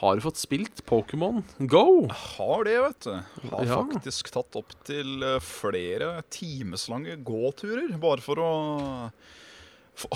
Har 0.00 0.18
du 0.18 0.22
fått 0.24 0.38
spilt 0.38 0.82
Pokémon 0.86 1.42
Go? 1.70 2.06
Har 2.10 2.64
det, 2.66 2.76
vet 2.82 3.06
du. 3.06 3.12
Har 3.50 3.66
Ja. 3.66 3.80
faktisk 3.82 4.30
tatt 4.34 4.56
opp 4.58 4.72
til 4.86 5.22
eh, 5.22 5.38
flere 5.42 6.22
timeslange 6.34 7.14
gåturer. 7.26 7.94
Bare 8.02 8.20
for 8.24 8.42
å 8.42 8.50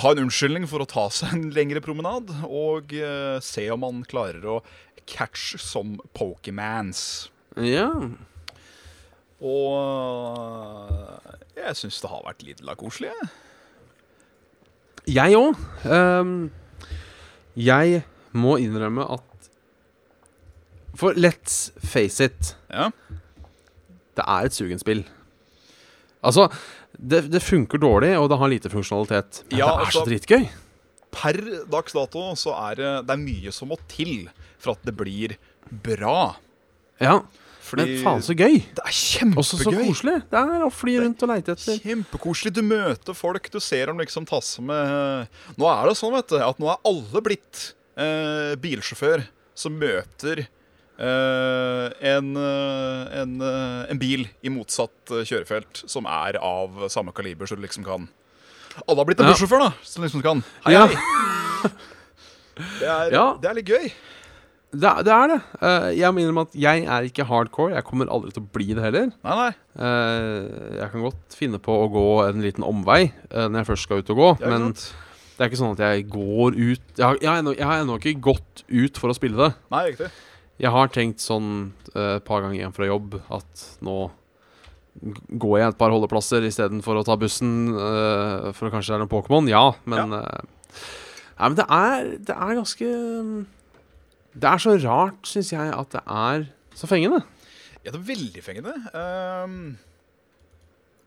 ha 0.03 0.11
en 0.13 0.25
unnskyldning 0.25 0.67
for 0.71 0.83
å 0.83 0.89
ta 0.91 1.07
seg 1.15 1.33
en 1.37 1.51
lengre 1.55 1.81
promenad. 1.85 2.31
Og 2.49 2.93
eh, 2.99 3.39
se 3.45 3.69
om 3.75 3.85
han 3.87 4.03
klarer 4.09 4.45
å 4.45 4.61
catch 5.09 5.55
som 5.63 5.97
Pokémans. 6.19 7.29
Ja. 7.57 7.89
Og 9.39 9.75
eh, 9.79 11.37
jeg 11.63 11.79
syns 11.79 12.01
det 12.03 12.11
har 12.11 12.25
vært 12.27 12.43
litt 12.47 12.65
koselig. 12.81 13.13
jeg. 13.15 13.31
Jeg 15.09 15.39
òg. 15.39 15.57
jeg 17.57 18.03
må 18.37 18.59
innrømme 18.61 19.07
at 19.09 19.25
For 20.99 21.15
let's 21.15 21.71
face 21.79 22.21
it, 22.21 22.57
Ja. 22.71 22.91
det 24.19 24.25
er 24.27 24.45
et 24.49 24.53
sugenspill. 24.53 25.05
Altså, 26.23 26.49
det, 26.99 27.31
det 27.31 27.41
funker 27.43 27.79
dårlig, 27.79 28.13
og 28.19 28.29
det 28.31 28.39
har 28.41 28.49
lite 28.51 28.71
funksjonalitet. 28.73 29.43
Men 29.51 29.59
Ja, 29.59 29.67
det 29.67 29.75
er 29.75 29.85
altså- 29.87 30.03
så 30.05 30.09
dritgøy. 30.09 30.49
Per 31.11 31.39
dags 31.71 31.93
dato 31.97 32.21
så 32.37 32.53
er 32.71 32.75
det, 32.77 33.07
det 33.07 33.15
er 33.15 33.23
mye 33.23 33.53
som 33.53 33.69
må 33.71 33.79
til 33.89 34.29
for 34.59 34.73
at 34.73 34.83
det 34.85 34.95
blir 34.97 35.37
bra. 35.71 36.37
Ja, 37.01 37.21
Fordi 37.69 37.85
Men 37.85 38.05
faen 38.05 38.23
så 38.25 38.33
gøy. 38.35 38.63
det 38.75 38.81
er 38.81 38.95
kjempegøy. 38.97 39.37
Også 39.37 39.59
så 39.61 39.73
koselig. 39.77 40.23
Det 40.31 40.39
er 40.41 40.63
å 40.65 40.71
fly 40.73 40.95
rundt 41.03 41.23
og 41.23 41.29
leite 41.29 41.53
etter. 41.53 41.79
Kjempekoselig. 41.85 42.53
Du 42.55 42.63
møter 42.63 43.15
folk, 43.15 43.51
du 43.51 43.61
ser 43.61 43.87
dem 43.87 43.99
liksom 43.99 44.25
tasse 44.27 44.63
med 44.65 45.29
Nå 45.59 45.67
er 45.69 45.89
det 45.89 45.97
sånn, 45.99 46.15
vet 46.15 46.29
du, 46.29 46.39
at 46.41 46.59
nå 46.59 46.71
er 46.73 46.79
alle 46.89 47.21
blitt 47.21 47.75
eh, 47.99 48.55
bilsjåfør 48.57 49.27
som 49.55 49.77
møter 49.79 50.47
en, 50.99 52.31
eh, 52.37 53.21
en, 53.23 53.35
eh, 53.41 53.91
en 53.93 53.99
bil 54.01 54.27
i 54.43 54.51
motsatt 54.51 55.13
eh, 55.15 55.23
kjørefelt 55.29 55.85
som 55.89 56.07
er 56.11 56.39
av 56.43 56.89
samme 56.91 57.13
kaliber, 57.15 57.47
så 57.47 57.55
du 57.57 57.63
liksom 57.63 57.85
kan 57.87 58.09
Alle 58.87 58.99
har 59.01 59.05
blitt 59.07 59.21
en 59.21 59.27
Ja. 59.27 59.33
bussjåfør, 59.35 59.59
da, 59.59 59.73
som 59.83 60.03
liksom 60.05 60.23
kan 60.23 60.43
Hei, 60.65 60.73
Ja. 60.73 60.87
hei. 60.87 61.71
Det 62.81 62.89
er, 62.89 63.11
Ja. 63.13 63.27
det 63.41 63.51
er 63.51 63.55
litt 63.55 63.67
gøy. 63.71 63.93
Det, 64.75 64.85
er- 64.85 65.03
det 65.03 65.13
er 65.15 65.29
det. 65.29 65.43
Eh, 65.63 65.91
jeg 66.01 66.13
må 66.13 66.19
innrømme 66.21 66.43
at 66.49 66.53
jeg 66.59 66.85
er 66.85 67.03
ikke 67.09 67.25
hardcore. 67.25 67.73
Jeg 67.75 67.85
kommer 67.85 68.07
aldri 68.11 68.33
til 68.35 68.43
å 68.43 68.49
bli 68.53 68.67
det 68.75 68.83
heller. 68.83 69.13
Nei, 69.25 69.37
nei. 69.37 69.53
Eh, 69.79 70.81
jeg 70.83 70.91
kan 70.93 71.01
godt 71.07 71.37
finne 71.39 71.59
på 71.63 71.73
å 71.73 71.89
gå 71.91 72.29
en 72.29 72.43
liten 72.43 72.65
omvei 72.67 73.13
eh, 73.31 73.47
når 73.49 73.63
jeg 73.63 73.67
først 73.71 73.83
skal 73.87 73.99
ut 74.03 74.11
og 74.11 74.17
gå, 74.19 74.39
Det 74.39 74.47
er 74.47 74.51
men 74.51 74.75
sant. 74.75 74.93
det 75.39 75.45
er 75.47 75.49
ikke 75.53 75.63
sånn 75.63 75.73
at 75.73 75.85
jeg 75.87 76.09
går 76.11 76.59
ut 76.59 76.81
Jeg 76.99 77.07
har, 77.07 77.17
jeg 77.23 77.57
jeg 77.57 77.67
har 77.67 77.79
ennå 77.85 77.97
ikke 78.03 78.21
gått 78.21 78.65
ut 78.69 78.99
for 78.99 79.09
å 79.09 79.15
spille 79.17 79.37
det. 79.39 79.55
Nei, 79.71 79.85
riktig. 79.93 80.11
Jeg 80.59 80.75
har 80.75 80.91
tenkt 80.91 81.23
sånn 81.23 81.71
eh, 81.95 82.17
et 82.19 82.25
par 82.27 82.43
ganger 82.43 82.59
hjem 82.59 82.75
fra 82.75 82.89
jobb 82.89 83.21
at 83.35 83.65
nå 83.87 83.99
går 85.39 85.61
jeg 85.61 85.71
et 85.71 85.79
par 85.79 85.93
holdeplasser 85.95 86.43
istedenfor 86.49 86.99
å 86.99 87.05
ta 87.07 87.15
bussen 87.21 87.71
eh, 87.71 88.49
for 88.57 88.67
å 88.67 88.73
kanskje 88.73 88.93
det 88.93 88.97
er 88.97 89.05
noen 89.05 89.13
Pokémon. 89.13 89.51
Ja, 89.51 89.69
men 89.87 90.17
eh, 90.19 90.55
Nei, 91.39 91.47
men 91.47 91.59
det 91.61 91.67
er, 91.71 92.09
det 92.27 92.35
er 92.35 92.57
ganske 92.59 92.87
Det 94.35 94.49
er 94.51 94.63
så 94.63 94.75
rart, 94.83 95.21
syns 95.31 95.53
jeg, 95.55 95.71
at 95.71 95.93
det 95.95 96.03
er 96.03 96.49
så 96.75 96.91
fengende. 96.91 97.23
Ja, 97.85 97.93
det 97.93 98.01
er 98.01 98.09
veldig 98.11 98.43
fengende. 98.43 98.75
Um, 98.91 99.79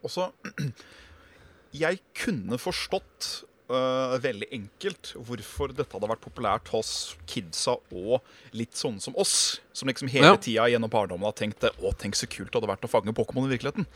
også 0.04 0.30
Jeg 1.84 2.00
kunne 2.16 2.58
forstått 2.60 3.44
øh, 3.70 4.16
veldig 4.22 4.48
enkelt 4.52 5.12
hvorfor 5.16 5.72
dette 5.76 5.92
hadde 5.94 6.08
vært 6.10 6.24
populært 6.24 6.68
hos 6.74 7.14
kidsa 7.30 7.76
og 7.92 8.20
litt 8.56 8.74
sånne 8.78 9.00
som 9.00 9.14
oss, 9.16 9.60
som 9.72 9.88
liksom 9.88 10.08
hele 10.12 10.32
Ja. 10.32 10.36
tida 10.36 10.66
gjennom 10.72 10.90
barndommen 10.90 11.24
har 11.28 11.32
tenkt 11.38 11.62
Å, 11.64 11.92
tenk 11.96 12.14
så 12.18 12.26
kult 12.26 12.50
det 12.52 12.60
hadde 12.60 12.72
vært 12.74 12.84
å 12.88 12.90
fange 12.90 13.14
Pokémon 13.14 13.46
i 13.48 13.56
virkeligheten. 13.56 13.86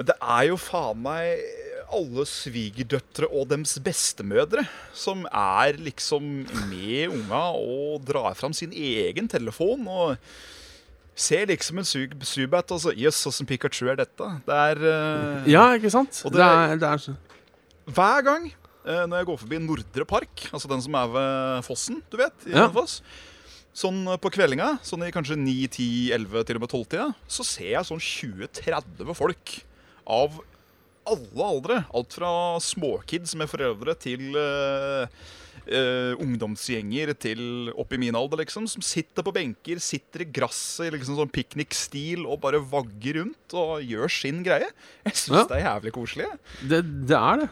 Det 0.00 0.14
er 0.22 0.46
jo 0.48 0.56
faen 0.56 1.02
meg 1.02 1.40
alle 1.92 2.22
svigerdøtre 2.24 3.26
og 3.34 3.48
dems 3.50 3.74
bestemødre 3.82 4.62
som 4.94 5.24
er 5.26 5.74
liksom 5.82 6.46
med 6.70 7.10
unga 7.10 7.40
og 7.58 8.04
drar 8.06 8.36
fram 8.38 8.52
sin 8.54 8.70
egen 8.72 9.26
telefon 9.28 9.88
og 9.90 10.14
ser 11.20 11.50
liksom 11.50 11.82
en 11.82 11.84
Zubat 12.24 12.70
og 12.72 12.80
så 12.80 12.94
Jøss, 12.96 13.26
åssen 13.28 13.44
Pikachu 13.50 13.90
er 13.90 13.96
dette? 13.96 14.28
Det 14.46 14.54
er 14.70 14.78
uh, 14.86 15.50
Ja, 15.50 15.66
ikke 15.76 15.90
sant? 15.92 16.22
Det, 16.24 16.32
det- 16.38 16.46
er, 16.46 16.76
det 16.80 16.88
er 16.94 17.02
så 17.02 17.16
Hver 17.96 18.22
gang 18.26 18.46
eh, 18.50 19.04
når 19.06 19.20
jeg 19.22 19.28
går 19.30 19.40
forbi 19.42 19.58
Nordre 19.64 20.06
Park, 20.08 20.46
altså 20.54 20.70
den 20.70 20.82
som 20.84 20.94
er 21.00 21.10
ved 21.16 21.64
fossen, 21.66 22.00
du 22.12 22.16
vet, 22.20 22.46
i 22.46 22.54
Ja. 22.54 22.66
Hønefoss, 22.68 23.00
sånn 23.76 24.00
eh, 24.08 24.16
på 24.20 24.32
kveldinga, 24.34 24.78
sånn 24.86 25.04
i 25.06 25.12
kanskje 25.14 25.38
9, 25.40 25.56
10, 25.68 26.12
11, 26.18 26.46
til 26.48 26.60
og 26.60 26.64
med 26.66 26.72
12-tida, 26.74 27.08
så 27.30 27.46
ser 27.46 27.74
jeg 27.76 27.88
sånn 27.90 28.00
20-30 28.02 29.14
folk 29.18 29.58
av 30.10 30.40
alle 31.10 31.44
aldre. 31.46 31.76
Alt 31.96 32.12
fra 32.18 32.30
småkids 32.62 33.32
med 33.40 33.50
foreldre 33.50 33.96
til 33.98 34.32
eh, 34.38 35.20
Uh, 35.70 36.16
ungdomsgjenger 36.18 37.10
til 37.20 37.68
opp 37.78 37.92
i 37.94 37.98
min 38.00 38.16
alder, 38.16 38.40
liksom, 38.40 38.64
som 38.66 38.82
sitter 38.82 39.22
på 39.22 39.30
benker, 39.36 39.78
sitter 39.78 40.24
i 40.24 40.26
gresset 40.32 40.88
i 40.88 40.94
liksom 40.96 41.18
sånn 41.18 41.30
piknikstil 41.30 42.24
og 42.24 42.40
bare 42.42 42.58
vagger 42.64 43.18
rundt 43.20 43.54
og 43.54 43.84
gjør 43.84 44.10
sin 44.10 44.40
greie. 44.46 44.66
Jeg 45.04 45.18
syns 45.20 45.36
Ja. 45.36 45.44
det 45.50 45.58
er 45.58 45.66
jævlig 45.68 45.92
koselig. 45.94 46.26
Det, 46.64 46.80
det 47.06 47.18
er 47.18 47.42
det. 47.44 47.48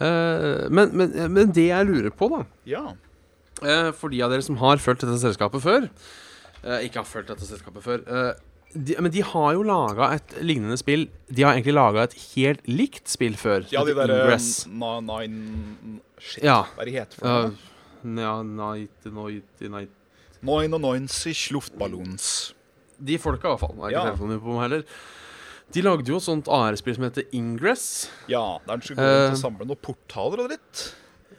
Eh, 0.00 0.68
men, 0.74 0.90
men, 0.98 1.12
men 1.32 1.52
det 1.54 1.68
jeg 1.68 1.86
lurer 1.86 2.10
på, 2.10 2.26
da 2.32 2.40
Ja. 2.66 2.82
eh, 3.62 3.92
For 3.94 4.10
de 4.10 4.22
av 4.26 4.32
dere 4.32 4.42
som 4.42 4.56
har 4.58 4.76
fulgt 4.82 5.04
dette 5.06 5.20
selskapet 5.22 5.62
før 5.62 5.86
eh, 6.64 6.80
Ikke 6.88 6.98
har 6.98 7.06
fulgt 7.06 7.28
dette 7.30 7.46
selskapet 7.46 7.84
før 7.84 8.02
de, 8.74 8.96
Men 8.98 9.12
de 9.14 9.22
har 9.22 9.52
jo 9.54 9.62
laga 9.62 10.08
et 10.16 10.32
lignende 10.42 10.74
spill. 10.80 11.04
De 11.30 11.44
har 11.46 11.54
egentlig 11.54 11.76
laga 11.76 12.08
et 12.08 12.16
helt 12.34 12.64
likt 12.66 13.06
spill 13.06 13.36
før. 13.38 13.62
Ja, 13.70 13.84
de 13.86 13.94
derre 13.94 14.34
nine 14.66 16.00
Shit, 16.18 16.42
Ja. 16.42 16.64
hva 16.74 16.82
er 16.82 16.90
de 16.90 16.96
heter 16.96 17.20
for 17.20 17.28
noe? 17.28 18.18
ja, 18.18 18.32
night, 18.42 19.06
night, 19.06 19.62
night. 19.70 19.90
99 20.42 21.52
luftballons. 21.54 22.52
De 22.98 23.16
folka, 23.18 23.46
i 23.46 23.50
hvert 23.54 23.60
fall. 23.62 23.76
Det 23.76 23.84
er 23.84 23.90
ikke 23.90 23.94
Ja. 23.94 24.10
telefonen 24.10 24.40
på 24.42 24.54
meg 24.58 24.62
heller. 24.66 24.84
De 25.74 25.82
lagde 25.82 26.06
jo 26.06 26.16
et 26.20 26.26
sånt 26.26 26.46
AR-spill 26.46 26.94
som 26.94 27.04
heter 27.08 27.24
Ingress. 27.34 28.08
Ja, 28.30 28.58
der 28.66 28.78
skal 28.84 28.96
gå 28.96 29.02
rundt 29.02 29.24
Eh. 29.26 29.32
og 29.34 29.40
samle 29.40 29.66
noen 29.66 29.80
portaler 29.82 30.44
og 30.44 30.50
dritt. 30.52 30.84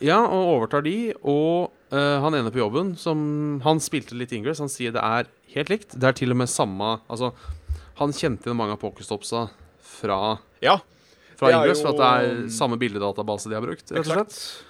Ja, 0.03 0.17
og 0.27 0.49
overtar 0.57 0.83
de. 0.83 1.13
Og 1.23 1.71
uh, 1.93 2.19
han 2.19 2.35
ene 2.35 2.51
på 2.51 2.59
jobben, 2.59 2.95
som 2.99 3.61
Han 3.63 3.79
spilte 3.79 4.17
litt 4.19 4.33
Ingress, 4.35 4.59
han 4.59 4.67
sier 4.71 4.91
det 4.91 4.99
er 5.01 5.29
helt 5.55 5.69
likt. 5.71 5.95
Det 5.95 6.03
er 6.03 6.11
til 6.19 6.31
og 6.35 6.37
med 6.41 6.49
samme 6.51 6.99
Altså, 7.09 7.31
han 7.95 8.11
kjente 8.11 8.43
igjen 8.49 8.57
mange 8.59 8.75
av 8.75 8.81
Pokestopsa 8.83 9.45
fra, 9.79 10.37
Ja, 10.61 10.79
fra 11.39 11.53
Ingress, 11.55 11.79
jo- 11.79 11.87
for 11.87 11.95
at 11.95 12.01
det 12.03 12.09
er 12.45 12.49
samme 12.51 12.75
bildedatabase 12.77 13.47
de 13.47 13.55
har 13.55 13.63
brukt. 13.63 13.87
rett 13.89 14.03
og 14.03 14.11
slett. 14.11 14.63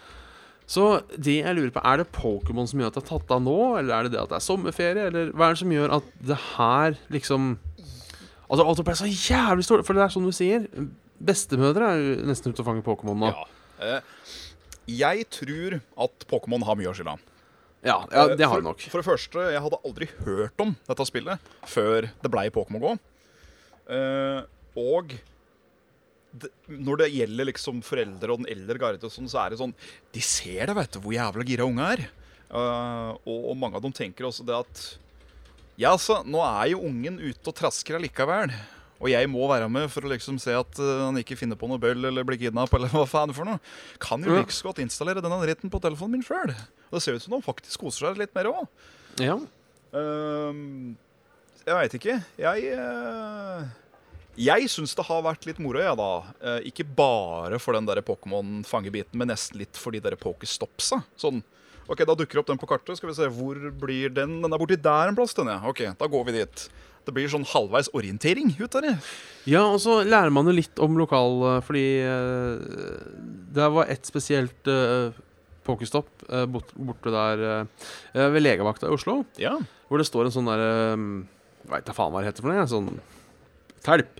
Så 0.67 1.01
det 1.17 1.41
jeg 1.43 1.55
lurer 1.55 1.71
på, 1.73 1.81
er 1.85 1.97
det 1.97 2.11
Pokémon 2.11 2.67
som 2.67 2.79
gjør 2.79 2.87
at 2.87 2.93
det 2.97 3.03
er 3.03 3.09
tatt 3.17 3.31
av 3.31 3.41
nå, 3.41 3.77
eller 3.79 3.93
er 3.99 4.03
det 4.03 4.11
det 4.13 4.21
at 4.21 4.29
det 4.29 4.37
er 4.37 4.45
sommerferie, 4.45 5.07
eller 5.09 5.31
hva 5.33 5.49
er 5.49 5.53
det 5.53 5.59
som 5.61 5.69
gjør 5.73 5.91
at 5.97 6.03
det 6.25 6.37
her 6.57 6.97
liksom 7.13 7.57
Altså, 8.45 8.65
alt 8.65 8.83
ble 8.85 8.95
så 8.97 9.09
jævlig 9.09 9.65
stort, 9.65 9.85
for 9.87 9.97
det 9.97 10.05
er 10.05 10.13
sånn 10.13 10.27
du 10.27 10.33
sier. 10.35 10.67
Bestemødre 11.25 11.91
er 11.93 12.01
jo 12.01 12.15
nesten 12.29 12.53
ute 12.53 12.61
og 12.61 12.67
fanger 12.69 12.85
Pokémon 12.85 13.23
nå. 13.23 13.31
Ja. 13.31 13.45
Eh, 13.85 14.35
jeg 15.01 15.25
tror 15.33 15.79
at 16.05 16.27
Pokémon 16.29 16.65
har 16.67 16.77
mye 16.77 16.91
å 16.91 16.95
skylde. 16.95 17.17
Ja, 17.85 17.99
ja, 18.09 18.25
det 18.33 18.45
har 18.45 18.57
for, 18.57 18.65
nok. 18.65 18.83
For 18.89 19.01
det 19.01 19.07
første, 19.07 19.45
jeg 19.53 19.61
hadde 19.61 19.79
aldri 19.85 20.09
hørt 20.25 20.61
om 20.61 20.73
dette 20.87 21.05
spillet 21.05 21.53
før 21.69 22.09
det 22.09 22.31
blei 22.33 22.47
Pokémon 22.53 22.81
GO. 22.81 22.93
Eh, 23.93 24.41
og 24.81 25.13
det, 26.35 26.51
når 26.67 27.03
det 27.03 27.09
gjelder 27.13 27.49
liksom 27.51 27.81
foreldre 27.85 28.33
og 28.33 28.41
den 28.41 28.51
eldre 28.51 28.81
garde, 28.81 29.11
sånn, 29.13 29.29
så 29.31 29.43
er 29.43 29.53
det 29.53 29.59
sånn 29.61 29.75
De 30.13 30.23
ser 30.25 30.65
det, 30.67 30.75
vet 30.77 30.97
du, 30.97 31.01
hvor 31.03 31.15
jævla 31.15 31.45
gira 31.47 31.67
unga 31.69 31.91
er. 31.93 32.05
Eh, 32.49 33.11
og, 33.13 33.49
og 33.51 33.57
mange 33.61 33.79
av 33.79 33.85
dem 33.85 33.93
tenker 33.95 34.29
også 34.29 34.45
det 34.47 34.57
at 34.57 34.85
Ja, 35.77 35.91
altså, 35.91 36.21
nå 36.23 36.39
er 36.45 36.69
jo 36.71 36.79
ungen 36.87 37.17
ute 37.19 37.51
og 37.51 37.55
trasker 37.57 37.97
allikevel. 37.97 38.53
Og 39.03 39.09
jeg 39.11 39.27
må 39.27 39.43
være 39.51 39.67
med 39.69 39.89
for 39.91 40.07
å 40.07 40.11
liksom 40.13 40.37
se 40.39 40.53
at 40.55 40.77
eh, 40.79 40.91
han 41.03 41.17
ikke 41.19 41.35
finner 41.35 41.59
på 41.59 41.67
noe 41.67 41.81
bøll 41.83 42.07
eller 42.07 42.23
blir 42.27 42.39
kidnappa 42.39 42.77
eller 42.79 42.93
hva 42.93 43.03
faen 43.11 43.33
for 43.35 43.43
noe. 43.47 43.59
Kan 43.99 44.23
jo 44.23 44.31
Ja. 44.31 44.39
like 44.39 44.55
godt 44.63 44.79
installere 44.79 45.19
denne 45.21 45.39
dritten 45.43 45.69
på 45.73 45.81
telefonen 45.83 46.15
min 46.15 46.23
sjøl. 46.23 46.53
Det 46.91 47.01
ser 47.03 47.17
ut 47.17 47.25
som 47.25 47.35
de 47.35 47.41
faktisk 47.43 47.83
koser 47.83 48.07
seg 48.07 48.21
litt 48.23 48.31
mer 48.37 48.47
òg. 48.53 48.61
Ja. 49.19 49.35
Uh, 49.91 50.95
Jeg 51.65 51.75
veit 51.75 51.93
ikke. 51.99 52.15
Jeg 52.39 52.71
uh, 52.79 53.65
Jeg 54.37 54.67
syns 54.71 54.95
det 54.95 55.05
har 55.07 55.21
vært 55.27 55.45
litt 55.47 55.59
moro, 55.63 55.79
jeg, 55.79 55.95
da. 55.99 56.09
Eh, 56.43 56.65
ikke 56.71 56.83
bare 56.95 57.59
for 57.59 57.75
den 57.77 57.85
der 57.87 58.01
Pokémon-fangebiten, 58.03 59.15
men 59.15 59.31
nesten 59.31 59.59
litt 59.61 59.79
for 59.79 59.95
de 59.95 60.01
der 60.03 60.17
Pokestopsa. 60.19 60.99
Sånn 61.19 61.39
OK, 61.87 62.01
da 62.07 62.15
dukker 62.17 62.39
opp 62.41 62.47
den 62.49 62.57
på 62.61 62.67
kartet. 62.69 62.97
Skal 62.97 63.11
vi 63.11 63.15
se, 63.17 63.27
hvor 63.29 63.59
blir 63.81 64.09
den? 64.13 64.39
Den 64.41 64.53
er 64.55 64.61
borti 64.61 64.77
der 64.81 65.11
en 65.11 65.17
plass, 65.17 65.35
den, 65.37 65.51
ja. 65.53 65.59
OK, 65.69 65.83
da 65.99 66.07
går 66.09 66.25
vi 66.29 66.33
dit. 66.39 66.63
Det 67.05 67.13
blir 67.13 67.29
sånn 67.29 67.45
halvveis 67.45 67.91
orientering 67.93 68.55
ut 68.57 68.73
av 68.79 68.81
det. 68.81 68.95
Ja, 69.45 69.61
og 69.69 69.77
så 69.83 69.99
lærer 70.01 70.33
man 70.33 70.49
jo 70.49 70.55
litt 70.57 70.79
om 70.81 70.95
lokal 70.97 71.35
eh, 71.51 71.59
Fordi 71.67 71.83
eh, 72.01 73.03
det 73.53 73.67
var 73.75 73.91
ett 73.93 74.09
spesielt 74.09 74.65
eh, 74.65 75.11
borte 75.65 77.13
der 77.13 77.43
ved 78.13 78.41
legevakta 78.41 78.89
i 78.89 78.93
Oslo, 78.97 79.19
Ja. 79.41 79.53
hvor 79.89 80.01
det 80.01 80.05
står 80.09 80.27
en 80.27 80.33
sånn 80.35 80.49
derre 80.49 80.71
Veit 81.69 81.85
da 81.87 81.93
faen 81.97 82.11
hva 82.13 82.21
det 82.21 82.29
heter 82.29 82.45
for 82.45 82.53
noe. 82.53 82.65
Sånn 82.69 82.89
telp. 83.85 84.19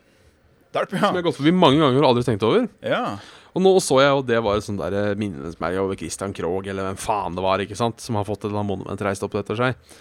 Derp, 0.73 0.89
Som 0.89 0.97
jeg 0.97 1.19
har 1.21 1.25
gått 1.27 1.37
forbi 1.37 1.53
mange 1.53 1.77
ganger 1.81 2.01
og 2.01 2.07
aldri 2.11 2.23
tenkt 2.25 2.45
over. 2.45 2.65
ja. 2.85 3.17
Og 3.55 3.63
nå 3.63 3.71
så 3.79 4.01
jeg 4.03 4.11
jo 4.11 4.23
det 4.27 4.41
var 4.43 4.59
et 4.59 4.65
sånt 4.65 4.81
der 4.81 4.97
eh, 4.99 5.13
minnesmerke 5.19 5.79
over 5.79 5.99
Christian 5.99 6.35
Krogh, 6.35 6.67
eller 6.67 6.89
hvem 6.89 6.99
faen 6.99 7.37
det 7.37 7.45
var, 7.45 7.63
ikke 7.63 7.77
sant, 7.79 8.03
som 8.03 8.19
har 8.19 8.27
fått 8.27 8.43
et 8.43 8.49
eller 8.49 8.61
annet 8.61 8.73
monument 8.73 9.05
reist 9.07 9.23
opp 9.23 9.37
etter 9.39 9.59
seg. 9.59 9.95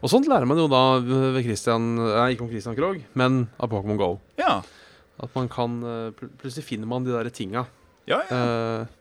Og 0.00 0.12
sånt 0.12 0.30
lærer 0.30 0.48
man 0.48 0.60
jo 0.60 0.68
da 0.70 0.84
ved 1.02 1.42
Christian 1.44 1.92
Nei, 1.98 2.30
ikke 2.32 2.46
om 2.46 2.52
Christian 2.52 2.78
Krogh, 2.78 3.02
men 3.18 3.42
av 3.60 3.72
Pokémon 3.72 3.98
GO. 4.00 4.14
Ja. 4.40 4.60
At 5.20 5.34
man 5.36 5.50
kan 5.52 5.76
eh, 5.82 6.06
pl 6.16 6.30
Plutselig 6.40 6.68
finner 6.70 6.88
man 6.88 7.04
de 7.04 7.12
der 7.12 7.28
tinga. 7.34 7.66
Ja, 8.08 8.22
ja. 8.30 8.38
Uh, 8.40 8.96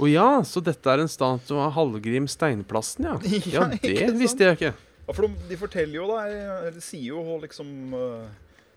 og 0.00 0.08
ja, 0.08 0.28
så 0.48 0.62
dette 0.64 0.88
er 0.88 1.02
en 1.02 1.10
statue 1.12 1.60
av 1.60 1.74
Hallgrim 1.76 2.24
Steinplassen, 2.30 3.10
ja. 3.10 3.18
Ja, 3.52 3.66
det 3.68 4.14
visste 4.16 4.46
jeg 4.46 4.56
ikke. 4.56 4.72
Ja, 5.04 5.12
for 5.12 5.26
de, 5.26 5.34
de 5.50 5.58
forteller 5.60 5.98
jo 5.98 6.06
da, 6.08 6.22
eller 6.30 6.78
sier 6.80 7.10
jo 7.10 7.36
liksom 7.42 7.92
eh, 7.98 8.30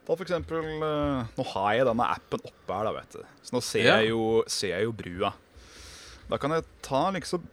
Ta 0.03 0.15
for 0.17 0.25
eksempel 0.25 0.65
eh, 0.83 1.33
Nå 1.37 1.45
har 1.53 1.73
jeg 1.77 1.87
denne 1.87 2.07
appen 2.17 2.41
oppe 2.43 2.75
her, 2.75 2.87
da, 2.89 2.93
vet 2.97 3.15
du. 3.15 3.21
Så 3.45 3.55
nå 3.55 3.61
ser, 3.63 3.85
Ja. 3.87 3.97
jeg, 4.01 4.11
jo, 4.11 4.43
ser 4.51 4.73
jeg 4.75 4.87
jo 4.89 4.95
brua. 4.99 5.33
Da 6.29 6.39
kan 6.41 6.51
jeg 6.55 6.65
ta 6.85 7.05
liksom 7.15 7.43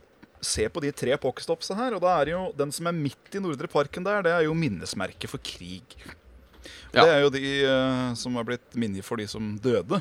Se 0.41 0.65
på 0.73 0.81
de 0.81 0.89
tre 0.97 1.13
pockestopsa 1.21 1.75
her, 1.77 1.93
og 1.93 2.01
da 2.01 2.15
er 2.23 2.31
jo 2.33 2.39
den 2.57 2.71
som 2.73 2.87
er 2.89 2.97
midt 2.97 3.35
i 3.37 3.43
Nordre 3.45 3.69
Parken 3.69 4.07
der, 4.07 4.23
det 4.25 4.31
er 4.33 4.47
jo 4.47 4.55
minnesmerket 4.57 5.29
for 5.29 5.37
krig. 5.45 5.85
Ja. 6.95 7.03
Det 7.05 7.11
er 7.13 7.19
jo 7.21 7.29
de 7.35 7.43
uh, 7.69 8.15
som 8.17 8.39
er 8.41 8.47
blitt 8.49 8.73
minnet 8.73 9.05
for 9.05 9.21
de 9.21 9.27
som 9.29 9.51
døde 9.61 9.99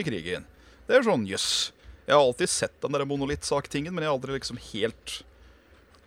i 0.00 0.04
krigen. 0.06 0.46
Det 0.88 0.96
er 0.96 1.04
sånn 1.04 1.26
jøss. 1.28 1.74
Jeg 2.06 2.16
har 2.16 2.24
alltid 2.24 2.48
sett 2.48 2.80
den 2.80 2.96
der 2.96 3.04
monolittsaketingen, 3.04 3.92
men 3.92 4.00
jeg 4.06 4.08
har 4.08 4.16
aldri 4.16 4.38
liksom 4.38 4.56
helt 4.72 5.18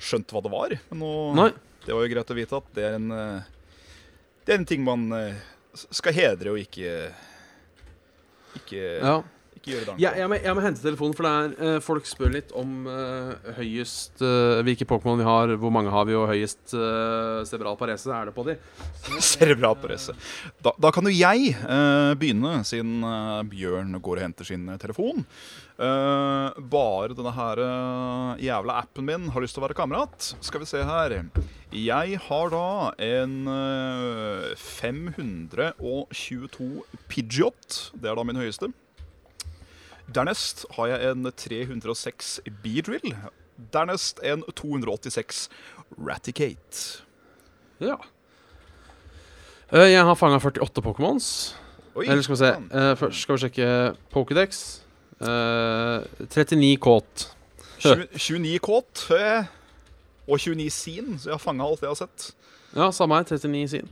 skjønt 0.01 0.33
hva 0.33 0.41
det 0.41 0.53
var. 0.55 0.73
Men 0.89 1.03
nå 1.03 1.13
Nei. 1.37 1.47
det 1.85 1.93
var 1.93 2.07
jo 2.07 2.11
greit 2.15 2.33
å 2.33 2.37
vite 2.41 2.59
at 2.63 2.73
det 2.73 2.87
er 2.89 2.97
en 2.97 3.09
eh, 3.13 3.47
Det 4.47 4.55
er 4.55 4.61
en 4.63 4.69
ting 4.73 4.81
man 4.81 5.05
skal 5.91 6.13
hedre 6.13 6.51
og 6.51 6.59
ikke 6.59 7.13
Ikke, 8.55 8.81
Ja. 8.99 9.19
Ikke 9.59 9.73
gjøre 9.73 9.91
det 9.91 9.95
Ja, 10.01 10.13
jeg, 10.17 10.29
må, 10.31 10.39
jeg 10.39 10.57
må 10.57 10.63
hente 10.63 10.83
telefonen, 10.83 11.15
for 11.17 11.27
det 11.27 11.31
er, 11.31 11.53
eh, 11.67 11.79
folk 11.83 12.07
spør 12.09 12.33
litt 12.33 12.53
om 12.57 12.87
uh, 12.89 13.51
høyest 13.59 14.23
uh, 14.23 14.59
Hvilke 14.65 14.87
Pokémon 14.89 15.19
vi 15.19 15.27
har, 15.27 15.53
hvor 15.61 15.73
mange 15.73 15.93
har 15.93 16.07
vi, 16.09 16.17
og 16.17 16.29
høyest 16.31 16.73
uh, 16.75 17.45
cerebral 17.47 17.77
parese 17.79 18.11
er 18.15 18.29
det 18.29 18.35
på 18.35 18.45
de. 18.47 18.57
Cerebral 19.31 19.77
parese. 19.79 20.15
Da, 20.63 20.73
da 20.79 20.91
kan 20.95 21.07
jo 21.07 21.13
jeg 21.13 21.53
begynne, 22.19 22.59
siden 22.67 23.03
Bjørn 23.49 23.97
går 23.99 24.19
og 24.19 24.25
henter 24.25 24.47
sin 24.47 24.67
telefon. 24.81 25.25
Bare 25.79 27.15
denne 27.15 27.33
her 27.35 27.61
jævla 28.43 28.81
appen 28.83 29.07
min 29.07 29.29
har 29.33 29.45
lyst 29.45 29.57
til 29.57 29.63
å 29.63 29.67
være 29.67 29.79
kamerat. 29.79 30.33
Skal 30.43 30.63
vi 30.63 30.69
se 30.69 30.83
her. 30.85 31.17
Jeg 31.69 32.17
har 32.25 32.49
da 32.49 32.89
en 32.97 33.45
eh, 33.45 34.57
522 34.57 36.81
Pidgeot. 37.05 37.93
Det 37.93 38.09
er 38.09 38.17
da 38.17 38.25
min 38.25 38.41
høyeste. 38.41 38.73
Dernest 40.15 40.65
har 40.77 40.89
jeg 40.91 41.11
en 41.11 41.29
306 41.31 42.39
Beedrill. 42.63 43.13
Dernest 43.73 44.21
en 44.25 44.43
286 44.55 45.47
Raticate. 45.97 47.03
Ja. 47.83 47.97
Eh, 49.71 49.91
jeg 49.91 50.05
har 50.05 50.15
fanga 50.17 50.39
48 50.41 50.81
Pokémons. 50.85 51.31
Eller 51.99 52.23
skal 52.23 52.35
vi 52.35 52.39
se 52.39 52.49
eh, 52.55 52.93
Først 52.99 53.21
skal 53.25 53.35
vi 53.37 53.43
sjekke 53.43 53.69
Pokédex. 54.13 54.81
Eh, 55.19 56.25
39 56.29 56.77
kåt. 56.81 57.29
29 57.83 58.59
kåt 58.63 59.05
eh, 59.15 59.47
og 60.29 60.39
29 60.39 60.69
sin, 60.73 61.15
så 61.19 61.31
jeg 61.31 61.37
har 61.37 61.43
fanga 61.43 61.65
alt 61.65 61.83
jeg 61.83 61.89
har 61.91 61.99
sett. 61.99 62.31
Ja, 62.75 62.89
samme 62.93 63.17
her. 63.17 63.25
39 63.25 63.67
sin. 63.71 63.89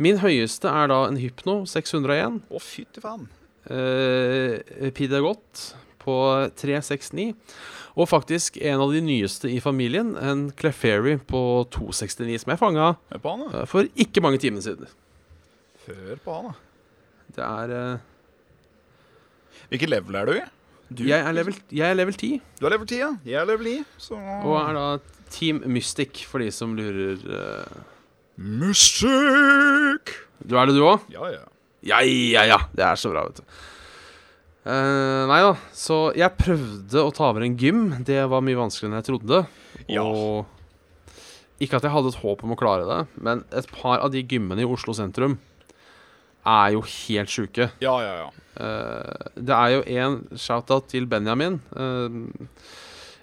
Min 0.00 0.20
høyeste 0.20 0.68
er 0.68 0.90
da 0.92 1.02
en 1.08 1.18
Hypno 1.20 1.62
601. 1.68 2.40
Å, 2.52 2.60
fytti 2.60 3.02
faen. 3.04 3.28
Uh, 3.66 4.90
Pidagot 4.94 5.76
på 6.02 6.16
369. 6.56 7.32
Og 7.96 8.10
faktisk 8.10 8.58
en 8.60 8.82
av 8.84 8.92
de 8.92 9.00
nyeste 9.00 9.48
i 9.50 9.60
familien, 9.64 10.12
en 10.20 10.50
Clefairy 10.52 11.16
på 11.26 11.40
269, 11.72 12.42
som 12.42 12.52
jeg 12.52 12.60
fanga 12.60 12.90
uh, 13.16 13.64
for 13.68 13.88
ikke 13.96 14.22
mange 14.24 14.40
timer 14.42 14.64
siden. 14.64 14.90
Før 15.86 16.20
på 16.22 16.36
han, 16.36 16.50
da. 16.50 16.60
Det 17.36 17.46
er 17.46 17.72
uh, 17.74 18.04
Hvilket 19.70 19.90
level 19.90 20.14
er 20.20 20.28
du 20.28 20.36
i? 20.36 20.44
Du, 20.86 21.02
jeg, 21.08 21.18
er 21.18 21.34
level, 21.34 21.56
jeg 21.74 21.90
er 21.90 21.96
level 21.98 22.14
10, 22.14 22.28
Du 22.60 22.66
er 22.68 22.76
level 22.76 22.86
10, 22.86 22.98
ja. 23.00 23.10
Jeg 23.26 23.40
er 23.40 23.48
level 23.48 23.66
9. 23.66 23.78
Så 23.98 24.14
og 24.14 24.54
er 24.60 24.76
da 24.76 24.84
Team 25.34 25.64
Mystic, 25.66 26.22
for 26.30 26.38
de 26.38 26.52
som 26.54 26.76
lurer. 26.78 27.18
Uh, 27.26 27.82
Mystic! 28.36 30.12
du 30.46 30.54
er 30.54 30.68
det, 30.68 30.76
du 30.76 30.84
òg? 30.86 31.08
Ja, 31.10 31.32
ja. 31.32 31.42
Ja, 31.86 32.02
ja, 32.02 32.44
ja. 32.48 32.60
Det 32.74 32.84
er 32.84 32.98
så 32.98 33.12
bra, 33.12 33.26
vet 33.28 33.40
du. 33.40 33.56
Uh, 34.66 35.22
nei 35.30 35.38
da. 35.44 35.52
Så 35.76 35.96
jeg 36.18 36.34
prøvde 36.40 37.02
å 37.06 37.12
ta 37.14 37.28
over 37.30 37.44
en 37.46 37.54
gym. 37.60 37.84
Det 38.06 38.18
var 38.30 38.42
mye 38.42 38.58
vanskeligere 38.58 38.96
enn 38.96 38.98
jeg 38.98 39.08
trodde. 39.12 39.42
Ja. 39.86 40.02
Og 40.02 41.62
ikke 41.62 41.78
at 41.78 41.86
jeg 41.86 41.94
hadde 41.94 42.10
et 42.10 42.18
håp 42.24 42.42
om 42.44 42.52
å 42.52 42.58
klare 42.58 42.88
det, 42.88 42.98
men 43.22 43.44
et 43.56 43.68
par 43.72 44.02
av 44.02 44.10
de 44.12 44.24
gymmene 44.26 44.64
i 44.64 44.68
Oslo 44.68 44.92
sentrum 44.96 45.38
er 46.46 46.74
jo 46.74 46.82
helt 46.82 47.30
sjuke. 47.32 47.70
Ja, 47.82 47.94
ja, 48.02 48.26
ja. 48.26 48.26
Uh, 48.58 49.30
det 49.38 49.54
er 49.54 49.72
jo 49.76 49.86
en 50.02 50.18
shout-out 50.34 50.90
til 50.90 51.06
Benjamin. 51.10 51.60
Uh, 51.70 52.26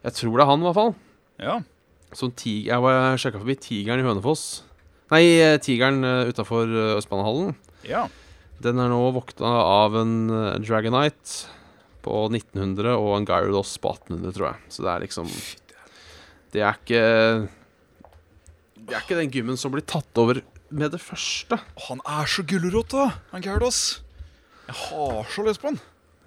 jeg 0.04 0.18
tror 0.18 0.40
det 0.40 0.48
er 0.48 0.52
han, 0.54 0.64
i 0.64 0.70
hvert 0.70 0.80
fall. 0.80 0.96
Ja. 1.44 1.60
Som 2.16 2.32
tig 2.38 2.70
jeg 2.70 2.84
var 2.84 3.20
sjekka 3.20 3.42
forbi 3.44 3.60
Tigeren 3.60 4.00
i 4.00 4.08
Hønefoss. 4.08 4.64
Nei, 5.12 5.26
Tigeren 5.62 6.00
utafor 6.32 6.72
Østbanehallen. 6.96 7.58
ja. 7.84 8.08
Den 8.64 8.80
er 8.80 8.92
nå 8.92 9.02
vokta 9.16 9.50
av 9.50 9.98
en 10.00 10.16
eh, 10.30 10.60
Dragonite 10.64 11.50
på 12.04 12.26
1900 12.30 12.94
og 13.00 13.18
en 13.18 13.28
Gyarados 13.28 13.76
på 13.82 13.94
1800, 13.96 14.36
tror 14.36 14.50
jeg. 14.52 14.72
Så 14.76 14.86
det 14.86 14.92
er 14.94 15.06
liksom 15.06 15.30
Det 16.54 16.62
er 16.62 16.80
ikke 16.80 17.04
Det 18.84 18.96
er 18.98 19.06
ikke 19.06 19.20
den 19.22 19.32
gymmen 19.34 19.60
som 19.60 19.74
blir 19.74 19.86
tatt 19.88 20.22
over 20.22 20.44
med 20.74 20.90
det 20.94 21.02
første. 21.04 21.60
Han 21.88 22.02
er 22.10 22.30
så 22.30 22.42
gulrot, 22.50 22.90
da, 22.94 23.12
han 23.32 23.44
Gyarados. 23.46 24.02
Jeg 24.68 24.78
har 24.88 25.28
så 25.30 25.46
lyst 25.46 25.62
på 25.62 25.70
han. 25.70 25.80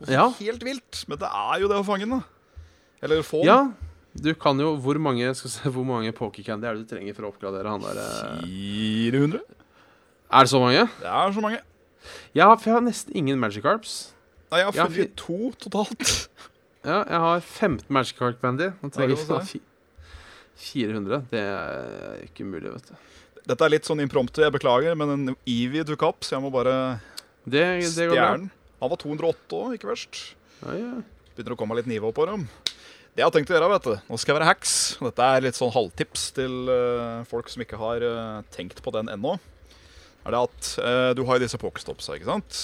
Ja. 0.07 0.29
Helt 0.39 0.62
vilt. 0.64 1.03
Men 1.09 1.18
det 1.18 1.29
er 1.29 1.62
jo 1.62 1.70
det 1.72 1.81
å 1.81 1.87
fange 1.87 2.07
den, 2.07 2.20
da. 2.20 2.62
Eller 3.03 3.24
få 3.27 3.43
den. 3.43 3.51
Ja, 3.51 3.87
du 4.16 4.31
kan 4.41 4.57
jo 4.61 4.74
Hvor 4.81 4.97
mange 5.03 5.29
skal 5.37 5.53
se, 5.53 5.70
hvor 5.72 5.85
mange 5.89 6.12
pokercandy 6.16 6.68
er 6.68 6.77
det 6.77 6.87
du 6.87 6.93
trenger 6.95 7.16
for 7.16 7.27
å 7.27 7.33
oppgradere 7.35 7.72
han 7.74 7.83
der 7.85 8.01
eh? 8.01 8.45
400. 8.47 9.43
Er 10.27 10.47
det 10.47 10.53
så 10.53 10.61
mange? 10.62 10.87
Det 11.01 11.11
er 11.11 11.35
så 11.37 11.45
mange. 11.45 11.61
Jeg 12.37 12.45
har, 12.45 12.57
for 12.57 12.71
jeg 12.71 12.77
har 12.79 12.85
nesten 12.87 13.17
ingen 13.17 13.39
Magikarps. 13.43 14.13
Nei, 14.53 14.61
jeg 14.63 14.67
har 14.69 14.77
Ja, 14.79 14.87
funnet 14.87 15.17
to 15.17 15.39
totalt. 15.67 16.29
Ja, 16.87 17.01
jeg 17.03 17.19
har 17.27 17.41
15 17.41 17.89
Magikarp 17.91 18.41
Bandy. 18.41 18.69
Nå 18.83 18.91
trenger 18.95 19.17
jeg 19.17 19.27
det 19.27 19.35
må 19.35 19.41
fi- 19.49 19.63
400. 20.57 21.25
Det 21.31 21.41
er 21.43 22.23
ikke 22.29 22.47
mulig, 22.49 22.71
vet 22.73 22.93
du. 22.93 22.95
Dette 23.47 23.67
er 23.67 23.71
litt 23.75 23.87
sånn 23.87 24.01
impromptu, 24.03 24.41
jeg 24.43 24.55
beklager, 24.55 24.97
men 24.99 25.13
en 25.13 25.35
Evie 25.47 25.85
dukka 25.87 26.09
opp, 26.09 26.25
så 26.27 26.37
jeg 26.37 26.43
må 26.47 26.51
bare 26.55 27.01
Det, 27.47 27.63
det 27.95 28.09
går 28.09 28.15
bra. 28.15 28.23
stjerne 28.23 28.39
den. 28.41 28.51
Han 28.81 28.91
var 28.91 28.97
208 29.03 29.59
òg, 29.61 29.75
ikke 29.77 29.91
verst. 29.91 30.23
Ja, 30.65 30.73
ja. 30.81 30.95
Begynner 31.37 31.55
å 31.55 31.59
komme 31.61 31.77
litt 31.79 31.87
nivå 31.91 32.11
på 32.17 32.27
dem. 32.27 32.49
Det 33.17 33.23
jeg 33.23 33.27
har 33.29 33.33
tenkt 33.33 33.49
å 33.53 33.55
gjøre, 33.57 33.69
vet 33.73 33.87
du 33.87 33.95
Nå 34.13 34.19
skal 34.21 34.35
jeg 34.35 34.41
være 34.41 34.49
hacks. 34.51 34.73
Dette 35.01 35.25
er 35.25 35.41
litt 35.47 35.57
sånn 35.57 35.73
halvtips 35.73 36.25
til 36.37 36.69
eh, 36.69 37.23
folk 37.31 37.49
som 37.49 37.63
ikke 37.65 37.79
har 37.81 38.03
eh, 38.05 38.43
tenkt 38.53 38.83
på 38.85 38.93
den 38.93 39.09
ennå. 39.09 39.39
Er 40.27 40.35
det 40.35 40.43
at 40.43 40.72
eh, 40.83 41.11
Du 41.14 41.22
har 41.27 41.39
jo 41.39 41.45
disse 41.45 41.61
pokestopsa, 41.61 42.16
ikke 42.18 42.29
sant? 42.29 42.61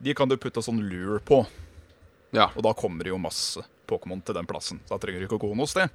De 0.00 0.14
kan 0.16 0.30
du 0.30 0.38
putte 0.40 0.62
sånn 0.64 0.80
lure 0.80 1.18
på, 1.20 1.42
ja. 2.32 2.46
og 2.54 2.62
da 2.64 2.70
kommer 2.72 3.04
det 3.04 3.10
jo 3.12 3.18
masse 3.20 3.60
Pokémon 3.90 4.22
til 4.24 4.36
den 4.38 4.46
plassen. 4.48 4.78
Så 4.86 4.94
da 4.94 5.00
trenger 5.02 5.20
du 5.20 5.26
ikke 5.26 5.36
å 5.36 5.42
gå 5.42 5.50
noe 5.58 5.68
sted. 5.68 5.92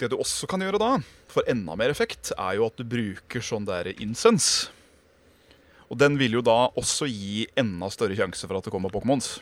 Det 0.00 0.08
du 0.10 0.16
også 0.18 0.48
kan 0.50 0.64
gjøre 0.64 0.80
da, 0.82 0.88
for 1.30 1.46
enda 1.50 1.76
mer 1.78 1.92
effekt, 1.94 2.32
er 2.34 2.56
jo 2.58 2.66
at 2.66 2.74
du 2.80 2.82
bruker 2.88 3.44
sånn 3.44 3.68
der 3.68 3.92
incense. 3.94 4.72
Og 5.86 6.00
den 6.02 6.18
vil 6.18 6.34
jo 6.38 6.42
da 6.44 6.68
også 6.78 7.06
gi 7.06 7.46
enda 7.58 7.92
større 7.94 8.18
sjanse 8.18 8.42
for 8.48 8.58
at 8.58 8.66
det 8.66 8.74
kommer 8.74 8.92
Pokémons. 8.92 9.36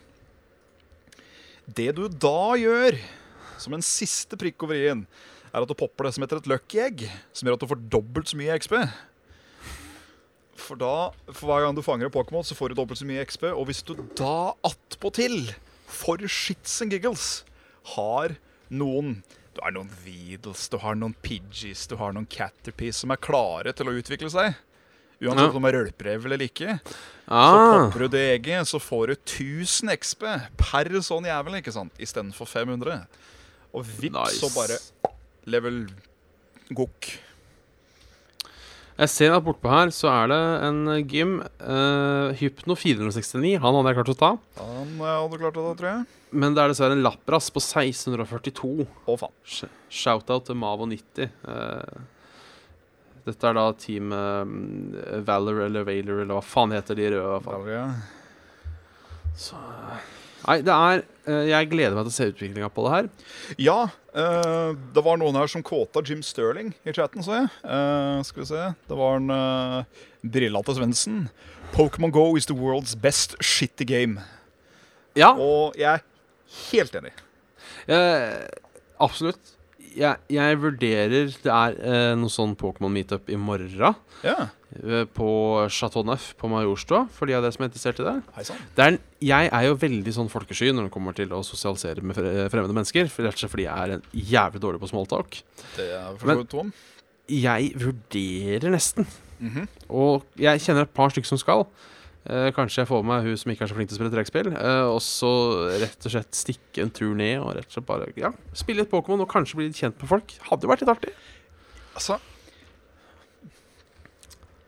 Det 1.67 1.89
du 1.97 2.05
da 2.09 2.53
gjør, 2.61 3.01
som 3.59 3.75
en 3.75 3.85
siste 3.85 4.37
prikk 4.39 4.69
over 4.69 4.77
i-en, 4.77 5.07
er 5.51 5.65
at 5.65 5.71
du 5.71 5.79
popper 5.79 6.07
det 6.07 6.15
som 6.15 6.27
heter 6.27 6.43
et 6.43 6.49
lucky 6.53 6.85
egg, 6.85 7.07
som 7.33 7.49
gjør 7.49 7.57
at 7.57 7.65
du 7.65 7.71
får 7.73 7.87
dobbelt 7.97 8.29
så 8.29 8.39
mye 8.39 8.61
XP. 8.61 8.77
For 10.57 10.79
da, 10.81 11.11
for 11.31 11.47
hver 11.51 11.65
gang 11.67 11.77
du 11.77 11.83
fanger 11.85 12.09
en 12.09 12.15
Pokémon, 12.15 12.45
så 12.47 12.57
får 12.57 12.73
du 12.73 12.79
dobbelt 12.79 12.99
så 13.01 13.07
mye 13.09 13.25
XP. 13.29 13.45
Og 13.53 13.67
hvis 13.69 13.83
du 13.87 13.95
da 14.19 14.53
attpåtil, 14.67 15.53
for 15.87 16.19
shits 16.27 16.81
and 16.83 16.91
giggles, 16.97 17.45
har 17.97 18.37
noen 18.71 19.23
Du 19.57 19.63
har 19.65 19.73
noen 19.73 19.89
Weedles, 20.05 20.67
du 20.69 20.77
har 20.83 20.95
noen 20.99 21.15
Pidgeys, 21.25 21.87
du 21.89 21.95
har 21.97 22.13
noen 22.13 22.27
Caterpies 22.29 22.99
som 23.01 23.11
er 23.15 23.17
klare 23.25 23.73
til 23.73 23.89
å 23.89 23.95
utvikle 23.97 24.29
seg. 24.29 24.53
Uansett 25.25 25.55
om 25.57 25.65
de 25.65 25.71
er 25.71 25.77
rølprev 25.79 26.27
eller 26.29 26.43
ikke. 26.45 26.75
Så 26.85 27.33
Ah, 27.33 27.87
popper 27.89 28.05
du 28.05 28.09
det 28.13 28.25
egget, 28.35 28.69
så 28.69 28.77
får 28.79 29.07
du 29.07 29.15
1000 29.17 29.89
XP 29.97 30.27
per 30.61 30.91
sånn 31.01 31.25
jævel, 31.25 31.57
ikke 31.63 31.73
sant? 31.73 31.95
Istedenfor 31.97 32.45
500. 32.47 33.07
Og 33.73 33.87
vips, 33.97 34.13
Nice. 34.13 34.43
så 34.45 34.51
bare 34.53 34.77
level 35.49 35.87
gokk. 36.77 37.15
Jeg 38.97 39.11
ser 39.13 39.35
at 39.37 39.45
bortpå 39.45 39.69
her 39.69 39.91
så 39.93 40.09
er 40.09 40.31
det 40.33 40.39
en 40.67 40.79
gym. 41.11 41.35
Uh, 41.61 42.33
Hypno 42.39 42.77
469. 42.79 43.57
Han 43.61 43.77
hadde 43.77 43.93
jeg 43.93 43.99
klart 44.01 44.13
å 44.15 44.19
ta. 44.21 44.31
Han 44.63 44.95
eh, 44.97 45.11
hadde 45.21 45.41
klart 45.43 45.59
å 45.61 45.67
det, 45.69 45.75
tror 45.83 45.91
jeg. 45.91 46.21
Men 46.37 46.57
det 46.57 46.63
er 46.65 46.73
dessverre 46.73 46.97
en 46.97 47.05
Lapras 47.05 47.51
på 47.55 47.61
1642. 47.63 48.87
Å, 48.89 49.17
faen. 49.21 49.35
Sh- 49.47 49.73
Shoutout 50.03 50.49
til 50.49 50.59
Mavo90. 50.61 51.29
Uh, 51.45 52.05
dette 53.27 53.49
er 53.51 53.57
da 53.59 53.67
team 53.75 54.13
uh, 54.15 54.43
Valor 55.27 55.65
eller 55.67 55.87
Valor 55.87 56.23
eller 56.25 56.37
hva 56.39 56.45
faen 56.45 56.75
heter 56.77 56.99
de 56.99 57.11
røde. 57.17 57.41
Valor, 57.47 57.73
ja. 57.73 57.87
Så, 59.37 59.59
eh, 59.61 60.05
nei, 60.47 60.59
det 60.65 60.73
er 60.75 61.03
eh, 61.27 61.49
Jeg 61.51 61.71
gleder 61.73 61.97
meg 61.97 62.07
til 62.07 62.13
å 62.13 62.17
se 62.17 62.29
utviklinga 62.33 62.71
på 62.73 62.85
det 62.87 62.93
her. 62.95 63.09
Ja, 63.63 63.79
eh, 64.15 64.71
det 64.95 65.05
var 65.05 65.19
noen 65.21 65.39
her 65.39 65.51
som 65.51 65.65
kåta 65.67 66.03
Jim 66.07 66.23
Sterling 66.25 66.73
i 66.87 66.95
chatten, 66.97 67.25
så 67.27 67.41
jeg. 67.41 67.51
Eh, 67.65 68.21
skal 68.29 68.45
vi 68.45 68.49
se. 68.53 68.63
Det 68.89 68.99
var 68.99 69.21
en 69.21 69.31
uh, 69.31 70.07
til 70.23 70.79
Svendsen. 70.79 71.29
Pokémon 71.75 72.13
Go 72.15 72.37
is 72.37 72.47
the 72.47 72.55
world's 72.55 72.95
best 72.99 73.37
shitty 73.43 73.85
game. 73.85 74.21
Ja, 75.17 75.33
Og 75.33 75.75
jeg 75.79 75.89
er 75.95 76.05
helt 76.71 76.95
enig. 76.95 77.13
eh, 77.89 78.47
absolutt. 79.01 79.56
Jeg, 79.97 80.19
jeg 80.29 80.59
vurderer 80.61 81.31
Det 81.43 81.49
er 81.53 81.77
eh, 81.81 82.15
noe 82.21 82.29
sånn 82.33 82.53
Pokémon 82.61 82.93
meetup 82.93 83.31
i 83.33 83.37
morgen. 83.41 83.95
Ja, 84.23 84.35
eh, 84.83 85.05
På 85.17 85.29
Chateau 85.73 86.05
Neuf 86.05 86.35
på 86.37 86.51
Majorstua, 86.53 87.07
for 87.17 87.27
de 87.31 87.37
av 87.39 87.43
dere 87.47 87.53
som 87.57 87.65
er 87.65 87.71
interessert 87.71 88.01
i 88.03 88.05
det. 88.05 88.15
er, 88.77 88.89
en- 88.93 88.99
jeg 89.25 89.49
er 89.53 89.63
jo 89.71 89.77
veldig 89.81 90.13
sånn 90.13 90.29
folkesky 90.33 90.69
når 90.75 90.89
det 90.91 90.93
kommer 90.93 91.17
til 91.17 91.29
å 91.33 91.41
sosialisere 91.47 92.03
med 92.05 92.17
fremmede 92.53 92.77
mennesker. 92.77 93.09
For 93.09 93.25
rett 93.25 93.35
og 93.39 93.41
slett 93.41 93.55
fordi 93.55 93.65
jeg 93.69 93.79
er 93.87 93.97
en 93.97 94.05
jævlig 94.13 94.61
dårlig 94.61 94.81
på 94.85 94.91
smalltalk. 94.93 95.41
Det 95.77 95.89
er 95.97 96.17
for 96.21 96.27
Men- 96.35 96.47
Tom. 96.47 96.73
Jeg 97.29 97.73
vurderer 97.81 98.71
nesten. 98.71 99.07
Mhm. 99.41 99.67
Og 99.91 100.23
jeg 100.39 100.61
kjenner 100.61 100.83
et 100.83 100.95
par 100.95 101.09
stykker 101.11 101.27
som 101.27 101.39
skal. 101.39 101.67
Eh, 102.27 102.49
kanskje 102.57 102.83
jeg 102.83 102.89
får 102.91 103.05
med 103.05 103.13
meg 103.13 103.27
hun 103.29 103.39
som 103.39 103.53
ikke 103.53 103.63
er 103.67 103.71
så 103.71 103.77
flink 103.77 103.91
til 103.91 103.97
å 103.97 104.01
spille 104.01 104.15
trekkspill. 104.15 104.49
Eh, 104.59 104.85
og 104.91 104.99
så 105.05 105.33
rett 105.79 106.09
og 106.09 106.15
slett 106.15 106.39
stikke 106.39 106.83
en 106.83 106.91
tur 106.95 107.13
ned 107.19 107.39
og 107.39 107.53
rett 107.55 107.69
og 107.71 107.77
slett 107.77 107.87
bare 107.87 108.09
ja, 108.19 108.33
spille 108.57 108.83
litt 108.83 108.91
Pokémon 108.91 109.23
og 109.23 109.31
kanskje 109.31 109.61
bli 109.61 109.69
litt 109.69 109.79
kjent 109.79 110.01
med 110.03 110.11
folk. 110.11 110.35
Hadde 110.49 110.67
jo 110.67 110.73
vært 110.73 110.83
litt 110.83 110.95
artig. 110.97 111.13
Altså 111.97 112.19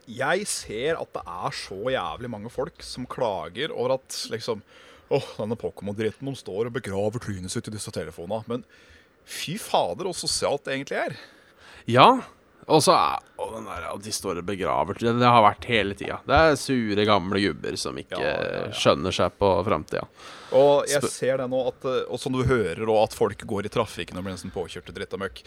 Jeg 0.09 0.47
ser 0.49 1.01
at 1.03 1.11
det 1.19 1.25
er 1.27 1.57
så 1.59 1.81
jævlig 1.93 2.31
mange 2.33 2.53
folk 2.53 2.85
som 2.87 3.09
klager 3.11 3.75
over 3.75 3.99
at 3.99 4.23
liksom 4.33 4.63
Åh, 5.09 5.25
denne 5.39 5.57
Pokémon-dritten, 5.57 6.29
de 6.29 6.37
står 6.37 6.69
og 6.69 6.75
begraver 6.75 7.23
trynet 7.25 7.49
sitt 7.49 7.71
i 7.71 7.73
disse 7.73 7.89
telefonene. 7.97 8.45
Men 8.45 8.65
fy 9.25 9.55
fader, 9.57 10.11
så 10.13 10.27
sosialt 10.29 10.67
det 10.67 10.75
egentlig 10.75 10.99
er. 11.01 11.15
Ja. 11.89 12.09
Og 12.69 12.83
så 12.85 12.95
og 13.39 13.53
den 13.55 13.69
der, 13.69 13.85
de 14.03 14.13
står 14.13 14.41
og 14.43 14.49
begraver 14.49 14.99
Det, 15.01 15.13
har 15.25 15.45
vært 15.45 15.65
hele 15.71 15.95
tida. 15.97 16.19
Det 16.27 16.37
er 16.37 16.57
sure, 16.61 17.05
gamle 17.09 17.41
gubber 17.41 17.79
som 17.81 17.97
ikke 18.01 18.19
Ja, 18.21 18.35
ja, 18.35 18.59
ja. 18.67 18.71
skjønner 18.77 19.15
seg 19.15 19.37
på 19.41 19.51
framtida. 19.65 20.05
Og 20.59 20.89
jeg 20.91 21.09
ser 21.13 21.41
det 21.41 21.49
nå, 21.53 21.61
at, 21.71 21.87
eh, 21.89 22.03
og 22.11 22.21
som 22.21 22.35
du 22.35 22.43
hører, 22.45 22.83
òg, 22.85 23.03
at 23.07 23.17
folk 23.17 23.45
går 23.49 23.69
i 23.69 23.73
trafikken 23.73 24.19
og 24.19 24.27
blir 24.27 24.37
nesten 24.37 24.53
påkjørt 24.53 24.89
til 24.91 24.99
dritt 24.99 25.17
og 25.17 25.23
møkk. 25.25 25.43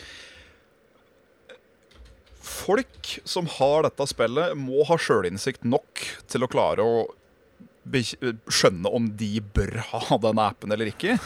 Folk 2.41 3.11
som 3.27 3.45
har 3.59 3.85
dette 3.85 4.07
spillet, 4.09 4.55
må 4.57 4.85
ha 4.89 4.97
sjølinnsikt 4.97 5.67
nok 5.67 6.05
til 6.31 6.45
å 6.45 6.49
klare 6.49 6.85
å 6.85 7.03
skjønne 7.81 8.89
om 8.93 9.07
de 9.17 9.41
bør 9.41 9.79
ha 9.89 10.17
denne 10.21 10.43
appen 10.51 10.71
eller 10.73 10.91
ikke. 10.91 11.17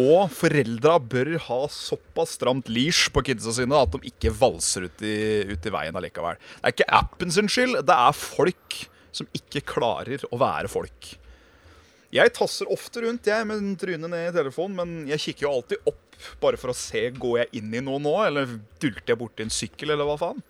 Og 0.00 0.30
foreldra 0.32 0.96
bør 0.98 1.34
ha 1.48 1.60
såpass 1.72 2.38
stramt 2.38 2.70
leash 2.72 3.12
på 3.12 3.22
kidsa 3.28 3.52
sine 3.52 3.76
at 3.76 3.92
de 3.92 4.08
ikke 4.08 4.32
valser 4.32 4.88
ut 4.88 5.04
i, 5.04 5.18
ut 5.52 5.68
i 5.68 5.74
veien 5.74 5.98
allikevel. 6.00 6.40
Det 6.40 6.64
er 6.64 6.76
ikke 6.76 6.90
appen 7.02 7.34
sin 7.34 7.50
skyld, 7.52 7.82
det 7.84 7.98
er 8.08 8.16
folk 8.16 8.82
som 9.12 9.28
ikke 9.36 9.66
klarer 9.68 10.24
å 10.32 10.40
være 10.40 10.70
folk. 10.72 11.14
Jeg 12.14 12.32
tasser 12.32 12.70
ofte 12.72 13.02
rundt 13.04 13.28
jeg 13.28 13.44
med 13.48 13.74
trynet 13.80 14.08
ned 14.08 14.30
i 14.30 14.36
telefonen, 14.36 14.76
men 14.78 15.10
jeg 15.10 15.26
kikker 15.26 15.44
jo 15.44 15.56
alltid 15.58 15.90
opp 15.90 16.04
bare 16.40 16.58
for 16.58 16.72
å 16.72 16.76
se 16.76 17.04
går 17.14 17.34
jeg 17.42 17.60
inn 17.60 17.74
i 17.76 17.82
noe 17.84 18.00
nå, 18.02 18.14
eller 18.24 18.56
dulter 18.80 19.12
jeg 19.12 19.20
borti 19.20 19.44
en 19.44 19.52
sykkel, 19.52 19.92
eller 19.92 20.08
hva 20.08 20.16
faen. 20.20 20.40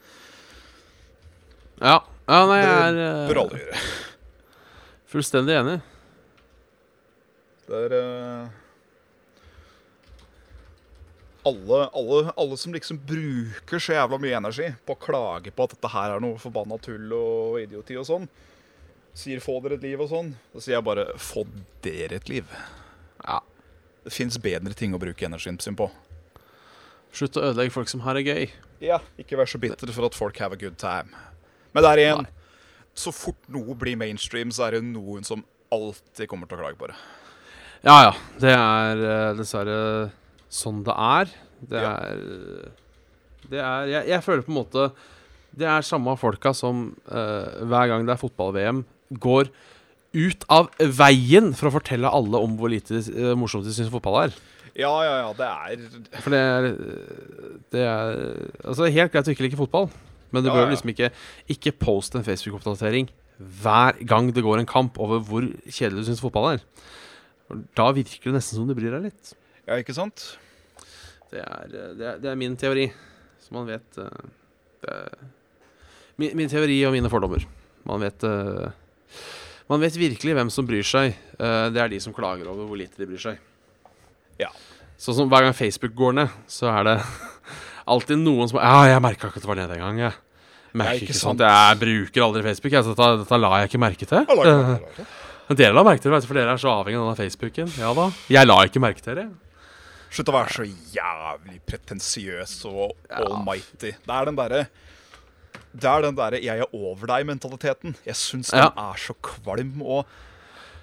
Ja. 1.79 1.99
ja, 1.99 2.39
nei, 2.47 2.61
jeg 2.63 2.71
er 2.71 2.95
Det 2.99 3.11
bør 3.29 3.43
alle 3.43 3.61
gjøre. 3.65 3.83
Fullstendig 5.09 5.57
enig. 5.57 5.79
Det 7.69 7.83
er 7.87 7.95
eh, 7.99 8.57
alle, 11.49 11.81
alle, 11.93 12.33
alle 12.37 12.57
som 12.61 12.75
liksom 12.75 13.01
bruker 13.09 13.81
så 13.83 13.97
jævla 13.97 14.19
mye 14.21 14.39
energi 14.39 14.71
på 14.87 14.97
å 14.97 15.01
klage 15.01 15.53
på 15.55 15.67
at 15.67 15.75
dette 15.77 15.93
her 15.93 16.15
er 16.17 16.25
noe 16.25 16.41
forbanna 16.41 16.79
tull 16.85 17.13
og 17.17 17.61
idioti 17.63 17.97
og 18.01 18.09
sånn, 18.09 18.29
sier 19.17 19.41
'få 19.43 19.59
dere 19.65 19.79
et 19.79 19.87
liv' 19.87 20.03
og 20.05 20.11
sånn, 20.13 20.35
da 20.53 20.61
sier 20.61 20.77
jeg 20.77 20.85
bare 20.85 21.07
'få 21.17 21.47
dere 21.83 22.21
et 22.21 22.29
liv'. 22.29 22.53
Ja. 23.25 23.41
Det 24.05 24.13
fins 24.13 24.39
bedre 24.39 24.75
ting 24.75 24.95
å 24.95 25.01
bruke 25.01 25.27
energien 25.27 25.59
sin 25.61 25.77
på. 25.77 25.91
Slutt 27.13 27.37
å 27.37 27.43
ødelegge 27.51 27.73
folk 27.75 27.89
som 27.89 28.01
har 28.01 28.15
det 28.15 28.25
gøy. 28.25 28.51
Ja, 28.81 29.01
ikke 29.19 29.37
vær 29.37 29.49
så 29.49 29.59
bitter 29.59 29.93
for 29.93 30.07
at 30.07 30.15
folk 30.15 30.39
have 30.39 30.53
a 30.53 30.57
good 30.57 30.79
time. 30.79 31.11
Men 31.75 31.83
der 31.83 31.99
igjen, 31.99 32.27
så 32.99 33.13
fort 33.15 33.39
noe 33.55 33.77
blir 33.79 33.97
mainstream, 34.01 34.51
så 34.55 34.67
er 34.69 34.79
det 34.79 34.83
noen 34.89 35.25
som 35.27 35.45
alltid 35.75 36.29
kommer 36.31 36.49
til 36.51 36.59
å 36.59 36.63
klage 36.65 36.79
på 36.81 36.89
det. 36.91 36.97
Ja 37.87 37.97
ja. 38.09 38.13
Det 38.43 38.51
er 38.55 39.03
eh, 39.07 39.37
dessverre 39.39 39.79
sånn 40.51 40.83
det 40.87 40.95
er. 40.99 41.33
Det 41.69 41.83
Ja. 41.83 41.93
er 41.95 42.19
Det 43.49 43.61
er 43.63 43.87
jeg, 43.91 44.09
jeg 44.13 44.23
føler 44.23 44.43
på 44.47 44.53
en 44.53 44.59
måte 44.61 44.83
Det 45.59 45.67
er 45.67 45.83
samme 45.87 46.13
folka 46.21 46.53
som 46.55 46.93
uh, 47.11 47.65
hver 47.67 47.89
gang 47.91 48.05
det 48.07 48.13
er 48.15 48.21
fotball-VM, 48.21 48.83
går 49.19 49.49
ut 50.15 50.45
av 50.53 50.69
veien 50.79 51.51
for 51.57 51.69
å 51.69 51.75
fortelle 51.75 52.11
alle 52.11 52.39
om 52.45 52.55
hvor 52.61 52.71
lite 52.71 53.01
uh, 53.15 53.33
morsomt 53.39 53.65
de 53.67 53.73
syns 53.75 53.91
fotball 53.91 54.21
er. 54.27 54.37
Ja, 54.79 54.93
ja, 55.03 55.15
ja, 55.25 55.31
det 55.35 55.49
er 55.49 56.21
For 56.23 56.31
det 56.31 56.39
er 56.39 56.69
Det 57.75 57.81
er 57.83 58.13
Altså, 58.63 58.87
helt 58.95 59.11
greit 59.13 59.27
å 59.27 59.33
ikke 59.35 59.49
like 59.49 59.59
fotball, 59.59 59.89
men 60.33 60.45
du 60.45 60.51
Ja, 60.51 60.55
bør 60.59 60.71
liksom 60.71 60.91
ikke 60.93 61.11
Ikke 61.49 61.73
poste 61.73 62.19
en 62.19 62.27
Facebook-oppdatering 62.27 63.09
hver 63.39 64.01
gang 64.03 64.33
det 64.35 64.43
går 64.43 64.59
en 64.59 64.67
kamp 64.67 64.99
over 64.99 65.21
hvor 65.23 65.45
kjedelig 65.71 66.03
du 66.03 66.09
syns 66.09 66.23
fotball 66.23 66.57
er. 66.57 66.63
Da 67.79 67.93
virker 67.95 68.33
det 68.33 68.35
nesten 68.41 68.59
som 68.59 68.67
du 68.67 68.75
bryr 68.75 68.97
deg 68.97 69.05
litt. 69.09 69.31
Ja, 69.69 69.79
ikke 69.79 69.95
sant? 69.95 70.25
Det 71.31 71.45
er, 71.45 71.69
eh, 71.71 71.93
det 71.95 72.09
er, 72.09 72.19
det 72.19 72.31
er 72.33 72.41
min 72.41 72.57
teori, 72.59 72.89
så 73.45 73.55
man 73.55 73.69
vet 73.69 74.01
eh, 74.03 74.27
det 74.83 74.95
er 74.97 75.15
min, 76.19 76.35
min 76.41 76.51
teori 76.51 76.81
og 76.89 76.97
mine 76.97 77.11
fordommer. 77.13 77.47
Man 77.87 78.03
vet 78.03 78.27
eh, 78.27 78.75
Man 79.69 79.83
vet 79.85 79.99
virkelig 80.01 80.35
hvem 80.35 80.51
som 80.51 80.67
bryr 80.67 80.83
seg. 80.83 81.13
Det 81.37 81.77
er 81.83 81.91
de 81.93 81.99
som 82.01 82.15
klager 82.17 82.49
over 82.49 82.65
hvor 82.65 82.79
lite 82.81 82.97
de 82.97 83.05
bryr 83.05 83.21
seg. 83.21 83.37
Ja. 84.41 84.49
Sånn 84.97 85.15
som 85.19 85.29
hver 85.29 85.45
gang 85.45 85.53
Facebook 85.53 85.93
går 85.93 86.15
ned, 86.17 86.33
så 86.49 86.71
er 86.73 86.87
det 86.89 86.95
alltid 87.89 88.19
noen 88.23 88.49
som 88.51 88.59
Ja, 88.61 88.85
jeg 88.93 89.03
merka 89.03 89.29
ikke 89.31 89.37
at 89.41 89.45
det 89.47 89.51
var 89.51 89.59
ned 89.61 89.71
en 89.77 89.79
gang, 89.85 89.99
jeg. 89.99 90.15
Merker 90.75 90.93
Ja, 90.93 90.99
ikke 91.01 91.09
ikke 91.09 91.17
sant. 91.17 91.39
sånt. 91.39 91.45
Jeg 91.49 91.79
bruker 91.81 92.23
aldri 92.27 92.43
Facebook, 92.45 92.73
jeg, 92.73 92.85
så 92.85 92.95
dette, 92.95 93.09
dette 93.25 93.39
la 93.41 93.51
jeg 93.63 93.71
ikke 93.71 93.81
merke 93.83 94.07
til. 94.07 94.19
Ja, 94.29 94.35
la 94.35 94.43
ikke 94.45 94.55
Eh, 94.59 94.73
merke 94.79 94.95
til. 94.99 95.07
Men 95.49 95.57
dere 95.57 95.73
la 95.79 95.83
merke 95.87 96.03
til 96.05 96.13
det, 96.13 96.25
for 96.29 96.35
dere 96.35 96.53
er 96.53 96.61
så 96.61 96.69
avhengig 96.75 96.99
av 97.01 97.07
denne 97.09 97.21
Facebooken. 97.23 97.71
Ja 97.81 97.95
da. 97.97 98.11
Jeg 98.29 98.47
la 98.47 98.59
ikke 98.69 98.81
merke 98.85 99.01
til 99.03 99.15
det. 99.17 99.29
Slutt 100.11 100.29
å 100.29 100.33
være 100.37 100.53
så 100.53 100.65
jævlig 100.95 101.61
pretensiøs 101.69 102.55
og 102.69 102.93
Ja. 103.11 103.17
almighty. 103.25 103.93
Det 103.93 104.15
er 104.15 104.25
den 104.27 104.37
derre 104.37 104.69
Det 105.77 105.85
er 105.85 106.01
den 106.03 106.15
derre 106.17 106.41
'jeg 106.41 106.59
er 106.61 106.67
over 106.75 107.07
deg'-mentaliteten. 107.07 107.95
Jeg 108.07 108.15
syns 108.15 108.51
den 108.51 108.61
Ja. 108.61 108.69
er 108.77 108.95
så 108.97 109.15
kvalm 109.23 109.83
og 109.83 110.07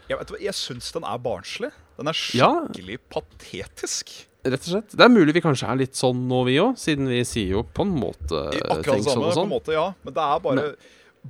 Jeg, 0.07 0.19
vet, 0.19 0.31
jeg 0.41 0.53
syns 0.53 0.91
den 0.93 1.03
er 1.03 1.17
barnslig. 1.17 1.71
Den 1.97 2.07
er 2.07 2.13
Ja. 2.33 2.65
skikkelig 2.67 2.99
patetisk. 3.09 4.25
Rett 4.45 4.61
og 4.61 4.69
slett. 4.69 4.91
Det 4.93 5.01
er 5.01 5.09
mulig 5.09 5.33
vi 5.33 5.41
kanskje 5.41 5.67
er 5.71 5.79
litt 5.79 5.97
sånn 5.97 6.19
nå, 6.29 6.43
vi 6.45 6.59
òg, 6.61 6.75
siden 6.77 7.07
vi 7.09 7.23
sier 7.25 7.55
jo 7.55 7.63
på 7.65 7.81
en 7.87 7.95
måte 7.97 8.43
I 8.53 8.59
Akkurat 8.61 8.83
ting 8.85 9.01
det 9.01 9.09
sånn 9.09 9.15
samme, 9.15 9.25
og 9.25 9.25
på 9.25 9.31
en 9.31 9.39
sånn. 9.39 9.49
måte, 9.55 9.73
ja. 9.73 9.85
Men 10.05 10.13
det 10.13 10.25
er 10.29 10.43
bare 10.45 10.65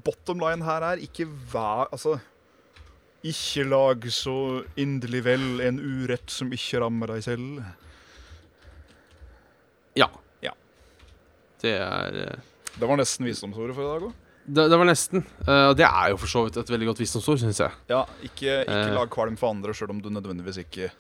Bottom 0.04 0.42
line 0.44 0.66
her 0.68 0.84
er 0.84 1.00
ikke 1.06 1.24
vær 1.54 1.86
Altså 1.96 2.18
Ikke 3.24 3.64
lag 3.72 4.04
så 4.12 4.36
inderlig 4.76 5.22
vel 5.26 5.46
en 5.64 5.80
urett 5.80 6.30
som 6.30 6.52
ikke 6.54 6.82
rammer 6.84 7.14
deg 7.16 7.24
selv. 7.26 7.64
Ja. 9.96 10.10
Ja. 10.44 10.52
Det 11.64 11.72
er 11.80 12.20
eh, 12.26 12.44
Det 12.76 12.90
var 12.90 13.00
nesten 13.00 13.26
visdomsordet 13.30 13.76
for 13.78 13.86
i 13.88 13.90
dag 13.94 14.08
òg. 14.10 14.22
Det, 14.46 14.68
det 14.70 14.78
var 14.78 14.86
nesten. 14.86 15.24
Eh, 15.48 15.70
Og 15.72 15.78
det 15.80 15.88
er 15.88 16.12
jo 16.12 16.20
for 16.22 16.30
så 16.30 16.44
vidt 16.46 16.60
et 16.62 16.70
veldig 16.70 16.92
godt 16.92 17.00
visdomsord, 17.02 17.40
syns 17.42 17.64
jeg. 17.64 17.72
Ja, 17.90 18.04
ikke, 18.22 18.60
ikke 18.68 18.76
Eh. 18.84 18.94
lag 18.94 19.10
kvalm 19.10 19.40
for 19.40 19.56
andre 19.56 19.74
sjøl 19.74 19.96
om 19.96 20.04
du 20.04 20.12
nødvendigvis 20.14 20.60
ikke 20.62 20.92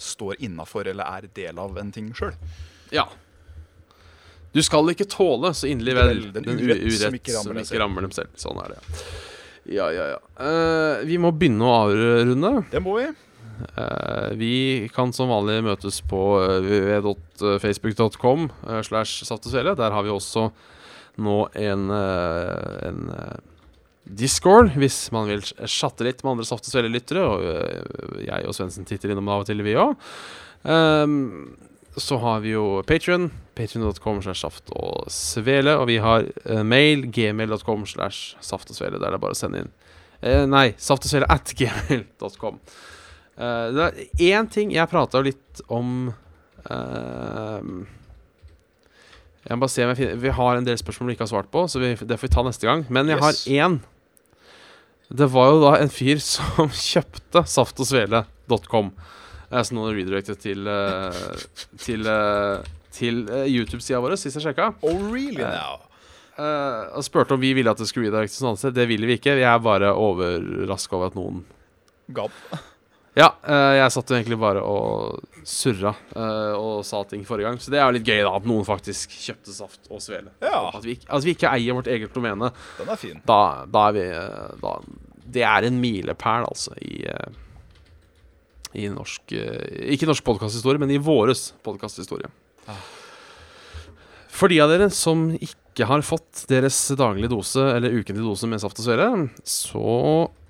står 0.00 0.40
innafor 0.42 0.88
eller 0.90 1.04
er 1.04 1.28
del 1.34 1.60
av 1.60 1.78
en 1.78 1.92
ting 1.94 2.10
sjøl. 2.16 2.34
Ja. 2.94 3.06
Du 4.54 4.62
skal 4.62 4.90
ikke 4.92 5.06
tåle 5.10 5.50
så 5.56 5.66
inderlig 5.70 5.94
vel 5.98 6.24
den 6.34 6.44
urett 6.60 6.82
urett 6.84 6.98
som 6.98 7.08
som 7.08 7.16
ikke 7.18 7.32
ikke, 7.32 7.38
rammer 7.38 7.58
deg 7.58 7.66
selv. 7.68 7.80
rammer 7.82 8.06
dem 8.06 8.12
selv. 8.14 8.34
Sånn 8.38 8.60
er 8.62 8.74
det, 8.74 8.82
ja. 8.82 9.06
Ja, 9.64 9.86
ja, 9.92 10.06
ja. 10.12 10.18
Uh, 10.36 11.04
vi 11.08 11.16
må 11.20 11.30
begynne 11.32 11.64
å 11.64 11.76
avrunde. 11.86 12.50
Det 12.70 12.82
må 12.84 12.98
vi. 12.98 13.06
Uh, 13.78 14.34
vi 14.36 14.54
kan 14.92 15.12
som 15.16 15.32
vanlig 15.32 15.62
møtes 15.64 16.02
på 16.10 16.20
www.facebook.com 16.66 18.48
eh, 18.68 18.82
slash 18.84 19.24
saft. 19.24 19.48
Der 19.48 19.96
har 19.96 20.04
vi 20.04 20.12
også 20.12 20.50
nå 21.24 21.38
en, 21.54 21.90
en 21.94 23.00
Discord, 24.04 24.74
hvis 24.76 25.10
man 25.14 25.28
vil 25.30 25.40
chatte 25.70 26.04
litt 26.04 26.20
med 26.24 26.34
andre 26.34 26.44
Saft 26.48 26.66
og 26.68 26.74
Svele-lyttere. 26.74 27.22
Og 27.24 27.44
eh, 27.48 28.24
jeg 28.28 28.48
og 28.50 28.56
Svendsen 28.56 28.84
titter 28.88 29.12
innom 29.14 29.28
av 29.32 29.44
og 29.44 29.48
til, 29.48 29.62
vi 29.64 29.76
òg. 29.80 29.94
så 31.96 32.16
har 32.18 32.40
vi 32.44 32.50
jo 32.54 32.82
Patrion. 32.86 33.30
Patrion.com 33.54 34.20
slash 34.24 34.40
saft 34.42 34.70
og 34.74 35.06
svele. 35.14 35.76
Og 35.78 35.86
vi 35.88 35.98
har 36.02 36.26
eh, 36.44 36.62
mail. 36.66 37.06
Gmail.com 37.14 37.86
slash 37.86 38.34
saft 38.44 38.70
og 38.70 38.76
svele. 38.76 38.98
Der 38.98 39.14
det 39.14 39.18
er 39.20 39.22
bare 39.22 39.36
å 39.36 39.38
sende 39.38 39.64
inn. 39.64 39.72
Uh, 40.24 40.44
nei, 40.48 40.70
saft 40.80 41.04
og 41.04 41.10
svele 41.12 41.26
at 41.28 41.50
gmail.com. 41.58 42.56
Uh, 43.36 43.66
det 43.74 43.84
er 43.84 44.38
én 44.38 44.46
ting 44.48 44.70
Jeg 44.72 44.86
prata 44.88 45.18
litt 45.20 45.58
om 45.74 46.06
uh, 46.70 47.58
Jeg 49.42 49.56
må 49.58 49.64
bare 49.64 49.72
se 49.74 49.82
om 49.82 49.90
jeg 49.90 49.98
finner 49.98 50.20
Vi 50.22 50.30
har 50.38 50.60
en 50.60 50.68
del 50.68 50.78
spørsmål 50.78 51.10
vi 51.10 51.16
ikke 51.18 51.26
har 51.26 51.32
svart 51.32 51.50
på, 51.52 51.64
så 51.68 51.82
vi, 51.82 51.90
det 51.98 52.16
får 52.20 52.28
vi 52.28 52.32
ta 52.36 52.44
neste 52.46 52.68
gang. 52.70 52.86
Men 52.94 53.10
jeg 53.10 53.18
Yes. 53.18 53.24
har 53.26 53.66
én. 53.66 53.76
Det 55.08 55.28
var 55.32 55.50
jo 55.52 55.58
da 55.62 55.72
en 55.82 55.92
fyr 55.92 56.20
som 56.22 56.70
kjøpte 56.90 57.44
saftogsvele.com. 57.50 58.92
Eh, 59.50 59.72
nå 59.76 59.88
er 59.88 59.98
redirected 60.00 60.40
til 60.42 60.68
eh, 60.70 61.24
Til, 61.80 62.06
eh, 62.08 62.70
til 62.94 63.24
YouTube-sida 63.28 64.00
vår, 64.02 64.16
sist 64.20 64.38
jeg 64.40 64.48
sjekka. 64.48 64.72
Oh, 64.86 65.00
really 65.12 65.42
now? 65.42 65.82
Eh, 66.34 66.96
og 66.98 67.04
spurte 67.06 67.36
om 67.36 67.42
vi 67.42 67.52
ville 67.54 67.70
at 67.70 67.78
det 67.78 67.86
skulle 67.90 68.08
redirectes 68.10 68.40
noe 68.42 68.52
annet 68.54 68.64
sted. 68.64 68.74
Det 68.74 68.88
ville 68.90 69.06
vi 69.06 69.18
ikke. 69.20 69.36
Vi 69.38 69.46
er 69.46 69.60
bare 69.62 69.92
overraska 69.94 70.96
over 70.98 71.12
at 71.12 71.18
noen 71.18 71.44
Gab. 72.14 72.32
Ja, 73.14 73.28
eh, 73.46 73.76
jeg 73.78 73.92
satt 73.94 74.10
jo 74.10 74.16
egentlig 74.16 74.36
bare 74.42 74.62
og 74.66 75.20
surra 75.46 75.92
eh, 76.16 76.54
og 76.58 76.82
sa 76.86 77.04
ting 77.06 77.22
forrige 77.26 77.46
gang. 77.46 77.60
Så 77.62 77.70
det 77.70 77.78
er 77.78 77.86
jo 77.86 77.94
litt 77.94 78.08
gøy, 78.08 78.24
da, 78.26 78.32
at 78.34 78.48
noen 78.50 78.66
faktisk 78.66 79.14
kjøpte 79.14 79.54
saft 79.54 79.86
og 79.86 80.02
svele. 80.02 80.32
Ja. 80.42 80.64
At, 80.72 80.82
vi, 80.86 80.96
at 81.06 81.26
vi 81.26 81.36
ikke 81.36 81.52
eier 81.54 81.78
vårt 81.78 81.90
eget 81.94 82.14
domene. 82.16 82.50
Den 82.80 82.90
er 82.90 82.98
fin. 82.98 83.22
Da, 83.28 83.38
da 83.70 83.86
er 83.90 83.96
vi 83.96 84.04
eh, 84.10 84.58
da, 84.64 84.74
Det 85.38 85.46
er 85.46 85.68
en 85.70 85.80
milepæl, 85.82 86.48
altså, 86.50 86.74
i 86.82 87.04
I 88.74 88.88
norsk 88.90 89.30
Ikke 89.30 90.10
norsk 90.10 90.26
podkasthistorie, 90.26 90.82
men 90.82 90.90
i 90.90 90.98
våres 90.98 91.52
podkasthistorie. 91.62 92.32
Ah. 92.66 92.82
For 94.34 94.50
de 94.50 94.58
av 94.58 94.72
dere 94.72 94.90
som 94.90 95.28
ikke 95.38 95.86
har 95.86 96.02
fått 96.02 96.48
deres 96.50 96.76
daglige 96.98 97.30
dose 97.30 97.62
eller 97.76 97.94
ukentlige 97.94 98.26
dose 98.26 98.48
med 98.50 98.62
saft 98.62 98.80
og 98.82 98.88
svele, 98.88 99.28
så 99.46 99.84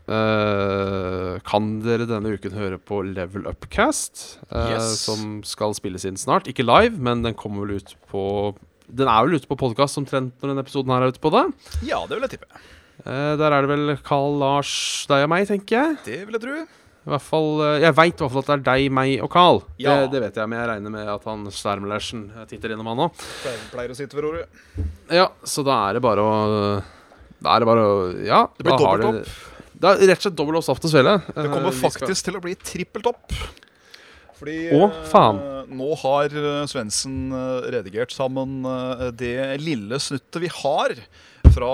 eh, 0.08 1.38
kan 1.48 1.70
dere 1.84 2.06
denne 2.08 2.34
uken 2.36 2.54
høre 2.56 2.78
på 2.78 3.00
Level 3.14 3.46
Upcast, 3.50 4.38
uh, 4.52 4.70
Yes. 4.74 5.00
som 5.06 5.40
skal 5.46 5.74
spilles 5.76 6.04
inn 6.08 6.18
snart. 6.20 6.48
Ikke 6.50 6.66
live, 6.66 6.98
men 6.98 7.22
den 7.24 7.34
kommer 7.38 7.64
vel 7.66 7.80
ut 7.80 7.94
på 8.10 8.54
Den 8.94 9.08
er 9.08 9.24
vel 9.24 9.38
ute 9.40 9.48
på 9.48 9.56
podkast 9.56 9.96
omtrent 9.96 10.34
når 10.42 10.50
denne 10.52 10.62
episoden 10.62 10.92
her 10.92 11.02
er 11.06 11.14
ute 11.14 11.22
på 11.24 11.30
det. 11.32 11.44
Ja, 11.88 12.02
det 12.06 12.18
vil 12.18 12.26
jeg 12.28 12.34
tippe. 12.36 12.62
Uh, 13.04 13.34
der 13.40 13.50
er 13.50 13.64
det 13.64 13.70
vel 13.72 13.94
Carl 14.04 14.36
Lars, 14.38 14.72
deg 15.10 15.24
og 15.24 15.30
meg, 15.32 15.46
tenker 15.48 15.78
jeg. 15.80 15.96
Det 16.04 16.18
vil 16.28 16.36
jeg 16.36 16.44
tro. 16.44 16.58
I 17.04 17.10
hvert 17.12 17.20
fall, 17.24 17.48
Jeg 17.82 17.92
veit 17.98 18.14
i 18.16 18.22
hvert 18.22 18.32
fall 18.32 18.40
at 18.44 18.46
det 18.48 18.54
er 18.54 18.62
deg, 18.64 18.84
meg 18.96 19.10
og 19.24 19.28
Carl. 19.32 19.58
Ja. 19.76 19.96
Det, 20.04 20.12
det 20.14 20.20
vet 20.22 20.38
jeg, 20.40 20.48
men 20.48 20.56
jeg 20.60 20.68
regner 20.70 20.92
med 20.94 21.08
at 21.12 21.26
han 21.28 21.42
Stermelersen 21.52 22.22
titter 22.48 22.72
innom, 22.72 22.86
han 22.92 23.02
òg. 23.08 23.18
Pleier, 23.42 23.64
pleier 23.74 23.92
å 23.92 23.96
sitte 23.98 24.16
ved 24.16 24.24
roret. 24.24 24.62
Ja, 25.12 25.26
så 25.44 25.64
da 25.66 25.80
er 25.90 25.98
det 25.98 26.04
bare 26.04 26.24
å 26.24 26.38
Da 27.44 27.56
er 27.56 27.60
det 27.60 27.68
bare 27.68 27.82
å 27.84 27.98
Ja. 28.24 28.46
Det 28.56 28.64
blir 28.64 28.72
da 28.78 28.88
har 28.88 29.02
dobbelt 29.04 29.34
det- 29.80 29.90
er 30.02 30.06
rett 30.12 30.18
og 30.20 30.26
slett 30.28 30.36
dobbelt 30.38 30.58
opp 30.62 30.64
saft 30.68 30.84
og 30.84 30.90
svele. 30.94 31.18
Det 31.34 31.50
kommer 31.50 31.72
faktisk 31.74 32.24
til 32.24 32.36
å 32.38 32.42
bli 32.44 32.54
trippelt 32.54 33.06
opp. 33.06 33.32
Fordi 34.34 34.56
Å, 34.74 34.88
faen. 35.06 35.36
eh, 35.38 35.68
nå 35.78 35.92
har 36.00 36.32
uh, 36.34 36.64
Svendsen 36.66 37.30
eh, 37.32 37.68
redigert 37.70 38.10
sammen 38.10 38.64
eh, 38.66 39.10
det 39.14 39.60
lille 39.62 39.94
snuttet 40.02 40.40
vi 40.42 40.48
har 40.50 40.96
fra 41.54 41.68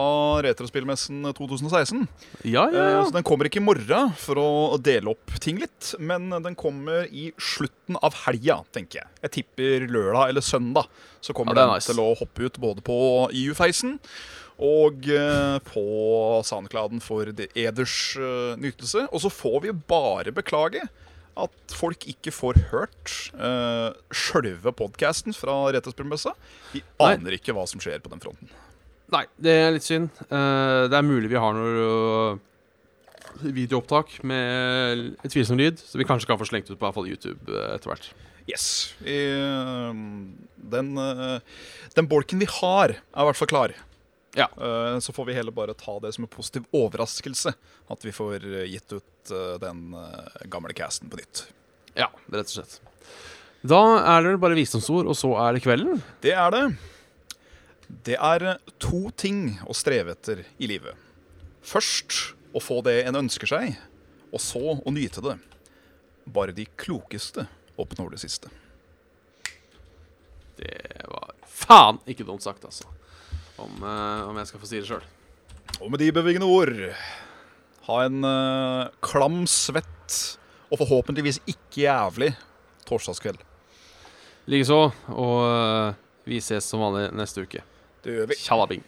Retrospillmessen 0.45 1.23
2016. 1.33 2.03
Ja, 2.45 2.67
ja, 2.69 2.83
Eh. 3.01 3.05
Så 3.07 3.15
den 3.15 3.25
kommer 3.25 3.49
ikke 3.49 3.63
i 3.63 3.65
morgen 3.65 4.13
for 4.21 4.37
å 4.37 4.77
dele 4.79 5.09
opp 5.15 5.33
ting 5.41 5.57
litt, 5.63 5.95
men 5.99 6.29
den 6.45 6.55
kommer 6.55 7.09
i 7.09 7.31
slutten 7.41 7.97
av 8.05 8.13
helga, 8.27 8.59
tenker 8.77 9.01
jeg. 9.01 9.09
Jeg 9.25 9.31
tipper 9.39 9.87
lørdag 9.89 10.29
eller 10.29 10.45
søndag. 10.45 10.85
Så 11.25 11.33
kommer 11.33 11.57
Ja, 11.57 11.63
det 11.63 11.65
er 11.65 11.67
den 11.73 11.81
nice. 11.81 11.89
til 11.95 12.05
å 12.05 12.11
hoppe 12.21 12.45
ut 12.45 12.61
både 12.61 12.85
på 12.85 12.99
EU-feisen 13.33 13.97
og 14.61 15.07
eh, 15.09 15.59
på 15.67 15.85
Soundcladen 16.47 17.01
for 17.05 17.33
det 17.35 17.49
eders 17.59 17.95
eh, 18.21 18.57
nytelse. 18.61 19.07
Og 19.11 19.25
så 19.25 19.33
får 19.33 19.63
vi 19.67 19.77
bare 19.93 20.35
beklage 20.37 20.85
at 21.41 21.73
folk 21.73 22.05
ikke 22.11 22.33
får 22.35 22.59
hørt 22.73 23.13
uh, 23.39 23.95
sjølve 24.13 24.75
podkasten 24.77 25.33
fra 25.33 25.71
Retrospillmessa. 25.73 26.35
Vi 26.75 26.83
aner 27.01 27.39
ikke 27.39 27.55
hva 27.57 27.63
som 27.71 27.81
skjer 27.81 28.03
på 28.03 28.11
den 28.13 28.21
fronten. 28.21 28.51
Nei, 29.11 29.25
det 29.43 29.55
er 29.59 29.73
litt 29.75 29.87
synd. 29.87 30.11
Eh, 30.29 30.87
det 30.91 30.97
er 30.97 31.07
mulig 31.07 31.31
vi 31.33 31.41
har 31.41 31.55
noe 31.57 32.39
videoopptak 33.41 34.19
med 34.27 35.17
tvilsom 35.31 35.59
lyd, 35.59 35.81
så 35.83 35.99
vi 35.99 36.07
kanskje 36.07 36.29
kan 36.31 36.39
få 36.39 36.47
slengt 36.49 36.71
ut 36.71 36.77
på 36.77 36.85
hvert 36.85 36.99
fall 36.99 37.11
YouTube 37.11 37.51
eh, 37.51 37.75
etter 37.75 37.91
hvert. 37.91 38.11
Yes. 38.51 38.67
I, 39.03 39.19
den, 40.75 40.93
eh, 40.99 41.63
den 41.97 42.11
bolken 42.11 42.43
vi 42.43 42.49
har, 42.61 42.97
er 42.99 43.23
i 43.23 43.29
hvert 43.29 43.39
fall 43.39 43.51
klar. 43.51 43.75
Ja. 44.35 44.51
Eh, 44.61 44.99
så 44.99 45.13
får 45.13 45.25
vi 45.25 45.35
heller 45.35 45.53
bare 45.53 45.75
ta 45.75 45.99
det 46.01 46.13
som 46.13 46.25
en 46.25 46.31
positiv 46.31 46.67
overraskelse 46.71 47.53
at 47.91 48.05
vi 48.05 48.13
får 48.15 48.45
eh, 48.47 48.69
gitt 48.71 48.93
ut 48.93 49.33
eh, 49.35 49.57
den 49.63 49.97
gamle 50.51 50.75
casten 50.77 51.11
på 51.11 51.19
nytt. 51.19 51.45
Ja, 51.99 52.11
rett 52.31 52.47
og 52.47 52.55
slett. 52.55 52.79
Da 53.67 53.81
er 53.99 54.23
det 54.23 54.33
vel 54.33 54.41
bare 54.41 54.57
visdomsord, 54.57 55.11
og 55.11 55.17
så 55.19 55.35
er 55.43 55.57
det 55.57 55.65
kvelden. 55.65 56.01
Det 56.23 56.33
er 56.33 56.55
det. 56.55 56.65
Det 58.07 58.17
er 58.17 58.47
to 58.81 59.11
ting 59.19 59.59
å 59.69 59.75
streve 59.77 60.15
etter 60.15 60.45
i 60.63 60.71
livet. 60.71 60.95
Først 61.67 62.37
å 62.57 62.63
få 62.63 62.79
det 62.87 63.03
en 63.05 63.19
ønsker 63.21 63.51
seg, 63.51 63.75
og 64.31 64.41
så 64.41 64.63
å 64.79 64.95
nyte 64.95 65.21
det. 65.27 65.37
Bare 66.31 66.55
de 66.57 66.65
klokeste 66.79 67.45
oppnår 67.81 68.15
det 68.15 68.23
siste. 68.23 68.49
Det 70.61 71.05
var 71.11 71.35
faen 71.51 72.01
ikke 72.09 72.25
dumt 72.29 72.45
sagt, 72.47 72.65
altså. 72.65 72.87
Om, 73.61 73.83
eh, 73.85 74.29
om 74.29 74.39
jeg 74.41 74.51
skal 74.51 74.63
få 74.63 74.71
si 74.71 74.81
det 74.81 74.89
sjøl. 74.89 75.05
Og 75.81 75.91
med 75.93 76.01
de 76.03 76.11
bevingende 76.13 76.49
ord 76.51 76.73
Ha 77.87 77.97
en 78.05 78.25
uh, 78.27 78.91
klam, 79.03 79.43
svett 79.51 80.17
og 80.71 80.79
forhåpentligvis 80.83 81.41
ikke 81.49 81.87
jævlig 81.87 82.29
torsdagskveld. 82.87 83.41
Likeså. 84.51 84.79
Og 85.11 85.37
uh, 85.43 85.97
vi 86.29 86.39
ses 86.45 86.69
som 86.71 86.85
vanlig 86.85 87.09
neste 87.19 87.43
uke. 87.43 87.65
Det 88.05 88.15
gjør 88.15 88.31
vi. 88.31 88.39
Tjallabing. 88.45 88.85